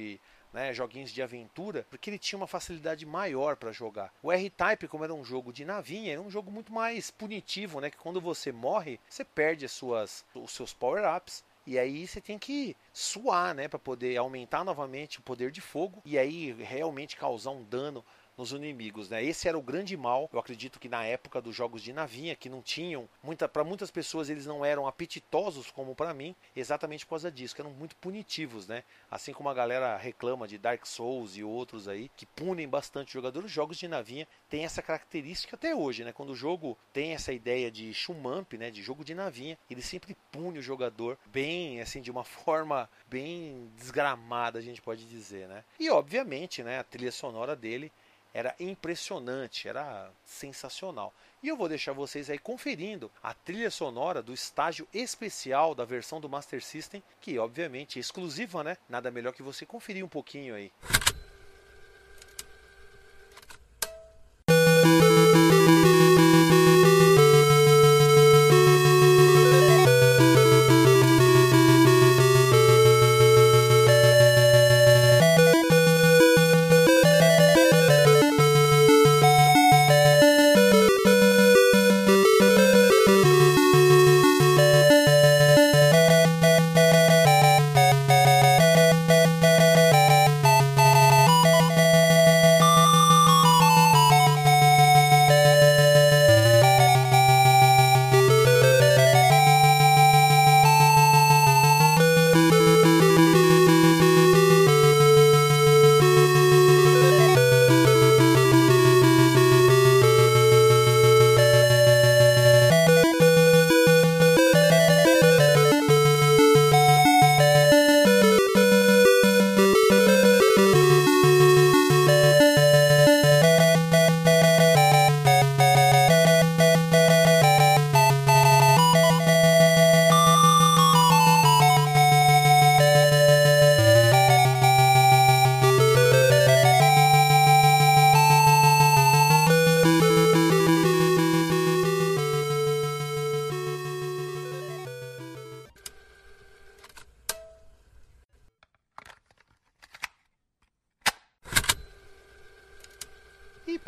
né, 0.55 0.73
joguinhos 0.73 1.11
de 1.11 1.21
aventura, 1.21 1.85
porque 1.91 2.09
ele 2.09 2.19
tinha 2.19 2.39
uma 2.39 2.47
facilidade 2.47 3.05
maior 3.05 3.57
para 3.57 3.73
jogar. 3.73 4.15
O 4.23 4.31
R-Type, 4.31 4.87
como 4.87 5.03
era 5.03 5.13
um 5.13 5.25
jogo 5.25 5.53
de 5.53 5.65
navinha, 5.65 6.13
era 6.13 6.23
um 6.23 6.31
jogo 6.31 6.51
muito 6.51 6.73
mais 6.73 7.11
punitivo, 7.11 7.81
né, 7.81 7.91
que 7.91 7.97
quando 7.97 8.21
você 8.21 8.53
morre, 8.53 9.01
você 9.09 9.25
perde 9.25 9.65
as 9.65 9.73
suas, 9.73 10.25
os 10.33 10.53
seus 10.53 10.73
power-ups. 10.73 11.45
E 11.67 11.79
aí 11.79 12.07
você 12.07 12.21
tem 12.21 12.39
que 12.39 12.77
suar, 12.93 13.55
né, 13.55 13.67
para 13.67 13.79
poder 13.79 14.17
aumentar 14.17 14.65
novamente 14.65 15.19
o 15.19 15.23
poder 15.23 15.51
de 15.51 15.63
fogo 15.63 16.01
e 16.05 16.17
aí 16.19 16.53
realmente 16.53 17.17
causar 17.17 17.51
um 17.51 17.65
dano 17.65 18.05
nos 18.37 18.53
inimigos, 18.53 19.09
né? 19.09 19.25
Esse 19.25 19.49
era 19.49 19.59
o 19.59 19.63
grande 19.63 19.97
mal. 19.97 20.29
Eu 20.33 20.39
acredito 20.39 20.81
que 20.81 20.89
na 20.89 21.05
época 21.05 21.41
dos 21.41 21.55
jogos 21.55 21.83
de 21.83 21.93
navinha, 21.93 22.35
que 22.35 22.49
não 22.49 22.63
tinham 22.63 23.09
muita, 23.23 23.49
para 23.49 23.65
muitas 23.65 23.91
pessoas 23.91 24.29
eles 24.29 24.47
não 24.47 24.65
eram 24.65 24.87
apetitosos 24.87 25.71
como 25.71 25.95
para 25.95 26.15
mim, 26.15 26.35
exatamente 26.55 27.05
por 27.05 27.11
causa 27.11 27.31
disso, 27.31 27.55
que 27.55 27.61
eram 27.61 27.71
muito 27.71 27.97
punitivos, 27.97 28.67
né? 28.67 28.85
Assim 29.11 29.33
como 29.33 29.49
a 29.49 29.55
galera 29.55 29.97
reclama 29.97 30.49
de 30.49 30.59
Dark 30.59 30.85
Souls 30.87 31.37
e 31.37 31.45
outros 31.45 31.89
aí 31.89 32.11
que 32.17 32.27
punem 32.27 32.69
bastante 32.69 33.13
jogadores, 33.13 33.47
os 33.47 33.53
jogos 33.53 33.79
de 33.79 33.89
navinha 33.89 34.27
têm 34.49 34.65
essa 34.65 34.83
característica 34.83 35.57
até 35.57 35.75
hoje, 35.75 36.05
né? 36.05 36.13
Quando 36.13 36.31
o 36.31 36.37
jogo 36.37 36.77
tem 36.93 37.13
essa 37.13 37.33
ideia 37.33 37.71
de 37.71 37.93
shumamp, 37.95 38.53
né, 38.55 38.71
de 38.71 38.83
jogo 38.83 39.05
de 39.05 39.15
navinha, 39.15 39.59
ele 39.71 39.83
sempre 39.83 40.17
pune 40.31 40.59
o 40.59 40.63
jogador 40.63 41.19
bem, 41.27 41.81
assim, 41.81 42.01
de 42.01 42.11
uma 42.11 42.25
forma 42.25 42.89
bem 43.07 43.71
desgramada, 43.77 44.59
a 44.59 44.63
gente 44.63 44.83
pode 44.83 45.07
dizer, 45.07 45.49
né? 45.49 45.65
E 45.79 45.91
obviamente, 45.91 46.63
né, 46.63 46.79
a 46.79 46.85
trilha 46.85 47.13
sonora 47.13 47.55
dele 47.55 47.93
era 48.35 48.53
impressionante, 48.59 49.69
era 49.69 50.11
sensacional. 50.25 51.15
E 51.41 51.49
eu 51.49 51.57
vou 51.57 51.69
deixar 51.69 51.93
vocês 51.93 52.29
aí 52.29 52.39
conferindo 52.39 53.11
a 53.23 53.33
trilha 53.33 53.71
sonora 53.71 54.21
do 54.21 54.35
estágio 54.35 54.89
especial 54.93 55.73
da 55.73 55.85
versão 55.85 56.21
do 56.21 56.29
Master 56.29 56.63
System, 56.63 57.01
que 57.21 57.39
obviamente 57.39 57.99
é 57.99 58.01
exclusiva, 58.01 58.65
né? 58.65 58.77
Nada 58.89 59.11
melhor 59.11 59.33
que 59.33 59.43
você 59.43 59.65
conferir 59.65 60.05
um 60.05 60.09
pouquinho 60.09 60.57
aí. 60.57 60.73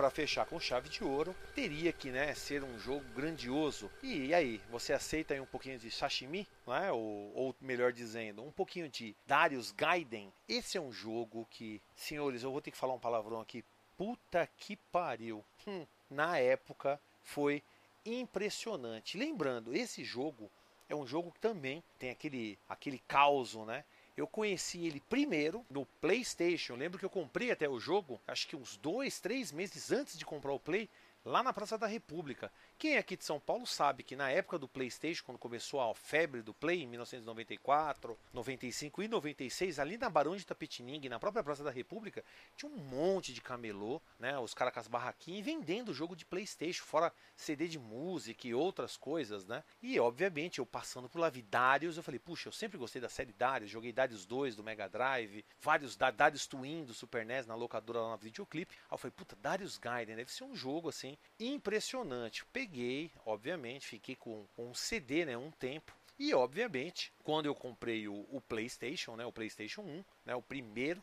Para 0.06 0.10
fechar 0.10 0.46
com 0.46 0.60
chave 0.60 0.88
de 0.88 1.02
ouro, 1.02 1.34
teria 1.52 1.92
que 1.92 2.12
né, 2.12 2.32
ser 2.32 2.62
um 2.62 2.78
jogo 2.78 3.04
grandioso. 3.12 3.90
E, 4.00 4.26
e 4.26 4.34
aí, 4.34 4.60
você 4.70 4.92
aceita 4.92 5.34
aí 5.34 5.40
um 5.40 5.46
pouquinho 5.46 5.80
de 5.80 5.90
sashimi? 5.90 6.46
Né? 6.64 6.92
Ou, 6.92 7.32
ou 7.34 7.56
melhor 7.60 7.92
dizendo, 7.92 8.40
um 8.44 8.52
pouquinho 8.52 8.88
de 8.88 9.16
Darius 9.26 9.72
Gaiden? 9.72 10.32
Esse 10.48 10.78
é 10.78 10.80
um 10.80 10.92
jogo 10.92 11.44
que, 11.50 11.82
senhores, 11.96 12.44
eu 12.44 12.52
vou 12.52 12.60
ter 12.60 12.70
que 12.70 12.76
falar 12.76 12.94
um 12.94 13.00
palavrão 13.00 13.40
aqui. 13.40 13.64
Puta 13.96 14.48
que 14.56 14.76
pariu. 14.76 15.44
Hum, 15.66 15.84
na 16.08 16.38
época 16.38 17.00
foi 17.24 17.60
impressionante. 18.04 19.18
Lembrando, 19.18 19.74
esse 19.74 20.04
jogo 20.04 20.48
é 20.88 20.94
um 20.94 21.04
jogo 21.04 21.32
que 21.32 21.40
também 21.40 21.82
tem 21.98 22.10
aquele, 22.10 22.56
aquele 22.68 23.00
caos, 23.08 23.56
né? 23.56 23.84
Eu 24.16 24.26
conheci 24.26 24.86
ele 24.86 25.00
primeiro 25.00 25.64
no 25.68 25.84
PlayStation. 25.84 26.74
Lembro 26.74 26.98
que 26.98 27.04
eu 27.04 27.10
comprei 27.10 27.50
até 27.50 27.68
o 27.68 27.78
jogo, 27.78 28.20
acho 28.26 28.48
que 28.48 28.56
uns 28.56 28.76
dois, 28.76 29.20
três 29.20 29.52
meses 29.52 29.92
antes 29.92 30.16
de 30.16 30.24
comprar 30.24 30.52
o 30.52 30.60
Play, 30.60 30.88
lá 31.24 31.42
na 31.42 31.52
Praça 31.52 31.76
da 31.76 31.86
República. 31.86 32.50
Quem 32.78 32.96
é 32.96 32.98
aqui 32.98 33.16
de 33.16 33.24
São 33.24 33.40
Paulo 33.40 33.66
sabe 33.66 34.02
que 34.02 34.14
na 34.14 34.30
época 34.30 34.58
do 34.58 34.68
PlayStation, 34.68 35.24
quando 35.24 35.38
começou 35.38 35.80
a 35.80 35.94
febre 35.94 36.42
do 36.42 36.52
Play, 36.52 36.82
em 36.82 36.86
1994, 36.86 38.18
95 38.34 39.02
e 39.02 39.08
96, 39.08 39.78
ali 39.78 39.96
na 39.96 40.10
Barão 40.10 40.36
de 40.36 40.44
Tapetininga, 40.44 41.08
na 41.08 41.18
própria 41.18 41.42
Praça 41.42 41.64
da 41.64 41.70
República, 41.70 42.22
tinha 42.54 42.70
um 42.70 42.76
monte 42.76 43.32
de 43.32 43.40
camelô, 43.40 43.98
né? 44.18 44.38
Os 44.38 44.52
caras 44.52 44.74
com 44.74 44.80
as 44.80 44.88
barraquinhas 44.88 45.42
vendendo 45.42 45.94
jogo 45.94 46.14
de 46.14 46.26
PlayStation, 46.26 46.84
fora 46.84 47.10
CD 47.34 47.66
de 47.66 47.78
música 47.78 48.46
e 48.46 48.52
outras 48.52 48.94
coisas, 48.94 49.46
né? 49.46 49.64
E 49.82 49.98
obviamente 49.98 50.58
eu 50.58 50.66
passando 50.66 51.08
por 51.08 51.18
lá 51.18 51.30
vi 51.30 51.40
Darius, 51.40 51.96
eu 51.96 52.02
falei, 52.02 52.18
puxa, 52.18 52.48
eu 52.48 52.52
sempre 52.52 52.76
gostei 52.76 53.00
da 53.00 53.08
série 53.08 53.32
Darius, 53.32 53.70
joguei 53.70 53.90
Darius 53.90 54.26
2 54.26 54.54
do 54.54 54.62
Mega 54.62 54.86
Drive, 54.86 55.46
vários 55.62 55.96
da 55.96 56.10
Darius 56.10 56.46
Twin 56.46 56.84
do 56.84 56.92
Super 56.92 57.24
NES 57.24 57.46
na 57.46 57.54
locadora 57.54 58.02
lá 58.02 58.10
na 58.10 58.16
videoclipe. 58.16 58.74
Aí 58.82 58.94
eu 58.94 58.98
falei, 58.98 59.14
puta, 59.16 59.34
Darius 59.34 59.78
Gaiden, 59.78 60.14
deve 60.14 60.30
ser 60.30 60.44
um 60.44 60.54
jogo 60.54 60.90
assim 60.90 61.16
impressionante. 61.40 62.44
Peguei 62.52 62.65
peguei, 62.66 63.12
obviamente, 63.24 63.86
fiquei 63.86 64.16
com, 64.16 64.44
com 64.56 64.70
um 64.70 64.74
CD, 64.74 65.24
né, 65.24 65.36
um 65.36 65.52
tempo. 65.52 65.96
E 66.18 66.34
obviamente, 66.34 67.12
quando 67.22 67.46
eu 67.46 67.54
comprei 67.54 68.08
o, 68.08 68.26
o, 68.28 68.40
PlayStation, 68.40 69.14
né, 69.14 69.24
o 69.24 69.30
PlayStation 69.30 69.82
1, 69.82 70.04
né, 70.24 70.34
o 70.34 70.42
primeiro, 70.42 71.00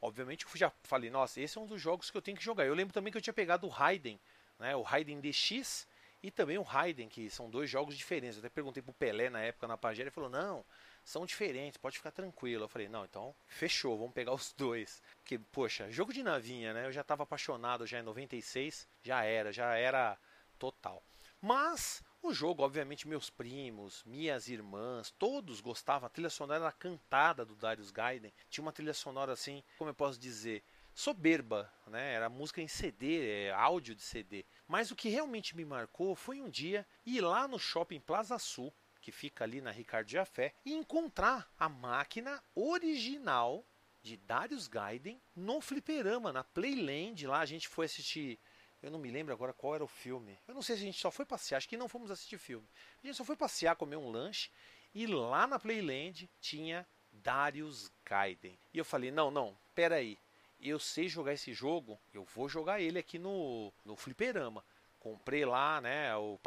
obviamente 0.00 0.44
eu 0.44 0.50
já 0.54 0.70
falei, 0.82 1.08
nossa, 1.08 1.40
esse 1.40 1.56
é 1.56 1.60
um 1.60 1.66
dos 1.66 1.80
jogos 1.80 2.10
que 2.10 2.16
eu 2.16 2.22
tenho 2.22 2.36
que 2.36 2.44
jogar. 2.44 2.66
Eu 2.66 2.74
lembro 2.74 2.92
também 2.92 3.10
que 3.10 3.16
eu 3.16 3.22
tinha 3.22 3.32
pegado 3.32 3.66
o 3.66 3.70
Raiden, 3.70 4.20
né, 4.58 4.76
o 4.76 4.82
Raiden 4.82 5.20
DX 5.20 5.88
e 6.22 6.30
também 6.30 6.58
o 6.58 6.62
Raiden, 6.62 7.08
que 7.08 7.30
são 7.30 7.48
dois 7.48 7.70
jogos 7.70 7.96
diferentes. 7.96 8.36
Eu 8.36 8.40
até 8.40 8.50
perguntei 8.50 8.82
pro 8.82 8.92
Pelé 8.92 9.30
na 9.30 9.40
época 9.40 9.66
na 9.66 9.78
Pagera, 9.78 10.08
ele 10.08 10.14
falou: 10.14 10.28
"Não, 10.28 10.64
são 11.04 11.24
diferentes, 11.24 11.78
pode 11.78 11.96
ficar 11.96 12.10
tranquilo". 12.10 12.64
Eu 12.64 12.68
falei: 12.68 12.88
"Não, 12.88 13.04
então 13.04 13.34
fechou, 13.46 13.96
vamos 13.96 14.12
pegar 14.12 14.34
os 14.34 14.52
dois". 14.52 15.02
Porque, 15.18 15.38
poxa, 15.38 15.90
jogo 15.90 16.12
de 16.12 16.22
navinha, 16.22 16.74
né? 16.74 16.86
Eu 16.86 16.92
já 16.92 17.02
estava 17.02 17.22
apaixonado 17.22 17.86
já 17.86 18.00
em 18.00 18.02
96, 18.02 18.88
já 19.04 19.22
era, 19.22 19.52
já 19.52 19.74
era 19.76 20.18
total. 20.58 21.02
Mas 21.40 22.02
o 22.22 22.32
jogo, 22.32 22.62
obviamente, 22.62 23.06
meus 23.06 23.30
primos, 23.30 24.02
minhas 24.04 24.48
irmãs, 24.48 25.12
todos 25.12 25.60
gostavam. 25.60 26.06
A 26.06 26.10
trilha 26.10 26.30
sonora 26.30 26.64
era 26.64 26.72
cantada 26.72 27.44
do 27.44 27.54
Darius 27.54 27.90
Gaiden. 27.90 28.32
Tinha 28.50 28.62
uma 28.62 28.72
trilha 28.72 28.94
sonora 28.94 29.32
assim, 29.32 29.62
como 29.78 29.90
eu 29.90 29.94
posso 29.94 30.18
dizer, 30.18 30.64
soberba, 30.94 31.72
né? 31.86 32.14
Era 32.14 32.28
música 32.28 32.60
em 32.60 32.66
CD, 32.66 33.46
é, 33.46 33.52
áudio 33.52 33.94
de 33.94 34.02
CD. 34.02 34.44
Mas 34.66 34.90
o 34.90 34.96
que 34.96 35.08
realmente 35.08 35.54
me 35.54 35.64
marcou 35.64 36.16
foi 36.16 36.40
um 36.40 36.48
dia 36.48 36.86
ir 37.04 37.20
lá 37.20 37.46
no 37.46 37.58
shopping 37.58 38.00
Plaza 38.00 38.38
Sul, 38.38 38.72
que 39.00 39.12
fica 39.12 39.44
ali 39.44 39.60
na 39.60 39.70
Ricardo 39.70 40.08
Jafé, 40.08 40.54
e 40.64 40.72
encontrar 40.72 41.48
a 41.58 41.68
máquina 41.68 42.42
original 42.54 43.64
de 44.02 44.16
Darius 44.16 44.68
Gaiden 44.68 45.20
no 45.34 45.60
fliperama, 45.60 46.32
na 46.32 46.42
Playland. 46.42 47.26
Lá 47.26 47.40
a 47.40 47.46
gente 47.46 47.68
foi 47.68 47.86
assistir 47.86 48.38
eu 48.86 48.92
não 48.92 49.00
me 49.00 49.10
lembro 49.10 49.34
agora 49.34 49.52
qual 49.52 49.74
era 49.74 49.84
o 49.84 49.88
filme. 49.88 50.38
Eu 50.46 50.54
não 50.54 50.62
sei 50.62 50.76
se 50.76 50.82
a 50.82 50.84
gente 50.86 51.00
só 51.00 51.10
foi 51.10 51.24
passear, 51.24 51.58
acho 51.58 51.68
que 51.68 51.76
não 51.76 51.88
fomos 51.88 52.08
assistir 52.08 52.38
filme. 52.38 52.66
A 53.02 53.06
gente 53.06 53.16
só 53.16 53.24
foi 53.24 53.36
passear, 53.36 53.74
comer 53.74 53.96
um 53.96 54.08
lanche 54.10 54.48
e 54.94 55.06
lá 55.08 55.44
na 55.46 55.58
Playland 55.58 56.30
tinha 56.40 56.86
Darius 57.12 57.90
Gaiden. 58.08 58.56
E 58.72 58.78
eu 58.78 58.84
falei: 58.84 59.10
"Não, 59.10 59.28
não, 59.30 59.58
pera 59.74 59.96
aí. 59.96 60.16
Eu 60.60 60.78
sei 60.78 61.08
jogar 61.08 61.32
esse 61.32 61.52
jogo, 61.52 61.98
eu 62.14 62.24
vou 62.24 62.48
jogar 62.48 62.80
ele 62.80 62.98
aqui 62.98 63.18
no 63.18 63.72
no 63.84 63.96
fliperama". 63.96 64.64
Comprei 65.00 65.44
lá, 65.44 65.80
né, 65.80 66.14
o 66.16 66.38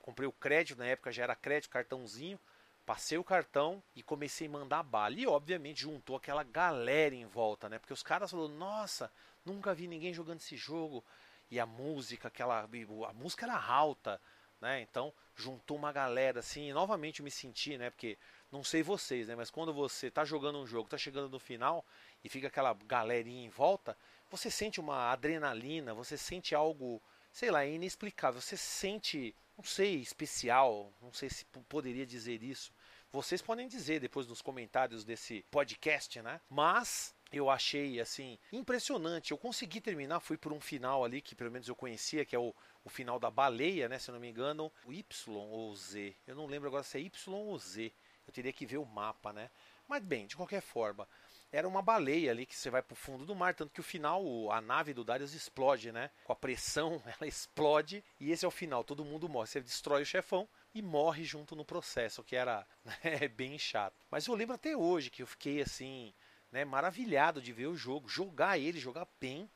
comprei 0.00 0.28
o 0.28 0.32
crédito, 0.32 0.78
na 0.78 0.86
época 0.86 1.12
já 1.12 1.22
era 1.22 1.36
crédito, 1.36 1.70
cartãozinho. 1.70 2.38
Passei 2.84 3.16
o 3.16 3.24
cartão 3.24 3.82
e 3.96 4.02
comecei 4.02 4.46
a 4.46 4.50
mandar 4.50 4.82
bala. 4.82 5.14
E 5.14 5.26
obviamente 5.26 5.82
juntou 5.82 6.16
aquela 6.16 6.42
galera 6.42 7.14
em 7.14 7.24
volta, 7.24 7.68
né? 7.68 7.78
Porque 7.78 7.94
os 7.94 8.02
caras 8.02 8.32
falaram: 8.32 8.52
"Nossa, 8.54 9.12
nunca 9.44 9.72
vi 9.72 9.86
ninguém 9.86 10.12
jogando 10.12 10.40
esse 10.40 10.56
jogo" 10.56 11.04
e 11.50 11.60
a 11.60 11.66
música, 11.66 12.28
aquela 12.28 12.60
a 12.62 13.12
música 13.12 13.46
era 13.46 13.58
alta, 13.58 14.20
né? 14.60 14.80
Então 14.80 15.12
juntou 15.36 15.76
uma 15.76 15.92
galera 15.92 16.40
assim, 16.40 16.68
e 16.68 16.72
novamente 16.72 17.22
me 17.22 17.30
senti, 17.30 17.76
né? 17.76 17.90
Porque 17.90 18.16
não 18.50 18.62
sei 18.62 18.82
vocês, 18.82 19.28
né? 19.28 19.34
Mas 19.34 19.50
quando 19.50 19.74
você 19.74 20.10
tá 20.10 20.24
jogando 20.24 20.58
um 20.58 20.66
jogo, 20.66 20.88
tá 20.88 20.96
chegando 20.96 21.28
no 21.28 21.38
final 21.38 21.84
e 22.22 22.28
fica 22.28 22.46
aquela 22.46 22.72
galerinha 22.86 23.44
em 23.44 23.48
volta, 23.48 23.96
você 24.30 24.50
sente 24.50 24.80
uma 24.80 25.10
adrenalina, 25.10 25.92
você 25.92 26.16
sente 26.16 26.54
algo, 26.54 27.02
sei 27.32 27.50
lá, 27.50 27.64
inexplicável. 27.66 28.40
Você 28.40 28.56
sente, 28.56 29.34
não 29.56 29.64
sei, 29.64 29.96
especial, 29.96 30.92
não 31.02 31.12
sei 31.12 31.28
se 31.28 31.44
poderia 31.68 32.06
dizer 32.06 32.42
isso. 32.42 32.72
Vocês 33.12 33.40
podem 33.42 33.68
dizer 33.68 34.00
depois 34.00 34.26
nos 34.26 34.42
comentários 34.42 35.04
desse 35.04 35.44
podcast, 35.50 36.20
né? 36.20 36.40
Mas 36.48 37.14
eu 37.38 37.50
achei 37.50 38.00
assim 38.00 38.38
impressionante. 38.52 39.30
Eu 39.30 39.38
consegui 39.38 39.80
terminar, 39.80 40.20
fui 40.20 40.36
por 40.36 40.52
um 40.52 40.60
final 40.60 41.04
ali 41.04 41.20
que 41.20 41.34
pelo 41.34 41.50
menos 41.50 41.68
eu 41.68 41.74
conhecia, 41.74 42.24
que 42.24 42.34
é 42.34 42.38
o, 42.38 42.54
o 42.84 42.88
final 42.88 43.18
da 43.18 43.30
baleia, 43.30 43.88
né? 43.88 43.98
Se 43.98 44.10
eu 44.10 44.12
não 44.12 44.20
me 44.20 44.28
engano, 44.28 44.70
o 44.84 44.92
Y 44.92 45.04
ou 45.36 45.74
Z. 45.74 46.14
Eu 46.26 46.34
não 46.34 46.46
lembro 46.46 46.68
agora 46.68 46.82
se 46.82 46.98
é 46.98 47.00
Y 47.00 47.34
ou 47.34 47.58
Z. 47.58 47.92
Eu 48.26 48.32
teria 48.32 48.52
que 48.52 48.66
ver 48.66 48.78
o 48.78 48.86
mapa, 48.86 49.32
né? 49.32 49.50
Mas 49.86 50.02
bem, 50.02 50.26
de 50.26 50.36
qualquer 50.36 50.62
forma, 50.62 51.06
era 51.52 51.68
uma 51.68 51.82
baleia 51.82 52.32
ali 52.32 52.46
que 52.46 52.56
você 52.56 52.68
vai 52.68 52.82
pro 52.82 52.96
fundo 52.96 53.24
do 53.24 53.34
mar, 53.34 53.54
tanto 53.54 53.72
que 53.72 53.80
o 53.80 53.84
final, 53.84 54.50
a 54.50 54.60
nave 54.60 54.92
do 54.92 55.04
Darius 55.04 55.34
explode, 55.34 55.92
né? 55.92 56.10
Com 56.24 56.32
a 56.32 56.36
pressão, 56.36 57.00
ela 57.06 57.28
explode 57.28 58.02
e 58.18 58.32
esse 58.32 58.44
é 58.44 58.48
o 58.48 58.50
final, 58.50 58.82
todo 58.82 59.04
mundo 59.04 59.28
morre. 59.28 59.46
Você 59.46 59.60
destrói 59.60 60.02
o 60.02 60.06
chefão 60.06 60.48
e 60.74 60.82
morre 60.82 61.22
junto 61.22 61.54
no 61.54 61.64
processo, 61.64 62.20
o 62.20 62.24
que 62.24 62.34
era 62.34 62.66
né, 63.04 63.28
bem 63.28 63.58
chato. 63.58 63.94
Mas 64.10 64.26
eu 64.26 64.34
lembro 64.34 64.54
até 64.54 64.76
hoje 64.76 65.10
que 65.10 65.22
eu 65.22 65.26
fiquei 65.26 65.62
assim, 65.62 66.12
né, 66.54 66.64
maravilhado 66.64 67.42
de 67.42 67.52
ver 67.52 67.66
o 67.66 67.76
jogo, 67.76 68.08
jogar 68.08 68.56
ele, 68.56 68.78
jogar 68.78 69.08
bem, 69.20 69.50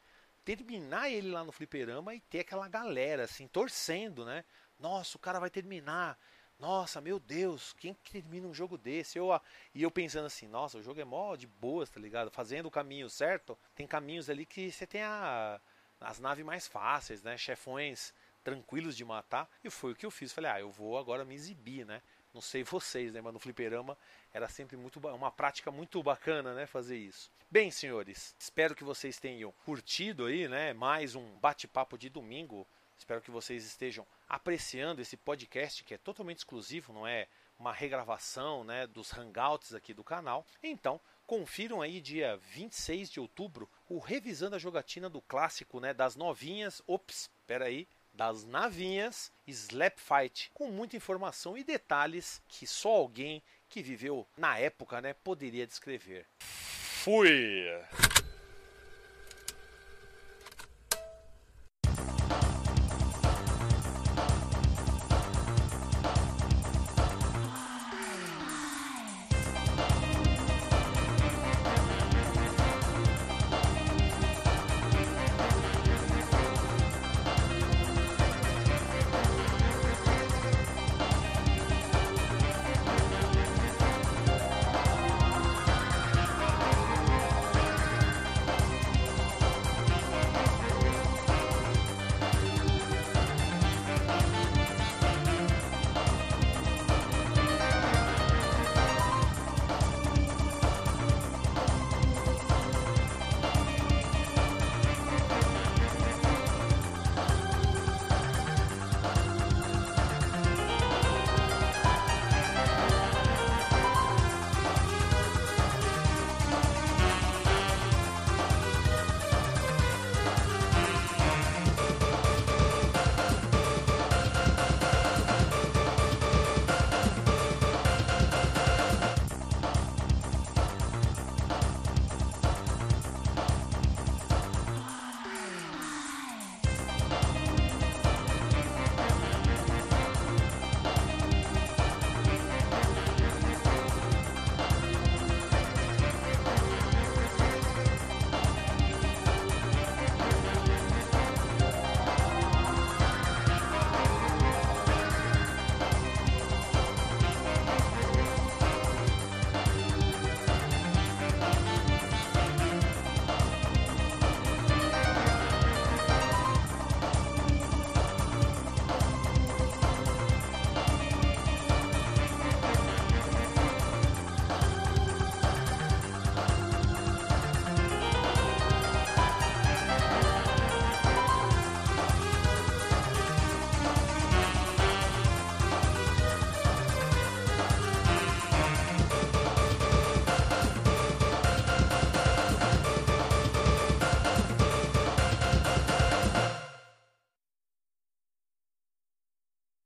terminar 0.45 1.09
ele 1.09 1.31
lá 1.31 1.45
no 1.45 1.53
fliperama 1.53 2.13
e 2.13 2.19
ter 2.19 2.41
aquela 2.41 2.67
galera 2.67 3.23
assim 3.23 3.47
torcendo, 3.47 4.25
né? 4.25 4.45
Nossa, 4.81 5.17
o 5.17 5.21
cara 5.21 5.39
vai 5.39 5.49
terminar. 5.49 6.19
Nossa, 6.59 7.01
meu 7.01 7.21
Deus, 7.21 7.73
quem 7.75 7.95
que 7.95 8.11
termina 8.11 8.49
um 8.49 8.53
jogo 8.53 8.77
desse? 8.77 9.17
Eu, 9.17 9.29
e 9.73 9.81
eu 9.81 9.93
pensando 9.93 10.27
assim, 10.27 10.49
nossa, 10.49 10.77
o 10.77 10.83
jogo 10.83 11.01
é 11.01 11.05
mó 11.05 11.37
de 11.37 11.47
boas, 11.47 11.89
tá 11.89 12.01
ligado? 12.01 12.33
Fazendo 12.33 12.67
o 12.67 12.71
caminho 12.71 13.09
certo, 13.09 13.57
tem 13.77 13.87
caminhos 13.87 14.29
ali 14.29 14.45
que 14.45 14.69
você 14.73 14.85
tem 14.85 15.05
a, 15.05 15.61
as 16.01 16.19
naves 16.19 16.45
mais 16.45 16.67
fáceis, 16.67 17.23
né? 17.23 17.39
Chefões 17.39 18.13
tranquilos 18.43 18.97
de 18.97 19.05
matar. 19.05 19.49
E 19.63 19.71
foi 19.71 19.93
o 19.93 19.95
que 19.95 20.05
eu 20.05 20.11
fiz. 20.11 20.33
Falei, 20.33 20.51
ah, 20.51 20.59
eu 20.59 20.73
vou 20.73 20.99
agora 20.99 21.25
me 21.25 21.37
exibir, 21.37 21.87
né? 21.87 22.03
Não 22.39 22.43
sei 22.43 22.63
vocês, 22.63 23.13
né? 23.13 23.21
Mas 23.21 23.33
no 23.33 23.41
fliperama 23.41 23.99
era 24.33 24.49
sempre 24.49 24.77
muito 24.77 25.01
uma 25.01 25.29
prática 25.29 25.73
muito 25.73 26.01
bacana, 26.05 26.55
né? 26.55 26.67
Fazer 26.67 26.97
isso. 26.97 27.33
Bem, 27.51 27.69
senhores, 27.69 28.33
espero 28.39 28.77
que 28.77 28.85
vocês 28.85 29.19
tenham 29.19 29.51
curtido 29.65 30.27
aí, 30.27 30.47
né? 30.47 30.73
Mais 30.73 31.17
um 31.17 31.37
bate-papo 31.41 31.99
de 31.99 32.09
domingo. 32.09 32.65
Espero 32.97 33.21
que 33.21 33.33
vocês 33.33 33.65
estejam 33.67 34.07
apreciando 34.29 35.03
esse 35.03 35.17
podcast 35.17 35.83
que 35.83 35.95
é 35.95 35.99
totalmente 35.99 36.39
exclusivo, 36.39 36.93
não 36.93 37.05
é 37.05 37.27
uma 37.59 37.73
regravação, 37.73 38.63
né? 38.63 38.87
Dos 38.87 39.11
hangouts 39.13 39.75
aqui 39.75 39.93
do 39.93 40.05
canal. 40.05 40.47
Então, 40.63 41.01
confiram 41.27 41.83
aí 41.83 42.01
dia 42.01 42.37
26 42.37 43.11
de 43.11 43.19
outubro 43.19 43.69
o 43.89 43.99
revisando 43.99 44.55
a 44.55 44.61
jogatina 44.61 45.11
do 45.11 45.21
clássico, 45.21 45.81
né? 45.81 45.93
Das 45.93 46.15
novinhas. 46.15 46.81
Ops, 46.87 47.29
espera 47.41 47.65
aí 47.65 47.89
das 48.19 48.45
navinhas 48.45 49.31
Slap 49.47 49.97
Fight, 49.97 50.51
com 50.53 50.73
muita 50.73 50.97
informação 50.97 51.57
e 51.57 51.63
detalhes 51.63 52.43
que 52.49 52.67
só 52.67 52.89
alguém 52.89 53.41
que 53.69 53.81
viveu 53.81 54.27
na 54.37 54.59
época 54.59 55.01
né, 55.01 55.15
poderia 55.15 55.65
descrever. 55.65 56.27
Fui! 56.41 57.65